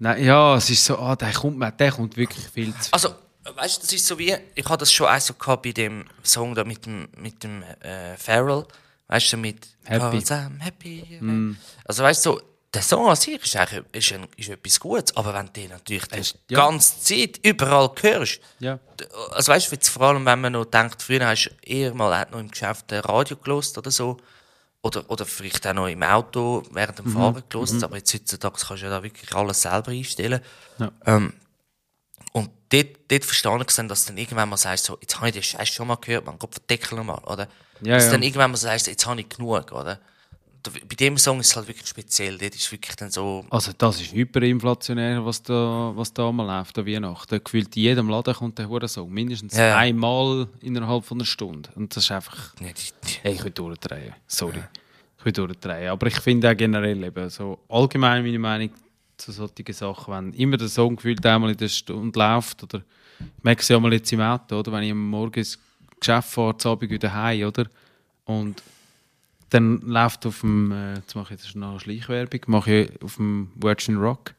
Nein, 0.00 0.24
ja, 0.24 0.56
es 0.56 0.70
ist 0.70 0.84
so, 0.84 0.98
ah, 0.98 1.16
der 1.16 1.32
kommt, 1.32 1.80
der 1.80 1.90
kommt 1.92 2.16
wirklich 2.16 2.46
viel 2.48 2.72
zu 2.76 2.92
Also, 2.92 3.14
weißt 3.54 3.78
du, 3.78 3.80
das 3.82 3.92
ist 3.92 4.06
so 4.06 4.18
wie, 4.18 4.34
ich 4.54 4.64
hatte 4.64 4.78
das 4.78 4.92
schon 4.92 5.06
auch 5.06 5.20
so 5.20 5.34
gehabt 5.34 5.62
bei 5.62 5.72
dem 5.72 6.04
Song 6.22 6.54
da 6.54 6.64
mit 6.64 6.84
dem, 6.86 7.08
mit 7.16 7.42
dem 7.42 7.62
äh, 7.80 8.16
Pharrell, 8.16 8.64
weißt 9.08 9.32
du, 9.32 9.36
mit 9.38 9.66
Happy. 9.84 10.18
I'm 10.18 10.58
happy. 10.60 11.56
Also, 11.84 12.02
weißt 12.02 12.26
du, 12.26 12.30
so, 12.32 12.40
der 12.74 12.82
Song 12.82 13.08
an 13.08 13.16
sich 13.16 13.42
ist 13.42 13.56
eigentlich 13.56 13.82
ist, 13.92 14.12
ein, 14.12 14.26
ist 14.36 14.50
etwas 14.50 14.78
Gutes, 14.78 15.16
aber 15.16 15.32
wenn 15.32 15.50
du 15.52 15.68
natürlich 15.72 16.04
die 16.48 16.54
ja. 16.54 16.66
ganze 16.66 17.00
Zeit 17.00 17.38
überall 17.42 17.90
hörst, 18.02 18.40
Ja. 18.58 18.78
also 19.30 19.52
weißt 19.52 19.68
du, 19.70 19.74
jetzt 19.76 19.88
vor 19.88 20.02
allem, 20.02 20.26
wenn 20.26 20.40
man 20.42 20.52
noch 20.52 20.66
denkt, 20.66 21.02
früher 21.02 21.26
hast 21.26 21.46
du 21.46 21.50
eher 21.70 21.94
mal 21.94 22.26
noch 22.30 22.38
im 22.38 22.50
Geschäft 22.50 22.92
ein 22.92 23.00
Radio 23.00 23.36
gelost 23.38 23.78
oder 23.78 23.90
so, 23.90 24.18
oder, 24.82 25.08
oder 25.10 25.24
vielleicht 25.26 25.66
auch 25.66 25.72
noch 25.74 25.88
im 25.88 26.02
Auto 26.02 26.62
während 26.70 26.98
dem 26.98 27.06
Mhm. 27.06 27.12
Fahren 27.14 27.42
gelost, 27.48 27.82
aber 27.82 27.96
jetzt 27.96 28.12
heutzutage 28.14 28.54
kannst 28.58 28.82
du 28.82 28.86
ja 28.86 28.90
da 28.90 29.02
wirklich 29.02 29.34
alles 29.34 29.62
selber 29.62 29.90
einstellen. 29.90 30.40
Ja. 30.78 30.92
Ähm, 31.06 31.32
und 32.32 32.50
dort, 32.70 32.86
dort 33.08 33.24
verstehe 33.24 33.60
ich 33.60 33.74
dann, 33.74 33.88
dass 33.88 34.04
du 34.04 34.12
dann 34.12 34.18
irgendwann 34.18 34.48
mal 34.48 34.56
sagst, 34.56 34.84
so, 34.84 34.98
jetzt 35.00 35.16
habe 35.16 35.28
ich 35.28 35.34
den 35.34 35.42
Scheiß 35.42 35.68
schon 35.68 35.88
mal 35.88 35.96
gehört, 35.96 36.26
man, 36.26 36.38
Gott 36.38 36.54
verdeckel 36.54 37.02
mal, 37.02 37.18
oder? 37.24 37.48
Ja, 37.80 37.94
dass 37.94 38.04
ja. 38.04 38.10
du 38.10 38.16
dann 38.16 38.22
irgendwann 38.22 38.50
mal 38.50 38.56
sagst, 38.56 38.86
jetzt 38.86 39.06
habe 39.06 39.20
ich 39.20 39.28
genug, 39.28 39.72
oder? 39.72 40.00
Bei 40.62 40.96
dem 40.96 41.16
Song 41.16 41.40
ist 41.40 41.48
es 41.48 41.56
halt 41.56 41.68
wirklich 41.68 41.86
speziell, 41.86 42.36
dort 42.36 42.54
ist 42.54 42.70
wirklich 42.70 42.94
dann 42.96 43.10
so, 43.10 43.46
Also 43.48 43.72
das 43.78 44.00
ist 44.00 44.12
hyperinflationär, 44.12 45.24
was 45.24 45.42
da, 45.42 45.92
was 45.94 46.12
da 46.12 46.30
mal 46.32 46.44
läuft 46.44 46.76
an 46.78 46.86
Weihnachten. 46.86 47.40
Gefühlt 47.42 47.74
in 47.76 47.82
jedem 47.82 48.08
Laden 48.08 48.34
kommt 48.34 48.58
der 48.58 48.68
Hurensohn. 48.68 49.08
Mindestens 49.08 49.56
Ja, 49.56 49.68
ja. 49.68 49.76
einmal 49.76 50.48
innerhalb 50.60 51.04
von 51.04 51.18
einer 51.18 51.24
Stunde. 51.24 51.70
Und 51.76 51.94
das 51.96 52.04
ist 52.04 52.10
einfach... 52.10 52.54
die, 52.60 52.66
Hey, 53.22 53.34
ich 53.34 53.44
will 53.44 53.52
durchdrehen. 53.52 54.14
Sorry. 54.26 54.62
Ich 55.18 55.24
will 55.24 55.32
durchdrehen. 55.32 55.90
Aber 55.90 56.06
ich 56.08 56.18
finde 56.20 56.50
auch 56.50 56.56
generell 56.56 57.02
eben 57.02 57.30
so 57.30 57.60
allgemein 57.68 58.24
meine 58.24 58.38
Meinung 58.38 58.70
zu 59.18 59.32
solchen 59.32 59.72
Sachen, 59.72 60.14
wenn 60.14 60.32
immer 60.32 60.56
der 60.56 60.68
Song 60.68 60.96
gefühlt 60.96 61.24
einmal 61.26 61.50
in 61.50 61.56
der 61.56 61.68
Stunde 61.68 62.18
läuft 62.18 62.62
oder 62.62 62.82
ich 63.20 63.44
merke 63.44 63.62
es 63.62 63.68
ja 63.68 63.78
mal 63.80 63.92
jetzt 63.92 64.12
im 64.12 64.20
Auto, 64.20 64.58
oder? 64.58 64.72
Wenn 64.72 64.84
ich 64.84 64.92
am 64.92 65.10
Morgen 65.10 65.40
ins 65.40 65.58
Geschäft 65.98 66.28
fahre, 66.30 66.56
zu 66.56 66.70
Abend 66.70 66.90
wieder 66.90 67.12
heim, 67.12 67.48
oder? 67.48 67.66
Und 68.24 68.62
dann 69.50 69.80
läuft 69.80 70.24
auf 70.26 70.40
dem, 70.40 70.70
äh, 70.70 70.94
jetzt 70.94 71.14
mache 71.16 71.34
ich 71.34 71.42
jetzt 71.42 71.56
noch 71.56 71.70
eine 71.70 71.80
Schleichwerbung, 71.80 72.40
mache 72.46 72.72
ich 72.72 73.02
auf 73.02 73.16
dem 73.16 73.50
Virgin 73.56 73.96
Rock. 73.96 74.34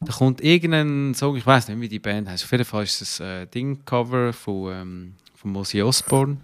Da 0.00 0.12
kommt 0.12 0.40
irgendein 0.40 1.14
Song, 1.14 1.36
ich 1.36 1.46
weiß 1.46 1.68
nicht, 1.68 1.80
wie 1.80 1.88
die 1.88 1.98
Band 1.98 2.28
heißt. 2.28 2.44
Auf 2.44 2.52
jeden 2.52 2.64
Fall 2.64 2.84
ist 2.84 3.02
es 3.02 3.20
ein 3.20 3.42
äh, 3.42 3.46
Ding-Cover 3.46 4.32
von, 4.32 4.72
ähm, 4.72 5.14
von 5.34 5.56
Ozzy 5.56 5.82
Osbourne. 5.82 6.38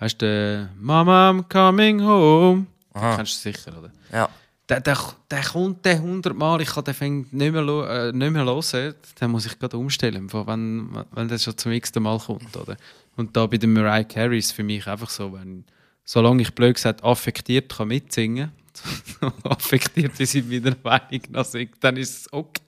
Weißt 0.00 0.20
du, 0.20 0.26
der 0.26 0.70
Mama, 0.78 1.30
I'm 1.30 1.44
coming 1.48 2.02
home. 2.02 2.66
Aha. 2.94 3.16
Kennst 3.16 3.44
du 3.44 3.52
sicher, 3.52 3.78
oder? 3.78 3.90
ja. 4.12 4.28
Der, 4.68 4.80
der, 4.80 4.98
der 5.30 5.42
kommt 5.42 5.84
der 5.84 6.00
hundertmal, 6.02 6.60
ich 6.60 6.68
kann 6.68 6.84
den 6.84 6.92
fängt 6.94 7.32
nicht 7.32 7.52
mehr, 7.52 7.62
lo- 7.62 7.84
äh, 7.84 8.12
nicht 8.12 8.30
mehr 8.32 8.44
hören. 8.44 8.94
Den 9.20 9.30
muss 9.30 9.46
ich 9.46 9.58
gerade 9.58 9.78
umstellen, 9.78 10.30
wenn, 10.32 10.90
wenn 11.12 11.28
der 11.28 11.38
schon 11.38 11.56
zum 11.56 11.72
x 11.72 11.94
Mal 11.94 12.18
kommt. 12.18 12.54
Oder? 12.54 12.76
Und 13.16 13.34
da 13.34 13.46
bei 13.46 13.56
der 13.56 13.68
Mariah 13.68 14.04
Carey 14.04 14.38
ist 14.38 14.46
es 14.46 14.52
für 14.52 14.62
mich 14.62 14.86
einfach 14.86 15.08
so, 15.08 15.32
wenn, 15.32 15.64
solange 16.04 16.42
ich 16.42 16.54
blöd 16.54 16.74
gesagt 16.74 17.02
affektiert 17.02 17.74
kann 17.74 17.88
mitsingen 17.88 18.52
affektiert, 19.44 20.18
wie 20.18 20.26
sie 20.26 20.42
meiner 20.42 20.76
Meinung 20.82 21.22
nach 21.30 21.44
singt, 21.44 21.76
dann 21.80 21.96
ist 21.96 22.16
es 22.20 22.32
okay. 22.32 22.62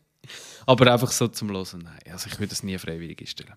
Aber 0.66 0.92
einfach 0.92 1.10
so 1.12 1.28
zum 1.28 1.50
Hören, 1.50 1.82
nein. 1.84 1.98
Also 2.12 2.28
ich 2.28 2.38
würde 2.38 2.48
das 2.50 2.62
nie 2.62 2.76
freiwillig 2.78 3.20
einstellen. 3.20 3.54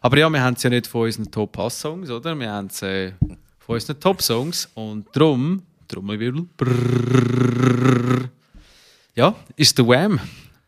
Aber 0.00 0.18
ja, 0.18 0.28
wir 0.30 0.42
haben 0.42 0.54
es 0.54 0.62
ja 0.62 0.70
nicht 0.70 0.86
von 0.86 1.02
unseren 1.02 1.30
Top-Pass-Songs, 1.30 2.10
oder? 2.10 2.34
Wir 2.34 2.50
haben 2.50 2.66
es 2.66 2.82
äh, 2.82 3.12
von 3.58 3.74
unseren 3.74 4.00
Top-Songs 4.00 4.68
und 4.74 5.06
darum, 5.12 5.62
Trommelwirbel, 5.92 6.46
brrrr, 6.56 8.30
ja, 9.14 9.34
ist 9.56 9.76
der 9.76 9.86
Wham 9.86 10.18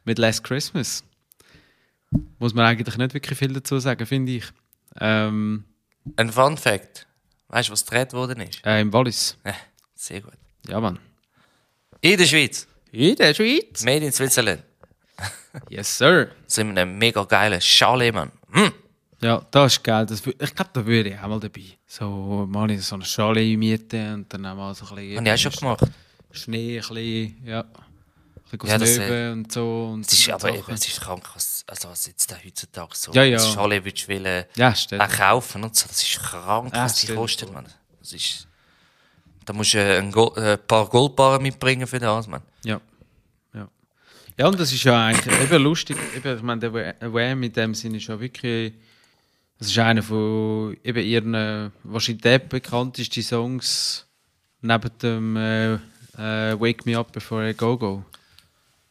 mit 0.05 0.19
Last 0.19 0.45
Christmas. 0.45 1.03
Muss 2.39 2.53
man 2.53 2.67
eigentlich 2.67 2.99
nicht 2.99 3.15
wirklich 3.15 3.39
viel 3.39 3.53
dazu 3.55 3.79
sagen, 3.79 4.05
finde 4.05 4.33
ich. 4.33 4.45
Ähm, 5.01 5.65
Ein 6.17 6.31
Fun 6.31 6.59
Fact. 6.59 7.07
Weißt 7.49 7.69
du, 7.71 7.73
was 7.73 7.87
gedreht 7.87 8.13
worden 8.13 8.41
ist? 8.43 8.65
äh, 8.67 8.83
Im 8.83 8.93
Wallis. 8.93 9.39
Ja, 9.47 9.55
sehr 9.95 10.21
gut. 10.21 10.35
Ja, 10.69 10.79
Mann. 10.79 10.99
In 12.03 12.19
der 12.19 12.27
Schweiz. 12.27 12.67
In 12.93 13.17
der 13.17 13.33
Schweiz. 13.33 13.83
Made 13.83 14.05
in 14.05 14.13
Switzerland. 14.13 14.63
Yes, 15.71 15.97
sir. 15.97 16.31
Sind 16.47 16.75
wir 16.75 16.83
einem 16.83 16.99
mega 16.99 17.25
geilen 17.25 17.61
Chalet, 17.63 18.13
Mann. 18.13 18.31
Hm. 18.53 18.73
Ja, 19.25 19.43
das 19.51 19.73
ist 19.73 19.83
geil. 19.85 20.05
Das, 20.05 20.21
ich 20.27 20.55
glaube, 20.55 20.71
da 20.75 20.85
würde 20.85 21.09
ich 21.09 21.19
auch 21.19 21.29
mal 21.29 21.41
dabei. 21.41 21.63
So 21.87 22.47
mal 22.47 22.71
in 22.71 22.79
so 22.81 22.95
eine 22.97 23.07
Schale 23.07 23.57
mieten 23.57 24.13
und 24.15 24.33
dann 24.35 24.43
mal 24.43 24.75
so 24.75 24.85
ein 24.85 24.95
bisschen... 24.97 25.17
Habe 25.17 25.29
ich 25.35 25.47
auch 25.47 25.51
schon 25.53 25.61
gemacht. 25.61 25.85
Schnee, 26.31 26.77
ein 26.77 26.81
bisschen, 26.81 27.47
ja. 27.47 27.61
Ein 27.61 27.65
bisschen 28.59 28.69
Ja, 28.69 28.79
das, 28.79 28.95
snöben 28.97 29.33
und 29.45 29.53
so. 29.53 29.91
Und 29.95 30.07
Es 30.07 30.13
ist 30.13 30.29
aber 30.29 30.41
Sachen. 30.41 30.57
eben, 30.57 30.73
es 30.73 30.89
ist 30.89 31.01
krank, 31.01 31.25
was, 31.35 31.65
also 31.67 31.89
was 31.89 32.07
jetzt 32.07 32.31
da 32.31 32.37
heutzutage 32.45 32.91
so 32.95 33.13
Ja, 33.13 33.23
ja. 33.23 33.37
das 33.39 33.55
Chalet 33.55 33.83
willst 33.83 34.07
du 34.07 34.13
wollen, 34.13 34.45
Ja, 34.57 34.75
auch 34.99 35.09
kaufen 35.09 35.65
und 35.65 35.75
so. 35.75 35.87
Das 35.89 36.03
ist 36.03 36.19
krank, 36.21 36.75
Ja, 36.75 36.85
was 36.85 36.97
die 36.97 37.15
kostet, 37.15 37.51
Mann. 37.51 37.67
Das 38.01 38.13
ist... 38.13 38.47
Da 39.47 39.55
musst 39.55 39.73
du 39.73 39.79
äh, 39.79 39.99
ein, 40.01 40.13
Go 40.13 40.35
äh, 40.37 40.53
ein 40.53 40.67
paar 40.67 40.87
Goldbarren 40.87 41.43
mitbringen 41.43 41.87
für 41.87 41.99
das, 41.99 42.27
Mann. 42.27 42.43
Ja. 42.63 42.79
Ja. 43.55 43.69
Ja, 44.39 44.49
und 44.49 44.61
das 44.61 44.71
ist 44.71 44.85
ja 44.85 45.07
eigentlich 45.07 45.41
eben 45.41 45.63
lustig. 45.63 45.97
Eben, 46.15 46.37
ich 46.37 46.43
meine, 46.43 46.61
der 46.61 46.75
Wham 46.75 47.43
in 47.43 47.53
dem 47.55 47.75
Sinne 47.75 47.97
ist 47.97 48.07
ja 48.09 48.21
wirklich. 48.21 48.75
Das 49.59 49.69
ist 49.69 49.79
einer 49.79 50.03
von 50.03 50.77
eben 50.83 51.05
ihren 51.05 51.35
äh, 51.35 51.71
wahrscheinlich 51.85 52.23
der 52.23 52.39
bekannteste 52.41 53.23
Songs 53.23 54.07
neben 54.61 54.99
dem 54.99 55.37
äh, 55.37 55.75
äh, 55.75 56.61
Wake 56.61 56.87
Me 56.87 56.99
Up 56.99 57.13
Before 57.13 57.49
I 57.49 57.55
Go 57.55 57.77
Go. 57.77 58.05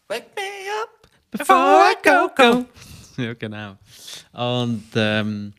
Wake 0.07 0.27
me 0.35 0.41
up 0.81 1.07
Before 1.31 1.57
I 1.57 1.95
go 2.03 2.29
go. 2.35 2.65
Ja, 3.17 3.33
genau. 3.33 3.77
Und 4.31 4.85
ähm, 4.95 5.53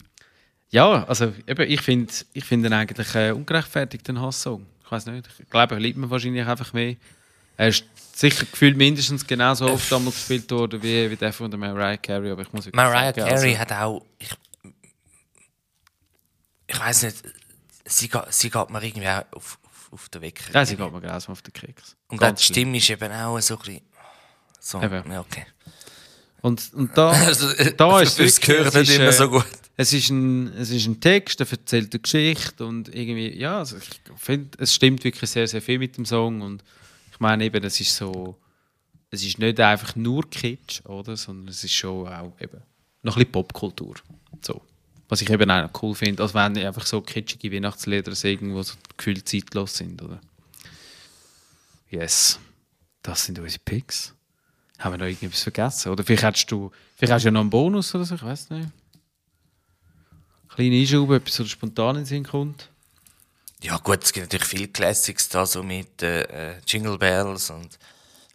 ja, 0.71 1.05
also 1.05 1.33
eben, 1.47 1.71
ich 1.71 1.81
finde 1.83 2.13
ich 2.33 2.45
find 2.45 2.67
ihn 2.67 2.73
eigentlich 2.73 3.15
äh, 3.15 3.31
ungerechtfertigt, 3.31 4.07
den 4.09 4.21
Hasssong. 4.21 4.67
Ich 4.85 4.91
weiß 4.91 5.07
nicht, 5.07 5.29
ich 5.39 5.51
glaube, 5.51 5.75
er 5.75 5.81
liebt 5.81 5.99
mir 5.99 6.11
wahrscheinlich 6.11 6.45
einfach 6.47 6.73
mehr. 6.73 6.97
Er 7.57 7.69
ist 7.69 7.85
sicher 8.13 8.45
gefühlt 8.45 8.77
mindestens 8.77 9.27
genauso 9.27 9.67
oft 9.67 9.91
damals 9.91 10.17
gespielt 10.17 10.51
worden 10.51 10.83
wie, 10.83 11.11
wie 11.11 11.17
der 11.17 11.33
von 11.33 11.51
der 11.51 11.59
Mariah 11.59 11.97
Carey, 11.97 12.31
aber 12.31 12.43
ich 12.43 12.53
muss 12.53 12.71
Mariah 12.73 13.15
sagen, 13.15 13.29
Carey 13.29 13.57
also, 13.57 13.59
hat 13.59 13.73
auch. 13.73 14.05
Ich, 14.19 14.31
ich 16.75 16.81
weiß 16.81 17.03
nicht, 17.05 17.23
sie, 17.85 18.09
geht- 18.09 18.33
sie 18.33 18.51
geht 18.51 18.71
mir 18.71 18.83
irgendwie 18.83 19.09
auch 19.09 19.25
auf, 19.33 19.59
auf, 19.65 19.89
auf 19.93 20.09
den 20.11 20.23
Wecker. 20.23 20.53
Ja, 20.53 20.67
sie 20.67 20.77
geht 20.77 20.93
mir 20.93 21.01
grausam 21.01 21.33
auf 21.33 21.43
den 21.43 21.53
Keks. 21.53 21.97
Und 22.09 22.19
Ganz 22.19 22.41
die. 22.41 22.47
Stimme 22.47 22.77
ist 22.79 22.91
eben 22.91 23.13
auch 23.13 23.41
so 23.41 23.55
ein 23.55 23.61
bisschen. 23.61 23.81
So, 24.61 24.83
Eben. 24.83 25.11
ja, 25.13 25.21
okay. 25.21 25.47
Und, 26.41 26.73
und 26.75 26.97
da, 26.97 27.11
Also, 27.27 27.53
da 27.77 28.01
ist 28.01 28.19
das 28.19 28.27
es 28.27 28.41
gehört 28.41 28.75
nicht 28.75 28.95
immer 28.95 29.09
ist, 29.09 29.19
so 29.19 29.25
äh, 29.25 29.29
gut. 29.29 29.47
Es 29.77 29.93
ist, 29.93 30.09
ein, 30.11 30.49
es 30.57 30.71
ist 30.71 30.87
ein 30.87 31.01
Text, 31.01 31.41
der 31.41 31.51
erzählt 31.51 31.93
eine 31.93 32.01
Geschichte 32.01 32.65
und 32.65 32.95
irgendwie, 32.95 33.37
ja, 33.39 33.59
also 33.59 33.77
ich 33.77 33.89
finde, 34.17 34.57
es 34.59 34.73
stimmt 34.75 35.03
wirklich 35.05 35.29
sehr, 35.31 35.49
sehr 35.49 35.61
viel 35.61 35.79
mit 35.81 35.97
dem 35.97 36.07
Song 36.07 36.43
und 36.43 36.63
ich 37.11 37.19
meine 37.19 37.45
eben, 37.45 37.63
es 37.65 37.81
ist 37.81 37.97
so, 37.97 38.39
es 39.11 39.25
ist 39.25 39.39
nicht 39.39 39.59
einfach 39.59 39.97
nur 39.97 40.29
Kitsch, 40.31 40.81
oder, 40.87 41.17
sondern 41.17 41.49
es 41.49 41.65
ist 41.65 41.73
schon 41.73 42.07
auch 42.07 42.33
eben 42.41 42.63
noch 43.03 43.17
ein 43.17 43.21
bisschen 43.21 43.33
Popkultur, 43.33 43.97
so. 44.43 44.63
Was 45.09 45.21
ich 45.21 45.31
eben 45.31 45.51
auch 45.51 45.71
cool 45.83 45.95
finde, 45.95 46.23
als 46.23 46.35
wenn 46.35 46.57
einfach 46.59 46.87
so 46.87 47.01
kitschige 47.01 47.53
Weihnachtslieder 47.53 48.15
singen, 48.15 48.57
die 48.57 48.63
so 48.63 48.75
gefühlt 48.97 49.29
zeitlos 49.29 49.75
sind, 49.77 50.01
oder? 50.03 50.21
Yes, 51.91 52.39
das 53.03 53.25
sind 53.25 53.39
unsere 53.39 53.63
Picks. 53.65 54.15
Haben 54.79 54.95
wir 54.95 54.99
noch 54.99 55.07
irgendwas 55.07 55.43
vergessen? 55.43 55.93
Oder 55.93 56.03
vielleicht 56.05 56.25
hättest 56.25 56.51
du, 56.51 56.71
vielleicht 56.97 57.13
hast 57.13 57.23
du 57.23 57.29
ja 57.29 57.33
noch 57.33 57.43
einen 57.43 57.51
Bonus 57.51 57.95
oder 57.95 58.05
so, 58.05 58.15
ich 58.15 58.23
weiß 58.23 58.51
nicht. 58.51 58.69
Kleine 60.49 60.77
Einschube, 60.77 61.17
etwas, 61.17 61.35
so 61.35 61.45
spontan 61.45 61.97
in 61.97 62.05
Sinn 62.05 62.25
kommt. 62.25 62.71
Ja, 63.63 63.77
gut, 63.79 64.03
es 64.05 64.13
gibt 64.13 64.27
natürlich 64.27 64.47
viele 64.47 64.69
Classics 64.69 65.29
da, 65.29 65.47
so 65.47 65.63
mit 65.63 66.03
äh, 66.03 66.23
äh, 66.53 66.55
Jingle 66.67 66.99
Bells 66.99 67.51
und 67.51 67.79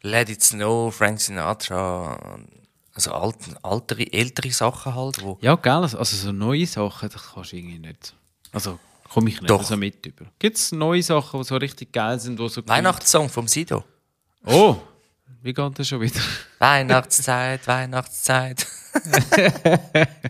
Let 0.02 0.30
It 0.30 0.44
Snow, 0.44 0.94
Frank 0.94 1.20
Sinatra. 1.20 2.14
und- 2.34 2.59
Also 3.00 3.14
alte, 3.14 3.56
ältere, 3.64 4.12
ältere 4.12 4.52
Sachen 4.52 4.94
halt, 4.94 5.22
wo. 5.22 5.38
Ja, 5.40 5.56
gell, 5.56 5.72
also 5.72 5.98
also 6.00 6.18
so 6.18 6.34
neue 6.34 6.66
Sachen, 6.66 7.08
das 7.08 7.32
kannst 7.34 7.54
du 7.54 7.56
irgendwie 7.56 7.80
nicht. 7.80 8.14
Also 8.52 8.78
komme 9.10 9.30
ich 9.30 9.40
nicht 9.40 9.50
Doch. 9.50 9.64
so 9.64 9.78
mit 9.78 10.06
über. 10.06 10.26
Gibt 10.38 10.58
es 10.58 10.74
neue 10.74 11.02
Sachen, 11.02 11.40
die 11.40 11.48
so 11.48 11.56
richtig 11.56 11.94
geil 11.94 12.20
sind, 12.20 12.38
wo 12.38 12.50
so 12.50 12.62
Weihnachtssong 12.68 13.30
vom 13.30 13.48
Sido. 13.48 13.86
Oh, 14.46 14.76
wie 15.42 15.54
geht 15.54 15.80
das 15.80 15.88
schon 15.88 16.02
wieder? 16.02 16.20
Weihnachtszeit, 16.60 17.66
Weihnachtszeit. 17.66 18.68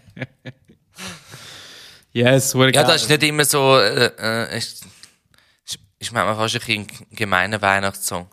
Yes, 2.11 2.53
Ja, 2.53 2.69
geil. 2.71 2.83
das 2.85 3.03
ist 3.03 3.09
nicht 3.09 3.23
immer 3.23 3.45
so. 3.45 3.77
Äh, 3.79 4.11
äh, 4.19 4.57
ist, 4.57 4.85
ist, 5.99 6.11
manchmal 6.11 6.35
fast 6.35 6.69
ein 6.69 6.81
ein 6.81 6.87
gemeiner 7.11 7.61
Weihnachtssong. 7.61 8.27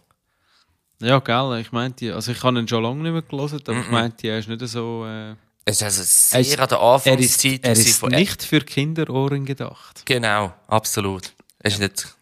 Ja, 1.00 1.18
gell, 1.18 1.58
ich 1.60 1.72
meinte, 1.72 2.14
also 2.14 2.32
ich 2.32 2.42
habe 2.42 2.58
ihn 2.58 2.66
schon 2.68 2.82
lange 2.82 3.02
nicht 3.02 3.12
mehr 3.12 3.22
gelesen, 3.22 3.60
aber 3.66 3.80
ich 3.80 3.88
meinte, 3.90 4.28
er 4.28 4.38
ist 4.38 4.48
nicht 4.48 4.66
so... 4.66 5.04
Äh, 5.06 5.32
Es 5.66 5.76
ist 5.76 5.82
also 5.82 6.00
er 6.00 6.04
sehr 6.04 6.40
ist- 6.40 6.58
an 6.60 6.68
der 6.68 6.78
er 6.78 6.96
ist, 6.96 7.06
Anfangszeit. 7.06 7.64
er 7.64 7.72
ist 7.72 7.98
von- 7.98 8.10
nicht 8.12 8.42
für 8.42 8.60
Kinderohren 8.60 9.44
gedacht. 9.44 10.02
Genau, 10.06 10.54
absolut. 10.68 11.32
Es 11.58 11.74
ist 11.74 11.80
nicht 11.80 12.16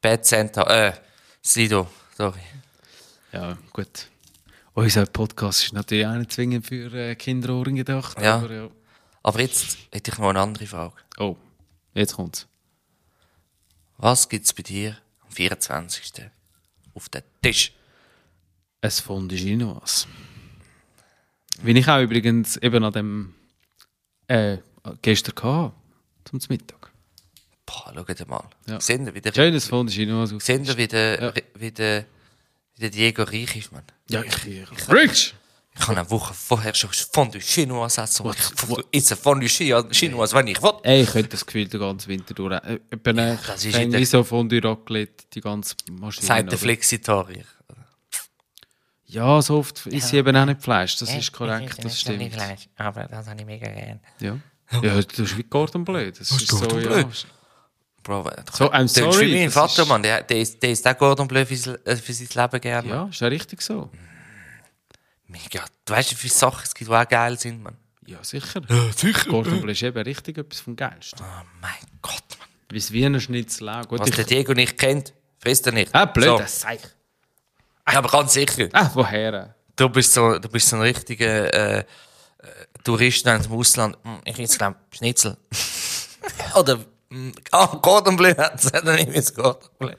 Bad 0.00 0.24
Santa, 0.24 0.62
äh, 0.88 0.92
Sido, 1.42 1.88
sorry. 2.16 2.40
Ja, 3.32 3.56
gut. 3.72 4.06
Unser 4.74 5.06
Podcast 5.06 5.64
ist 5.64 5.72
natürlich 5.72 6.06
auch 6.06 6.14
nicht 6.14 6.32
zwingend 6.32 6.66
für 6.66 6.92
äh, 6.94 7.14
Kinderohren 7.16 7.74
gedacht. 7.74 8.20
Ja. 8.20 8.36
Aber, 8.36 8.52
ja. 8.52 8.68
Aber 9.22 9.40
jetzt 9.40 9.76
hätte 9.92 10.12
ich 10.12 10.18
noch 10.18 10.28
eine 10.30 10.40
andere 10.40 10.66
Frage. 10.66 10.94
Oh, 11.18 11.36
jetzt 11.94 12.14
kommt's. 12.14 12.46
Was 13.98 14.28
gibt 14.28 14.46
es 14.46 14.52
bei 14.52 14.62
dir 14.62 14.96
am 15.26 15.30
24. 15.32 16.12
auf 16.94 17.08
den 17.08 17.22
Tisch? 17.42 17.72
Es 18.80 19.00
Fondue 19.00 19.36
Chinoise. 19.36 20.06
Wie 21.62 21.72
ich 21.72 21.88
auch 21.88 22.00
übrigens 22.00 22.56
eben 22.58 22.82
an 22.84 22.92
dem 22.92 23.34
äh, 24.28 24.58
gestern 25.02 25.34
hatte, 25.42 25.72
zum 26.24 26.40
Mittag. 26.48 26.90
Boah, 27.66 27.92
schaut 27.94 28.28
mal. 28.28 28.44
Ja. 28.66 28.80
Sehen 28.80 29.04
wir, 29.04 29.14
wie 29.14 29.20
der, 29.20 29.32
Schönes 29.34 29.66
Fondue 29.68 29.92
Chinoise. 29.94 30.34
aus- 30.36 30.44
sehen 30.46 30.66
wir, 30.66 30.76
wie 30.76 30.88
der, 30.88 31.22
Ja. 31.22 31.32
wie 31.54 31.70
der, 31.70 32.06
wie 32.76 32.80
der 32.80 32.90
Diego 32.90 33.22
reich 33.24 33.54
ist, 33.56 33.72
man. 33.72 33.82
Ja, 34.08 34.22
ich, 34.22 34.46
ich, 34.46 34.88
Rich! 34.88 35.34
Ich 35.72 35.86
habe 35.86 36.00
eine 36.00 36.10
Woche 36.10 36.34
vorher 36.34 36.74
schon 36.74 36.90
Fondue 37.12 37.40
Chinoise 37.40 38.00
essen. 38.02 38.28
Ich 38.90 39.02
esse 39.02 39.14
Fondue 39.16 39.48
Chi- 39.48 39.72
Chinoise, 39.92 40.34
wenn 40.34 40.48
ich 40.48 40.60
will. 40.62 40.72
Ey, 40.82 41.02
ich 41.02 41.14
hätte 41.14 41.28
das 41.28 41.46
Gefühl, 41.46 41.68
den 41.68 41.78
ganzen 41.80 42.08
Winter 42.08 42.34
durch. 42.34 42.52
Äh, 42.64 42.80
Etwa 42.90 43.10
eine 43.10 43.38
das 43.46 43.64
ist 43.64 43.72
keine 43.72 43.84
in 43.84 43.90
der- 43.92 44.06
so 44.06 44.24
Fondue 44.24 44.62
Raclette, 44.64 45.24
die 45.32 45.40
ganze 45.40 45.76
Maschine. 45.92 46.26
Sagt 46.26 46.50
der? 46.50 46.58
Flexitarier. 46.58 47.44
Ja, 49.10 49.42
so 49.42 49.58
oft 49.58 49.86
ist 49.86 50.08
sie 50.08 50.18
eben 50.18 50.36
auch 50.36 50.44
nicht 50.44 50.62
Fleisch. 50.62 50.96
Das 50.98 51.12
ist 51.12 51.32
korrekt, 51.32 51.82
das 51.84 52.00
stimmt. 52.00 52.32
aber 52.76 53.04
das 53.04 53.26
habe 53.26 53.40
ich 53.40 53.46
mega 53.46 53.68
gern. 53.68 54.00
Ja. 54.20 54.36
Ja, 54.82 55.02
das 55.02 55.18
ist 55.18 55.36
wie 55.36 55.42
Gordon 55.42 55.84
Bleu. 55.84 56.10
Das 56.12 56.30
ist 56.30 56.46
so, 56.46 56.60
Gordon 56.60 56.80
ja. 56.82 56.88
Bleu? 56.88 57.04
Bro, 58.02 58.30
So, 58.52 58.70
I'm 58.72 58.82
Das 58.82 58.92
ist 58.92 58.94
sorry, 58.98 59.26
wie 59.26 59.34
mein 59.34 59.44
das 59.46 59.54
Vater, 59.54 59.82
ist- 59.82 59.88
Mann. 59.88 60.02
Der, 60.02 60.22
der, 60.22 60.38
ist, 60.40 60.62
der 60.62 60.70
ist 60.70 60.86
auch 60.86 60.96
Gordon 60.96 61.26
Bleu 61.26 61.44
für, 61.44 61.56
sein- 61.56 61.78
äh, 61.84 61.96
für 61.96 62.12
sein 62.14 62.28
Leben 62.32 62.60
gerne. 62.60 62.88
Ja, 62.88 63.04
ist 63.10 63.20
ja 63.20 63.26
richtig 63.28 63.60
so. 63.62 63.90
Mega. 65.26 65.64
Du 65.84 65.92
weißt, 65.92 66.10
wie 66.12 66.14
viele 66.16 66.32
Sachen 66.34 66.62
es 66.64 66.74
gibt, 66.74 66.90
die 66.90 66.94
auch 66.94 67.08
geil 67.08 67.38
sind, 67.38 67.62
Mann. 67.62 67.76
Ja, 68.06 68.22
sicher. 68.24 68.62
Ja, 68.68 68.92
sicher. 68.96 69.28
Gordon 69.28 69.60
Bleu 69.60 69.72
ist 69.72 69.82
eben 69.82 70.02
richtig 70.02 70.38
etwas 70.38 70.60
vom 70.60 70.76
Geilsten. 70.76 71.20
Oh 71.24 71.44
mein 71.60 71.70
Gott, 72.02 72.22
Mann. 72.38 72.48
Wie 72.70 72.78
das 72.78 72.92
Wiener 72.92 73.20
Schnitzel 73.20 73.68
auch. 73.68 73.86
Gut, 73.88 74.00
Was 74.00 74.08
ich, 74.08 74.14
der 74.14 74.24
Diego 74.24 74.52
nicht 74.54 74.78
kennt, 74.78 75.12
frisst 75.38 75.66
er 75.66 75.72
nicht. 75.72 75.94
ah, 75.94 76.04
blöd, 76.06 76.26
So. 76.26 76.38
das 76.38 76.60
Seich. 76.60 76.80
Ja, 76.82 76.88
aber 77.96 78.08
ganz 78.08 78.32
sicher. 78.32 78.68
Ah, 78.72 78.90
woher? 78.94 79.54
Du 79.76 79.88
bist 79.88 80.12
so, 80.12 80.38
du 80.38 80.48
bist 80.48 80.68
so 80.68 80.76
ein 80.76 80.82
richtiger 80.82 81.52
äh, 81.54 81.78
äh, 81.80 81.84
Tourist 82.84 83.26
aus 83.28 83.42
dem 83.42 83.52
Ausland. 83.52 83.96
Hm, 84.04 84.20
Ich 84.24 84.36
jetzt 84.36 84.58
glaube 84.58 84.76
Schnitzel. 84.94 85.36
Oder 86.54 86.78
hm, 87.12 87.32
ah, 87.50 87.66
Gordon 87.82 88.16
Bleu 88.16 88.34
hat 88.36 88.54
es, 88.62 88.70
dann 88.70 88.84
nehme 88.84 89.08
ich 89.10 89.14
das 89.16 89.34
Gordon 89.34 89.68
Bleu. 89.78 89.92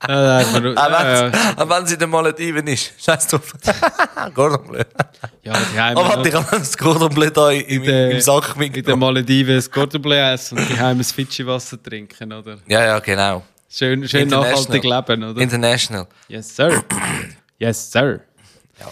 Ah, 0.00 0.40
ja, 0.40 1.28
ja. 1.28 1.32
wenn 1.68 1.84
es 1.84 1.92
in 1.92 1.98
den 2.00 2.10
Malediven 2.10 2.66
ist, 2.66 2.92
scheiß 3.00 3.28
drauf. 3.28 3.54
Gordon 4.34 4.66
Bleu. 4.66 4.82
ja, 5.42 5.52
die 5.72 5.78
haben 5.80 5.96
Aber 5.98 6.08
warte, 6.16 6.28
ich 6.28 6.34
habe 6.34 6.46
das 6.58 6.76
Gordon 6.76 7.14
Bleu 7.14 7.30
da 7.30 7.50
im, 7.52 7.82
der- 7.84 8.10
im 8.12 8.20
Sack 8.20 8.48
in 8.48 8.52
den 8.54 8.58
mitgenommen. 8.72 9.00
Malediven 9.00 9.54
das 9.56 9.70
Gordon 9.70 10.02
Bleu 10.02 10.16
essen 10.32 10.58
und 10.58 10.98
das 10.98 11.12
Fidschi-Wasser 11.12 11.80
trinken, 11.82 12.32
oder? 12.32 12.58
Ja, 12.66 12.84
ja, 12.84 12.98
genau. 12.98 13.42
Schön, 13.68 14.08
schön 14.08 14.28
nachhaltig 14.28 14.82
leben, 14.82 15.22
oder? 15.24 15.40
International. 15.40 16.06
yes, 16.28 16.54
sir. 16.56 16.84
Yes, 17.60 17.90
sir. 17.90 18.20
Ja. 18.78 18.88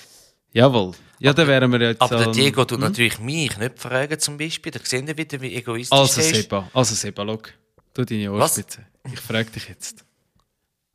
Jawohl. 0.53 0.93
Ja, 1.21 1.33
dann 1.33 1.47
wären 1.47 1.71
wir 1.71 1.81
jetzt 1.81 2.03
Aber 2.03 2.17
der 2.17 2.33
Diego 2.33 2.65
tut 2.65 2.81
natürlich 2.81 3.21
mich 3.21 3.57
nicht 3.57 3.79
fragen, 3.79 4.19
zum 4.19 4.37
Beispiel. 4.37 4.73
Da 4.73 4.81
sehen 4.83 5.07
wir 5.07 5.17
wieder, 5.17 5.41
wie 5.41 5.55
egoistisch 5.55 5.97
Also 5.97 6.21
er 6.21 6.27
ist. 6.27 6.35
Seba, 6.35 6.69
also 6.75 6.95
Seba, 6.97 7.23
look. 7.23 7.53
Du 7.95 8.05
deine 8.05 8.33
Was? 8.33 8.59
Ohrspitze. 8.59 8.85
Ich 9.13 9.21
frage 9.21 9.51
dich 9.51 9.69
jetzt. 9.69 10.05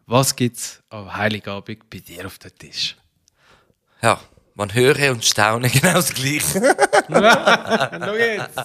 Was 0.06 0.36
gibt's 0.36 0.84
am 0.90 1.16
Heiligabend 1.16 1.90
bei 1.90 2.00
dir 2.00 2.26
auf 2.26 2.38
dem 2.40 2.52
Tisch? 2.60 2.98
Ja, 4.02 4.20
man 4.54 4.74
höre 4.74 5.12
und 5.12 5.24
staune 5.24 5.70
genau 5.72 5.94
das 5.94 6.14
Gleiche. 6.14 6.62
Schau 7.10 8.14
jetzt. 8.16 8.60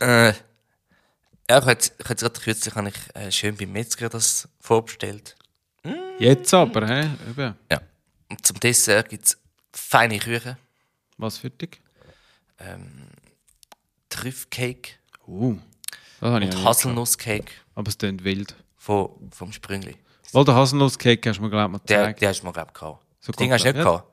Äh, 0.00 0.32
ja, 1.48 1.56
ich 1.58 1.62
habe 1.62 1.72
jetzt, 1.72 1.94
ich 1.98 2.08
jetzt 2.08 2.20
gerade 2.20 2.40
kürzlich 2.40 2.74
habe 2.74 2.88
ich, 2.88 3.16
äh, 3.16 3.30
schön 3.32 3.56
beim 3.56 3.72
Metzger 3.72 4.08
das 4.08 4.48
vorbestellt. 4.60 5.36
Jetzt 6.18 6.52
aber, 6.54 6.86
hä? 6.86 7.10
Eben. 7.30 7.54
Ja. 7.70 7.80
Und 8.28 8.44
zum 8.44 8.58
Dessert 8.58 9.08
gibt 9.08 9.24
es 9.26 9.38
feine 9.72 10.18
Küchen, 10.18 10.56
Was 11.18 11.38
für 11.38 11.50
dich? 11.50 11.80
Trüffcake 14.08 14.98
Uh, 15.28 15.56
das 16.20 16.30
habe 16.30 16.44
ich 16.44 16.50
und 16.54 16.58
ja 16.58 16.64
Haselnusscake. 16.64 17.52
Aber 17.74 17.88
es 17.88 17.98
klingt 17.98 18.22
wild. 18.22 18.54
von, 18.76 19.10
vom 19.32 19.52
Sprüngli. 19.52 19.96
Weil 20.32 20.44
der 20.44 20.54
Haselnusscake 20.54 21.28
hast 21.28 21.38
du 21.38 21.42
mir, 21.42 21.50
glaube 21.50 21.64
ich, 21.64 21.72
mal 21.72 21.78
gezeigt. 21.78 22.22
der 22.22 22.28
hast 22.28 22.40
du 22.42 22.46
mir, 22.46 22.52
glaube 22.52 22.70
ich, 22.72 22.78
gehabt. 22.80 23.04
So 23.20 23.32
das 23.32 23.36
Ding 23.38 23.52
hast 23.52 23.64
du 23.64 23.68
nicht 23.72 23.82
gehabt. 23.82 24.08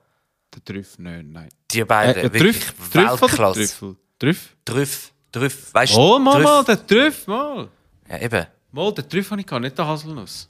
Der 0.55 0.63
Trüff, 0.65 0.97
nein, 0.97 1.31
nein. 1.31 1.49
Die 1.71 1.83
beiden, 1.83 2.23
Äh, 2.23 2.33
wirklich 2.33 2.65
Trüff, 2.65 2.89
Trüff 2.91 3.11
oder 3.11 3.21
Weltklasse. 3.21 3.59
Trüffel? 3.59 3.95
Trüff? 4.19 4.55
Trüff, 4.65 5.12
Trüff, 5.33 5.73
weißt 5.73 5.93
du? 5.95 5.99
Oh, 5.99 6.19
mal, 6.19 6.35
Trüff. 6.35 6.43
mal, 6.43 6.63
der 6.63 6.87
Trüff, 6.87 7.27
mal. 7.27 7.67
Ja, 8.09 8.19
eben. 8.19 8.45
Mal, 8.71 8.93
den 8.93 9.09
Trüff 9.09 9.29
habe 9.31 9.41
ich 9.41 9.47
gehabt, 9.47 9.63
nicht 9.63 9.77
den 9.77 9.85
Haselnuss. 9.85 10.49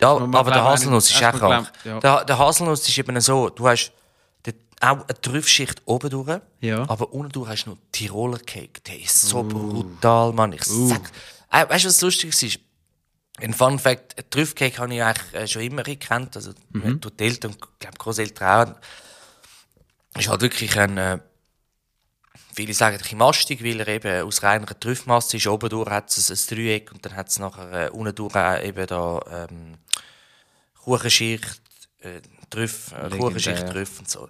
Ja, 0.00 0.12
aber 0.16 0.50
der 0.50 0.64
Haselnuss 0.64 1.10
ist 1.10 1.22
auch 1.22 1.32
krank. 1.38 1.70
ja. 1.84 2.00
Der, 2.00 2.24
der 2.24 2.38
Haselnuss 2.38 2.88
ist 2.88 2.96
eben 2.96 3.20
so, 3.20 3.50
du 3.50 3.68
hast 3.68 3.92
den, 4.46 4.54
auch 4.80 4.96
eine 5.06 5.20
Trüffschicht 5.20 5.82
oben 5.84 6.08
durch, 6.08 6.40
Ja. 6.60 6.88
aber 6.88 7.12
unten 7.12 7.32
durch 7.32 7.50
hast 7.50 7.64
du 7.66 7.70
noch 7.70 7.78
Tiroler 7.92 8.38
Cake. 8.38 8.80
Der 8.86 8.98
ist 8.98 9.20
so 9.20 9.42
brutal, 9.42 10.32
Mann. 10.32 10.52
Ich 10.54 10.64
sag, 10.64 11.10
äh, 11.52 11.68
weißt 11.68 11.84
du, 11.84 11.88
was 11.88 12.00
lustig 12.00 12.42
ist? 12.42 12.58
Ein 13.42 13.52
Fun 13.54 13.78
Fact, 13.78 14.30
Trüffcake 14.30 14.78
habe 14.78 14.94
ich 14.94 15.02
eigentlich 15.02 15.34
äh, 15.34 15.46
schon 15.48 15.62
immer 15.62 15.82
gekannt, 15.82 16.36
also 16.36 16.52
Mhm. 16.72 17.00
die 17.18 17.24
Eltern 17.24 17.52
und 17.52 17.60
glaube 17.78 17.96
Großeltern 17.98 18.74
auch. 20.14 20.18
Ist 20.18 20.28
halt 20.28 20.40
wirklich 20.40 20.78
ein, 20.78 20.96
äh, 20.98 21.18
viele 22.54 22.74
sagen 22.74 22.98
mastig, 23.16 23.62
weil 23.64 23.80
er 23.80 23.88
eben 23.88 24.26
aus 24.26 24.42
reiner 24.42 24.66
Trüffmasse 24.78 25.36
ist. 25.36 25.46
Oben 25.46 25.68
durch 25.68 25.88
hat 25.90 26.10
es 26.16 26.30
ein, 26.30 26.56
Dreieck 26.56 26.92
und 26.92 27.04
dann 27.04 27.16
hat 27.16 27.28
es 27.28 27.38
nachher 27.38 27.86
äh, 27.86 27.90
unten 27.90 28.14
durch 28.14 28.34
eben 28.34 28.86
da 28.86 29.20
ähm, 29.30 29.78
Kuchenschicht, 30.82 31.60
äh, 32.00 32.20
Trüff, 32.48 32.92
äh. 32.92 33.16
Kuchenschicht, 33.16 33.66
Trüff 33.68 33.98
und 33.98 34.08
so. 34.08 34.28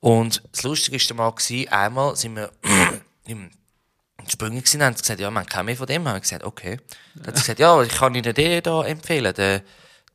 Und 0.00 0.42
das 0.50 0.62
Lustige 0.64 0.98
war 0.98 1.16
mal, 1.16 1.30
gewesen, 1.30 1.68
einmal 1.68 2.16
sind 2.16 2.36
wir 2.36 2.50
im 3.26 3.50
Sprünge 4.28 4.58
und 4.58 4.82
haben 4.82 4.94
gesagt, 4.94 5.20
ja, 5.20 5.30
man 5.30 5.46
kann 5.46 5.66
mehr 5.66 5.76
von 5.76 5.86
dem. 5.86 6.06
Haben 6.06 6.20
gesagt, 6.20 6.44
okay. 6.44 6.78
Dann 7.14 7.26
hat 7.28 7.36
sie 7.36 7.42
gesagt, 7.42 7.60
ja, 7.60 7.82
ich 7.82 7.92
kann 7.92 8.14
Ihnen 8.14 8.34
den 8.34 8.62
da 8.62 8.84
empfehlen, 8.84 9.34
den, 9.34 9.62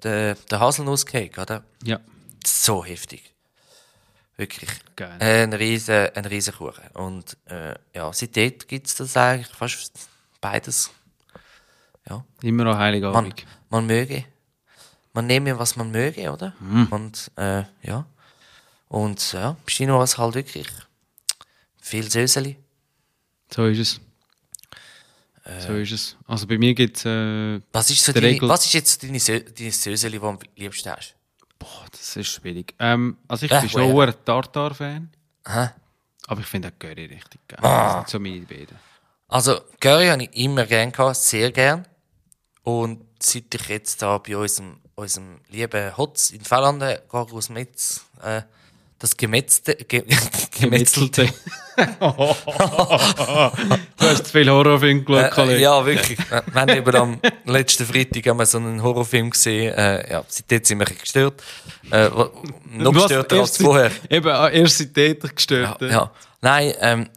den, 0.03 0.35
den 0.51 0.59
Haselnusscake, 0.59 1.41
oder? 1.41 1.63
Ja, 1.83 1.99
So 2.45 2.83
heftig. 2.85 3.33
Wirklich. 4.38 4.69
Geil. 4.95 5.17
Ein 5.19 5.53
riesen, 5.53 6.09
ein 6.13 6.25
riesen 6.25 6.53
Kuchen. 6.53 6.88
Und 6.93 7.35
äh, 7.45 7.73
ja, 7.93 8.13
seitdem 8.13 8.53
gibt 8.67 8.88
es 8.88 8.95
das 8.95 9.17
eigentlich 9.17 9.47
fast 9.47 9.91
beides. 10.39 10.91
Ja, 12.07 12.23
immer 12.43 12.63
noch 12.63 12.73
man, 12.73 12.81
Heiligabend. 12.81 13.45
man 13.69 13.85
möge. 13.88 14.25
Man 15.13 15.25
nehme, 15.25 15.57
was 15.57 15.75
man 15.75 15.89
möge, 15.91 16.31
oder? 16.31 16.53
Mhm. 16.59 16.88
Und 16.88 17.31
äh, 17.35 17.63
ja. 17.81 18.05
Und 18.88 19.33
ja, 19.33 19.57
Chino 19.65 19.97
war 19.97 20.03
es 20.03 20.17
halt 20.17 20.35
wirklich 20.35 20.67
viel 21.81 22.09
Söseli. 22.09 22.57
So 23.51 23.65
ist 23.65 23.79
es. 23.79 24.01
So 25.65 25.73
ist 25.75 25.91
es. 25.91 26.15
Also 26.27 26.45
bei 26.45 26.57
mir 26.57 26.73
gibt 26.73 26.97
es... 26.97 27.05
Äh, 27.05 27.61
Was 27.71 27.89
ist, 27.89 28.03
so 28.03 28.11
deine, 28.11 28.38
was 28.41 28.65
ist 28.65 28.73
jetzt 28.73 29.01
deine, 29.01 29.19
Sö 29.19 29.39
deine 29.39 29.71
Söseli, 29.71 30.17
die 30.17 30.19
du 30.19 30.27
am 30.27 30.39
liebsten 30.55 30.91
hast? 30.91 31.15
Boah, 31.59 31.85
das 31.91 32.15
ist 32.15 32.27
schwierig. 32.27 32.73
Ähm, 32.79 33.17
also 33.27 33.45
ich 33.45 33.51
Ja, 33.51 33.59
bin 33.61 33.69
schon 33.69 34.01
ein 34.01 34.25
Tartar-Fan. 34.25 35.09
Aber 36.27 36.41
ich 36.41 36.47
finde 36.47 36.67
auch 36.69 36.79
Curry 36.79 37.05
richtig 37.05 37.39
geil. 37.47 37.59
Ah. 37.61 37.83
Das 37.85 37.93
sind 37.93 38.09
so 38.09 38.19
meine 38.19 38.45
beiden. 38.45 38.77
Also, 39.29 39.59
Curry 39.79 40.07
habe 40.07 40.23
ich 40.23 40.35
immer 40.35 40.65
gern 40.65 40.91
gehabt, 40.91 41.15
sehr 41.17 41.51
gern. 41.51 41.85
Und 42.63 43.05
seit 43.21 43.53
ich 43.55 43.69
jetzt 43.69 44.01
da 44.01 44.17
bei 44.17 44.35
unserem, 44.37 44.79
unserem 44.95 45.39
lieben 45.49 45.95
Hotz 45.97 46.31
in 46.31 46.41
Fellanden 46.41 46.97
gehe 47.09 47.19
aus 47.19 47.49
Metz, 47.49 48.05
äh, 48.21 48.41
das 48.99 49.15
Gemetzte, 49.15 49.75
ge, 49.75 50.03
Gemetzelte, 50.59 51.29
du 51.97 52.15
hast 53.99 54.25
zu 54.25 54.31
viel 54.31 54.49
Horrorfilm 54.49 55.05
geschaut, 55.05 55.23
äh, 55.25 55.29
Kollege. 55.29 55.61
ja, 55.61 55.85
wirklich. 55.85 56.19
Äh, 56.31 56.41
Wir 56.51 56.61
haben 56.61 56.69
eben 56.69 56.95
am 56.95 57.19
letzten 57.45 57.85
Freitag 57.85 58.25
haben 58.27 58.39
wir 58.39 58.45
so 58.45 58.57
einen 58.57 58.81
Horrorfilm 58.81 59.29
gesehen, 59.29 59.73
äh, 59.73 60.11
ja, 60.11 60.23
seitdem 60.27 60.63
sind 60.63 60.79
wir 60.79 60.85
gestört. 60.87 61.43
Äh, 61.91 62.09
noch 62.09 62.95
Was? 62.95 63.03
gestörter 63.03 63.39
als 63.41 63.57
vorher. 63.57 63.91
Eben, 64.09 64.29
ah, 64.29 64.49
erst 64.49 64.77
seit 64.79 64.93
Täter 64.93 65.29
gestört. 65.29 65.81
Ja, 65.81 65.87
ja. 65.87 66.11
Nein, 66.41 66.73
ähm, 66.81 67.09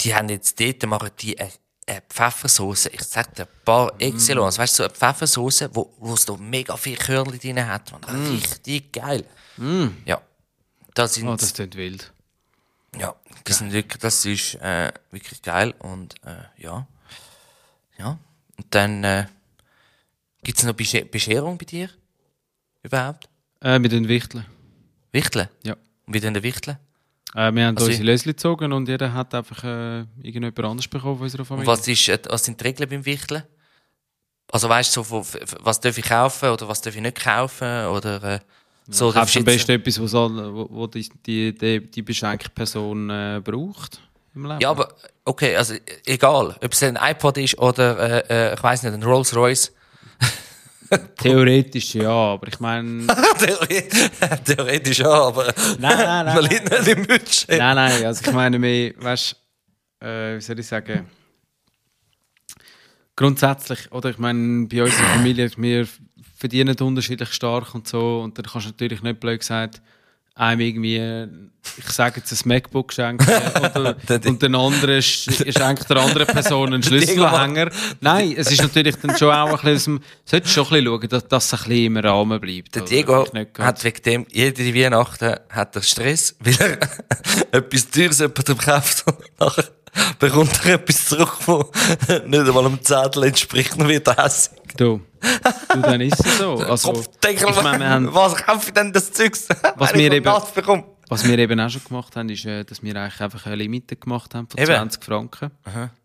die 0.00 0.14
haben 0.14 0.28
jetzt 0.28 0.58
dort, 0.60 0.86
machen 0.86 1.10
die 1.20 1.38
eine, 1.38 1.50
eine 1.86 2.02
Pfeffersauce. 2.08 2.86
Ich 2.86 3.02
sag 3.02 3.34
dir, 3.34 3.42
ein 3.42 3.48
paar 3.64 3.92
Excellence. 3.98 4.58
Weißt 4.58 4.78
du, 4.78 4.82
so 4.84 4.88
eine 4.88 4.94
Pfeffersauce, 4.94 5.68
wo, 5.72 5.94
wo 5.98 6.14
es 6.14 6.24
da 6.24 6.36
mega 6.36 6.76
viel 6.76 6.96
Körnchen 6.96 7.38
drin 7.38 7.66
hat. 7.66 7.92
Man. 7.92 8.30
Richtig 8.30 8.92
geil. 8.92 9.24
Ja. 10.04 10.20
Das 10.98 11.14
sind, 11.14 11.28
Oh, 11.28 11.36
das 11.36 11.54
klingt 11.54 11.76
wild. 11.76 12.12
ja, 12.98 13.14
das 13.44 13.58
sind 13.58 13.72
wirklich, 13.72 14.00
das 14.00 14.24
ist, 14.24 14.54
äh, 14.56 14.92
wirklich 15.12 15.40
geil. 15.42 15.72
Und, 15.78 16.14
äh, 16.24 16.34
ja. 16.56 16.86
Ja. 17.98 18.18
Und 18.56 18.66
dann, 18.70 19.04
äh, 19.04 19.26
gibt's 20.42 20.62
noch 20.64 20.72
Besche 20.74 21.04
Bescherung 21.04 21.56
bei 21.56 21.64
dir? 21.66 21.88
Überhaupt? 22.82 23.28
Äh, 23.60 23.78
mit 23.78 23.92
den 23.92 24.08
Wichteln. 24.08 24.44
Wichteln? 25.12 25.48
Ja. 25.62 25.74
Und 26.06 26.14
wie 26.14 26.20
denn 26.20 26.34
der 26.34 26.42
Wichteln? 26.42 26.78
Äh, 27.34 27.52
wir 27.52 27.66
haben 27.66 27.76
Also 27.76 27.86
unsere 27.86 28.04
Lösli 28.04 28.32
gezogen 28.32 28.72
und 28.72 28.88
jeder 28.88 29.12
hat 29.12 29.34
einfach 29.34 29.62
äh, 29.64 30.00
irgendjemand 30.22 30.58
anderes 30.60 30.88
bekommen 30.88 31.16
von 31.16 31.24
unserer 31.24 31.40
Und 31.42 31.46
Familie. 31.46 31.66
was, 31.68 31.86
ist, 31.86 32.08
äh, 32.08 32.18
was 32.28 32.44
sind 32.44 32.60
die 32.60 32.64
Regeln 32.64 32.88
beim 32.88 33.04
Wichteln? 33.04 33.42
Also 34.50 34.68
weißt 34.68 34.96
du, 34.96 35.02
so, 35.04 35.24
was 35.60 35.80
darf 35.80 35.96
ich 35.98 36.04
kaufen 36.06 36.48
oder 36.48 36.66
was 36.68 36.80
darf 36.80 36.96
ich 36.96 37.02
nicht 37.02 37.20
kaufen? 37.22 37.86
Oder 37.86 38.22
äh, 38.24 38.40
so 38.88 39.12
Kaufst 39.12 39.36
am 39.36 39.44
du 39.44 39.52
besten 39.52 39.72
etwas, 39.72 40.00
was 40.00 40.12
wo, 40.12 40.68
wo 40.70 40.86
die, 40.86 41.08
die, 41.26 41.90
die, 41.90 42.02
beschenkte 42.02 42.48
Person 42.50 43.10
äh, 43.10 43.40
braucht 43.44 44.00
im 44.34 44.46
Leben. 44.46 44.60
Ja, 44.60 44.70
aber 44.70 44.94
okay, 45.24 45.56
also 45.56 45.74
egal, 46.06 46.56
ob 46.62 46.72
es 46.72 46.82
ein 46.82 46.98
iPod 47.00 47.36
ist 47.38 47.58
oder 47.58 48.28
äh, 48.28 48.50
äh, 48.50 48.54
ich 48.54 48.62
weiß 48.62 48.82
nicht, 48.84 48.94
ein 48.94 49.02
Rolls 49.02 49.34
Royce. 49.34 49.72
Theoretisch 51.18 51.94
ja, 51.96 52.10
aber 52.10 52.48
ich 52.48 52.60
meine... 52.60 53.06
Theoretisch 54.44 54.98
ja, 54.98 55.10
aber 55.10 55.52
Nein, 55.78 55.98
nein, 55.98 56.26
nein, 56.26 56.26
man 56.34 56.44
liegt 56.44 56.70
nicht 56.70 56.88
im 56.88 57.06
Budget. 57.06 57.48
Nein, 57.48 57.76
nein, 57.76 58.04
also 58.06 58.24
ich 58.24 58.32
meine 58.32 58.58
mehr, 58.58 58.94
weißt 58.96 59.36
äh, 60.00 60.36
wie 60.36 60.40
soll 60.40 60.58
ich 60.58 60.66
sagen? 60.66 61.08
Grundsätzlich, 63.16 63.90
oder 63.90 64.10
ich 64.10 64.18
meine, 64.18 64.66
bei 64.68 64.82
uns 64.82 64.94
in 64.94 65.02
der 65.02 65.10
Familie, 65.14 65.50
wir 65.56 65.88
verdienen 66.38 66.76
unterschiedlich 66.80 67.32
stark 67.32 67.74
und 67.74 67.88
so, 67.88 68.20
und 68.20 68.38
dann 68.38 68.44
kannst 68.46 68.66
du 68.66 68.70
natürlich 68.70 69.02
nicht 69.02 69.20
blöd 69.20 69.40
gesagt, 69.40 69.82
einem 70.36 70.60
irgendwie, 70.60 71.26
ich 71.78 71.90
sage 71.90 72.20
jetzt 72.20 72.30
ein 72.32 72.48
MacBook 72.48 72.92
schenken 72.92 73.26
oder, 73.74 73.96
und 74.24 74.40
den 74.40 74.54
anderen 74.54 75.00
sch- 75.00 75.52
schenkt 75.58 75.90
der 75.90 75.96
anderen 75.96 76.28
Person 76.28 76.72
einen 76.74 76.82
Schlüsselanhänger. 76.84 77.70
Nein, 78.00 78.34
es 78.36 78.52
ist 78.52 78.62
natürlich 78.62 78.94
dann 79.02 79.16
schon 79.18 79.34
auch 79.34 79.64
ein 79.64 79.72
bisschen, 79.74 80.00
solltest 80.24 80.54
schon 80.54 80.64
ein 80.66 80.84
bisschen 80.84 80.86
schauen, 80.86 81.08
dass, 81.28 81.44
es 81.44 81.52
ein 81.54 81.58
bisschen 81.68 81.84
im 81.86 81.96
Rahmen 81.96 82.40
bleibt. 82.40 82.72
Der? 82.76 82.82
Diego 82.82 83.26
hat 83.58 83.82
wegen 83.82 84.02
dem 84.02 84.26
jede 84.30 84.74
Weihnachten 84.76 85.34
hat 85.50 85.74
er 85.74 85.82
Stress, 85.82 86.36
weil 86.40 86.54
er 86.60 87.58
etwas 87.58 87.90
Teures 87.90 88.20
jemandem 88.20 88.58
kauft 88.58 89.04
und 89.08 89.18
nachher 89.40 89.64
bekommt 90.20 90.60
er 90.64 90.74
etwas 90.74 91.06
zurück, 91.06 91.36
wo 91.46 91.68
nicht 92.26 92.40
einmal 92.40 92.66
einem 92.66 92.80
Zettel 92.84 93.24
entspricht, 93.24 93.72
dann 93.76 93.88
wird 93.88 94.06
hässlich. 94.16 94.57
Du, 94.76 95.00
du, 95.72 95.80
dann 95.80 96.00
ist 96.00 96.24
es 96.24 96.38
so. 96.38 96.58
Also, 96.68 96.92
Kopfdeckel, 96.92 97.48
ich 97.50 97.62
meine, 97.62 97.80
wir 97.80 97.88
haben, 97.90 98.14
was 98.14 98.36
kaufe 98.36 98.68
ich 98.68 98.74
denn 98.74 98.92
das 98.92 99.12
Zeugs? 99.12 99.48
Was 99.76 99.94
wir 99.94 100.12
eben- 100.12 100.84
was 101.10 101.26
wir 101.26 101.38
eben 101.38 101.58
auch 101.58 101.70
schon 101.70 101.82
gemacht 101.84 102.14
haben, 102.16 102.28
ist, 102.28 102.44
äh, 102.44 102.64
dass 102.64 102.82
wir 102.82 102.94
eigentlich 102.94 103.18
einfach 103.22 103.46
eine 103.46 103.56
Limite 103.56 103.96
gemacht 103.96 104.34
haben 104.34 104.46
von 104.46 104.60
Eben. 104.60 104.66
20 104.74 105.02
Franken. 105.02 105.50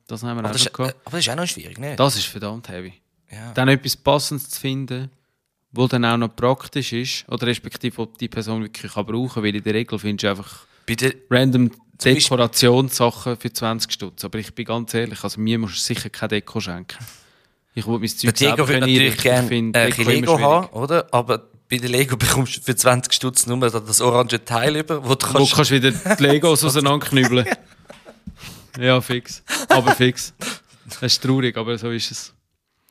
Das 0.08 0.24
haben 0.24 0.38
wir 0.38 0.40
Aber 0.40 0.48
auch 0.48 0.52
das, 0.54 0.62
schon 0.64 0.72
ist, 0.72 0.96
aber 1.04 1.12
das 1.12 1.20
ist 1.20 1.30
auch 1.30 1.36
noch 1.36 1.46
schwierig, 1.46 1.78
nicht? 1.78 2.00
Das 2.00 2.16
ist 2.16 2.26
verdammt 2.26 2.70
heavy. 2.70 2.94
Ja. 3.30 3.52
Dann 3.54 3.68
etwas 3.68 3.98
Passendes 3.98 4.50
zu 4.50 4.62
finden, 4.62 5.10
wo 5.74 5.88
dann 5.88 6.06
auch 6.06 6.16
noch 6.16 6.34
praktisch 6.34 6.94
ist, 6.94 7.26
oder 7.28 7.48
respektive, 7.48 8.02
ob 8.02 8.18
die 8.18 8.30
Person 8.30 8.62
wirklich 8.62 8.94
kann 8.94 9.06
brauchen 9.06 9.44
weil 9.44 9.54
in 9.56 9.64
der 9.64 9.74
Regel 9.74 10.00
findest 10.00 10.24
du 10.24 10.30
einfach 10.30 10.66
der, 10.88 11.14
random 11.30 11.70
Dekorationssachen 12.02 13.38
für 13.38 13.52
20 13.52 13.92
Stutz. 13.92 14.24
Aber 14.24 14.40
ich 14.40 14.54
bin 14.54 14.66
ganz 14.66 14.94
ehrlich, 14.94 15.24
also 15.24 15.40
mir 15.40 15.60
musst 15.60 15.76
du 15.76 15.80
sicher 15.82 16.10
keine 16.10 16.30
Deko 16.30 16.60
schenken. 16.60 16.98
Ich 17.76 17.88
will 17.88 17.98
mein 18.00 18.08
Zeug 18.10 18.38
selber 18.38 18.66
können 18.66 18.82
natürlich 18.82 19.18
gerne 19.18 19.50
äh, 19.52 19.58
ein 19.58 19.72
bisschen 19.72 20.06
Lego 20.06 20.40
haben, 20.40 20.68
oder? 20.74 21.08
Aber 21.12 21.50
bei 21.70 21.78
der 21.78 21.90
Lego 21.90 22.16
bekommst 22.18 22.58
du 22.58 22.62
für 22.62 22.76
20 22.76 23.12
Stutz 23.14 23.48
nur 23.48 23.58
das 23.70 24.00
orange 24.02 24.44
Teil 24.46 24.76
über, 24.78 25.04
wo 25.04 25.16
du 25.16 25.26
Wo 25.28 25.32
kannst... 25.34 25.56
kannst 25.56 25.72
du 25.72 25.76
wieder 25.76 25.92
die 25.92 26.24
Legos 26.24 26.64
auseinanderknüppeln. 26.64 27.48
ja, 28.80 29.02
fix. 29.02 29.44
Aber 29.70 29.92
fix. 29.94 30.34
Das 30.88 31.02
ist 31.02 31.24
traurig, 31.24 31.58
aber 31.58 31.78
so 31.78 31.90
ist 31.90 32.12
es. 32.12 32.34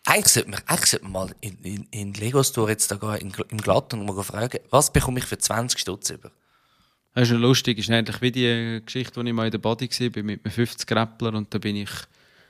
Eigentlich 0.05 0.33
sollte 0.33 0.51
man, 0.51 0.61
eigentlich 0.67 0.91
sollte 0.91 1.05
man 1.05 1.13
mal 1.13 1.35
in, 1.41 1.59
in, 1.63 1.87
in 1.93 2.13
den 2.13 2.21
Lego-Store 2.21 2.71
jetzt 2.71 2.91
da 2.91 2.97
gehen, 2.97 3.33
im 3.51 3.59
Glatt 3.59 3.95
und 3.95 4.05
mal 4.05 4.21
fragen, 4.25 4.59
was 4.71 4.93
bekomme 4.93 5.21
ich 5.21 5.27
für 5.27 5.39
20 5.39 5.79
Stutz 5.79 6.11
über? 6.11 6.33
Das 7.15 7.25
ist 7.25 7.31
ja 7.33 7.37
lustig, 7.37 7.79
ist 7.79 7.89
ähnlich 7.91 8.21
wie 8.21 8.33
die 8.33 8.83
Geschichte, 8.85 9.21
als 9.21 9.29
ich 9.29 9.33
mal 9.35 9.45
in 9.45 9.51
der 9.53 9.59
Body 9.59 9.89
war, 9.89 10.23
mit 10.25 10.45
einem 10.45 10.53
50 10.53 10.91
Rappler 10.91 11.35
und 11.35 11.53
da 11.55 11.59
bin 11.59 11.77
ich, 11.77 11.91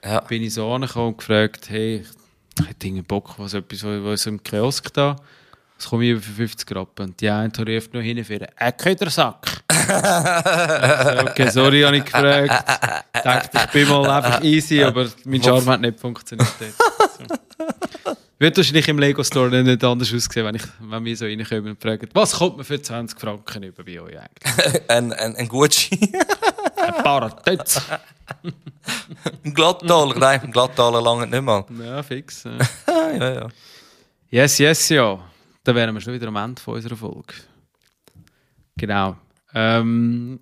Ja. 0.03 0.21
bin 0.21 0.43
ich 0.43 0.55
so 0.55 0.73
angekommen 0.73 1.09
und 1.09 1.19
gefragt, 1.19 1.69
hey, 1.69 2.05
ich 2.61 2.69
hätte 2.69 2.87
irgendwie 2.87 3.03
Bock, 3.03 3.35
was 3.39 3.55
etwas, 3.55 3.83
was 3.85 4.27
im 4.27 4.43
Kiosk 4.43 4.93
da, 4.93 5.17
was 5.77 5.89
komme 5.89 6.05
ich 6.05 6.11
über 6.11 6.21
für 6.21 6.33
50 6.33 6.77
Rappen? 6.77 7.07
Und 7.07 7.21
die 7.21 7.29
eine 7.29 7.51
ruft 7.57 7.95
noch 7.95 8.01
hinführen, 8.01 8.49
ein 8.57 8.77
Ködersack. 8.77 9.47
Okay, 9.93 11.51
sorry, 11.51 11.83
habe 11.83 11.97
ich 11.97 12.05
gefragt. 12.05 13.05
Ich 13.15 13.21
dachte, 13.23 13.59
ich 13.65 13.71
bin 13.73 13.89
mal 13.89 14.11
einfach 14.11 14.43
easy, 14.43 14.83
aber 14.83 15.09
mein 15.25 15.43
Charme 15.43 15.67
hat 15.67 15.81
nicht 15.81 15.99
funktioniert. 15.99 16.49
So. 16.59 17.35
Wird 18.43 18.57
wahrscheinlich 18.57 18.89
im 18.89 18.99
Lego 18.99 19.23
Store 19.23 19.63
nicht 19.63 19.85
anders 19.85 20.13
aussehen, 20.13 20.45
wenn, 20.45 20.57
ich, 20.57 20.65
wenn 20.81 21.05
wir 21.05 21.17
so 21.17 21.27
reinkommen 21.27 21.69
und 21.69 21.81
fragen, 21.81 22.09
was 22.13 22.33
kommt 22.33 22.57
man 22.57 22.67
für 22.67 22.83
20 22.83 23.21
Franken 23.21 23.63
über 23.63 23.85
bei 23.85 24.01
euch 24.01 24.19
eigentlich? 24.19 24.83
Ein, 24.91 25.13
ein, 25.13 25.37
ein 25.37 25.47
Gucci. 25.47 26.13
Ein 26.77 27.05
paar 27.05 27.45
Tötz. 27.45 27.81
ein 29.45 29.55
Glattaler. 29.55 30.19
Nein, 30.19 30.41
ein 30.41 30.51
Glattaler 30.51 31.01
lange 31.01 31.29
nicht 31.29 31.41
mal. 31.41 31.65
Ja, 31.85 32.03
fix. 32.03 32.43
ja. 32.43 32.59
ja, 33.17 33.33
ja. 33.33 33.49
Yes, 34.29 34.59
yes, 34.59 34.89
ja. 34.89 35.21
Dann 35.63 35.77
wären 35.77 35.95
wir 35.95 36.01
schon 36.01 36.15
wieder 36.15 36.27
am 36.27 36.35
Ende 36.35 36.61
von 36.61 36.75
unserer 36.75 36.97
Folge. 36.97 37.35
Genau. 38.77 39.19
Ähm, 39.55 40.41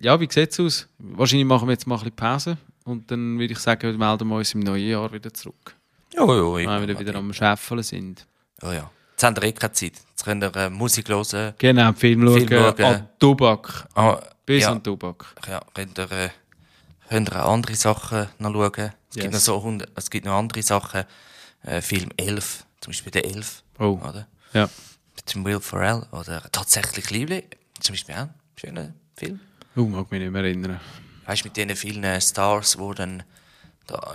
ja, 0.00 0.20
wie 0.20 0.28
sieht 0.30 0.52
es 0.52 0.60
aus? 0.60 0.88
Wahrscheinlich 0.98 1.48
machen 1.48 1.66
wir 1.66 1.72
jetzt 1.72 1.88
mal 1.88 1.96
ein 1.96 1.98
bisschen 1.98 2.14
Pause 2.14 2.58
und 2.84 3.10
dann 3.10 3.40
würde 3.40 3.54
ich 3.54 3.58
sagen, 3.58 3.90
wir 3.90 3.98
melden 3.98 4.28
wir 4.28 4.36
uns 4.36 4.54
im 4.54 4.60
neuen 4.60 4.88
Jahr 4.88 5.12
wieder 5.12 5.34
zurück. 5.34 5.74
Ja, 6.12 6.24
ja, 6.26 6.58
ja. 6.58 6.80
Wenn 6.80 6.88
wir 6.88 6.98
wieder 6.98 7.14
am 7.14 7.32
Schäffeln 7.32 7.82
sind. 7.82 8.26
ja, 8.62 8.72
ja. 8.72 8.90
Jetzt 9.12 9.24
haben 9.24 9.36
wir 9.36 9.42
eh 9.42 9.52
keine 9.52 9.72
Zeit. 9.72 9.92
Jetzt 10.08 10.24
könnt 10.24 10.42
ihr 10.42 10.56
äh, 10.56 10.70
Musik 10.70 11.08
hören. 11.10 11.52
Genau, 11.58 11.92
Film 11.92 12.22
schauen. 12.26 12.48
Film 12.48 12.48
schauen. 12.48 12.84
An 12.84 13.08
Tubak. 13.18 13.86
Ah, 13.94 14.18
Bis 14.46 14.62
ja, 14.62 14.72
an 14.72 14.82
Tubak. 14.82 15.26
ja, 15.46 15.60
könnt 15.74 15.98
ihr, 15.98 16.10
äh, 16.10 16.30
könnt 17.10 17.28
ihr 17.30 17.44
andere 17.44 17.74
Sachen 17.76 18.28
noch 18.38 18.52
schauen. 18.52 18.92
Es, 19.10 19.14
gibt 19.16 19.26
noch 19.26 19.32
Yes. 19.34 19.44
so, 19.44 19.62
hund- 19.62 19.86
es 19.94 20.08
gibt 20.08 20.24
noch 20.24 20.38
andere 20.38 20.62
Sachen. 20.62 21.04
Äh, 21.64 21.82
Film 21.82 22.08
11, 22.16 22.64
zum 22.80 22.92
Beispiel 22.92 23.12
der 23.12 23.26
11. 23.26 23.62
Oh. 23.78 24.00
Oder? 24.02 24.26
Ja. 24.54 24.70
mit 25.16 25.34
dem 25.34 25.44
Will 25.44 25.60
Ferrell 25.60 26.06
oder 26.12 26.42
tatsächlich 26.50 27.10
Liebling, 27.10 27.42
zum 27.78 27.92
Beispiel 27.92 28.14
auch 28.14 28.20
ein 28.20 28.34
schöner 28.56 28.94
Film. 29.16 29.38
Oh, 29.76 29.82
mag 29.84 30.10
mich 30.10 30.20
nicht 30.22 30.32
mehr 30.32 30.42
erinnern. 30.44 30.80
Weißt 31.26 31.42
du, 31.44 31.48
mit 31.48 31.56
diesen 31.58 31.76
vielen 31.76 32.04
äh, 32.04 32.18
Stars, 32.22 32.78
die 32.80 32.94
dann 32.94 33.22
da 33.86 34.14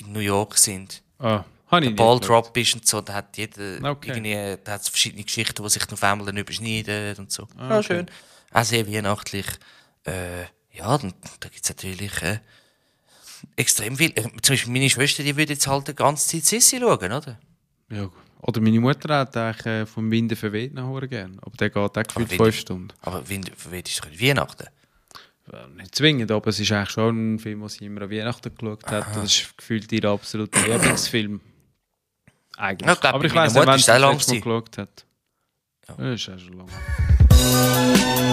in 0.00 0.12
New 0.12 0.20
York 0.20 0.56
sind. 0.58 1.02
Ah, 1.18 1.44
habe 1.70 1.84
ich 1.84 1.90
Der 1.90 1.96
Ball 1.96 2.16
nicht 2.16 2.28
Drop 2.28 2.56
ist 2.56 2.74
und 2.74 2.86
so, 2.86 3.00
da 3.00 3.14
hat 3.14 3.36
jeder 3.36 3.90
Okay. 3.90 4.08
irgendwie, 4.10 4.58
da 4.64 4.72
hat 4.72 4.82
verschiedene 4.88 5.24
Geschichten, 5.24 5.62
die 5.62 5.68
sich 5.68 5.82
auf 5.92 6.02
einmal 6.02 6.26
dann 6.26 6.36
überschneiden 6.36 7.16
und 7.18 7.30
so. 7.32 7.46
Ah, 7.56 7.68
Ja, 7.70 7.78
okay. 7.78 7.82
schön. 7.86 8.06
Auch 8.52 8.64
sehr 8.64 8.86
weihnachtlich. 8.86 9.46
Äh, 10.06 10.42
ja, 10.72 10.96
dann, 10.96 11.12
da 11.40 11.48
gibt 11.48 11.62
es 11.64 11.68
natürlich 11.68 12.22
äh, 12.22 12.38
extrem 13.56 13.96
viel. 13.96 14.10
Äh, 14.16 14.22
zum 14.42 14.54
Beispiel 14.54 14.72
meine 14.72 14.88
Schwester, 14.90 15.22
die 15.22 15.36
würde 15.36 15.52
jetzt 15.52 15.66
halt 15.66 15.88
die 15.88 15.94
ganze 15.94 16.28
Zeit 16.28 16.44
Sissi 16.44 16.78
schauen, 16.78 17.12
oder? 17.12 17.38
Ja. 17.90 18.08
Oder 18.40 18.60
meine 18.60 18.78
Mutter 18.80 19.18
hat 19.18 19.36
eigentlich 19.36 19.66
äh, 19.66 19.84
vom 19.86 20.10
Winde 20.10 20.36
verweht 20.36 20.72
nach 20.72 20.84
Hause 20.84 21.08
gern. 21.08 21.38
Aber 21.42 21.56
der 21.56 21.70
geht 21.70 21.76
auch 21.76 21.92
gefühlt 21.92 22.30
Winde- 22.30 22.44
fünf 22.44 22.58
Stunden. 22.58 22.88
Aber 23.02 23.22
für 23.24 23.30
wen 23.70 23.82
ist 23.82 24.00
es 24.06 24.20
Weihnachten? 24.20 24.68
Ja, 25.52 25.66
Nicht 25.68 25.94
zwingend, 25.94 26.30
aber 26.30 26.48
es 26.48 26.60
ist 26.60 26.70
eigentlich 26.72 26.90
schon 26.90 27.34
ein 27.34 27.38
Film, 27.38 27.60
den 27.60 27.68
sie 27.68 27.86
immer 27.86 28.02
an 28.02 28.10
Weihnachten 28.10 28.54
geschaut 28.54 28.86
hat. 28.86 29.16
Das 29.16 29.24
ist 29.24 29.56
gefühlt 29.56 29.90
ihr 29.92 30.04
absoluter 30.04 30.60
Lieblingsfilm. 30.66 31.40
Eigentlich. 32.56 32.86
Ja, 32.86 32.94
ich 32.94 33.00
glaub, 33.00 33.14
aber 33.14 33.24
ich 33.24 33.34
weiß 33.34 33.54
nicht, 33.54 33.66
wann 33.66 33.78
es 33.78 33.86
das 33.86 34.00
letzte 34.00 34.32
Mal 34.32 34.40
geschaut 34.40 34.78
hat. 34.78 35.06
Ja. 35.88 35.94
Das 35.96 36.20
ist 36.20 36.28
auch 36.28 36.38
schon 36.38 36.52
lange. 36.58 36.70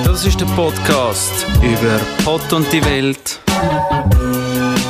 Das 0.03 0.25
ist 0.25 0.39
der 0.39 0.45
Podcast 0.47 1.45
über 1.61 1.99
Pott 2.23 2.51
und 2.53 2.71
die 2.71 2.83
Welt 2.83 3.39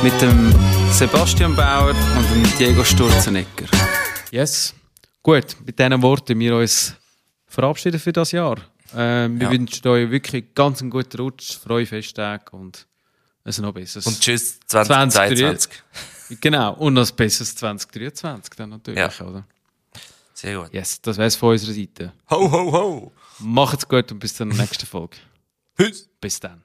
mit 0.02 0.20
dem 0.20 0.52
Sebastian 0.90 1.54
Bauer 1.54 1.90
und 1.90 2.30
dem 2.30 2.58
Diego 2.58 2.82
Sturzenegger. 2.82 3.66
Yes. 4.30 4.74
Gut, 5.22 5.56
mit 5.64 5.78
diesen 5.78 6.02
Worten 6.02 6.38
wir 6.38 6.56
uns 6.56 6.94
verabschieden 7.46 8.00
für 8.00 8.12
das 8.12 8.32
Jahr. 8.32 8.56
Ähm, 8.94 9.40
wir 9.40 9.46
Ja. 9.46 9.52
wünschen 9.52 9.88
euch 9.88 10.10
wirklich 10.10 10.54
ganz 10.54 10.80
einen 10.80 10.90
guten 10.90 11.16
Rutsch, 11.18 11.56
freie 11.56 11.86
Festtage 11.86 12.44
und 12.52 12.86
ein 13.44 13.54
noch 13.62 13.72
besseres. 13.72 14.06
Und 14.06 14.20
tschüss 14.20 14.60
2022. 14.66 15.70
Genau, 16.40 16.74
und 16.74 16.94
noch 16.94 17.08
ein 17.08 17.14
besseres 17.16 17.54
2023 17.54 18.54
dann 18.56 18.70
natürlich, 18.70 18.98
Ja. 18.98 19.10
oder? 19.24 19.46
Sehr 20.34 20.58
gut. 20.58 20.74
Yes, 20.74 21.00
das 21.00 21.16
wär's 21.18 21.36
von 21.36 21.50
unserer 21.52 21.72
Seite. 21.72 22.12
Ho, 22.30 22.50
ho, 22.50 22.72
ho. 22.72 23.12
Macht's 23.38 23.86
gut 23.88 24.10
und 24.10 24.18
bis 24.18 24.34
zur 24.34 24.46
nächsten 24.46 24.86
Folge. 24.86 25.16
Tschüss. 25.78 26.08
Bis 26.20 26.40
dann. 26.40 26.62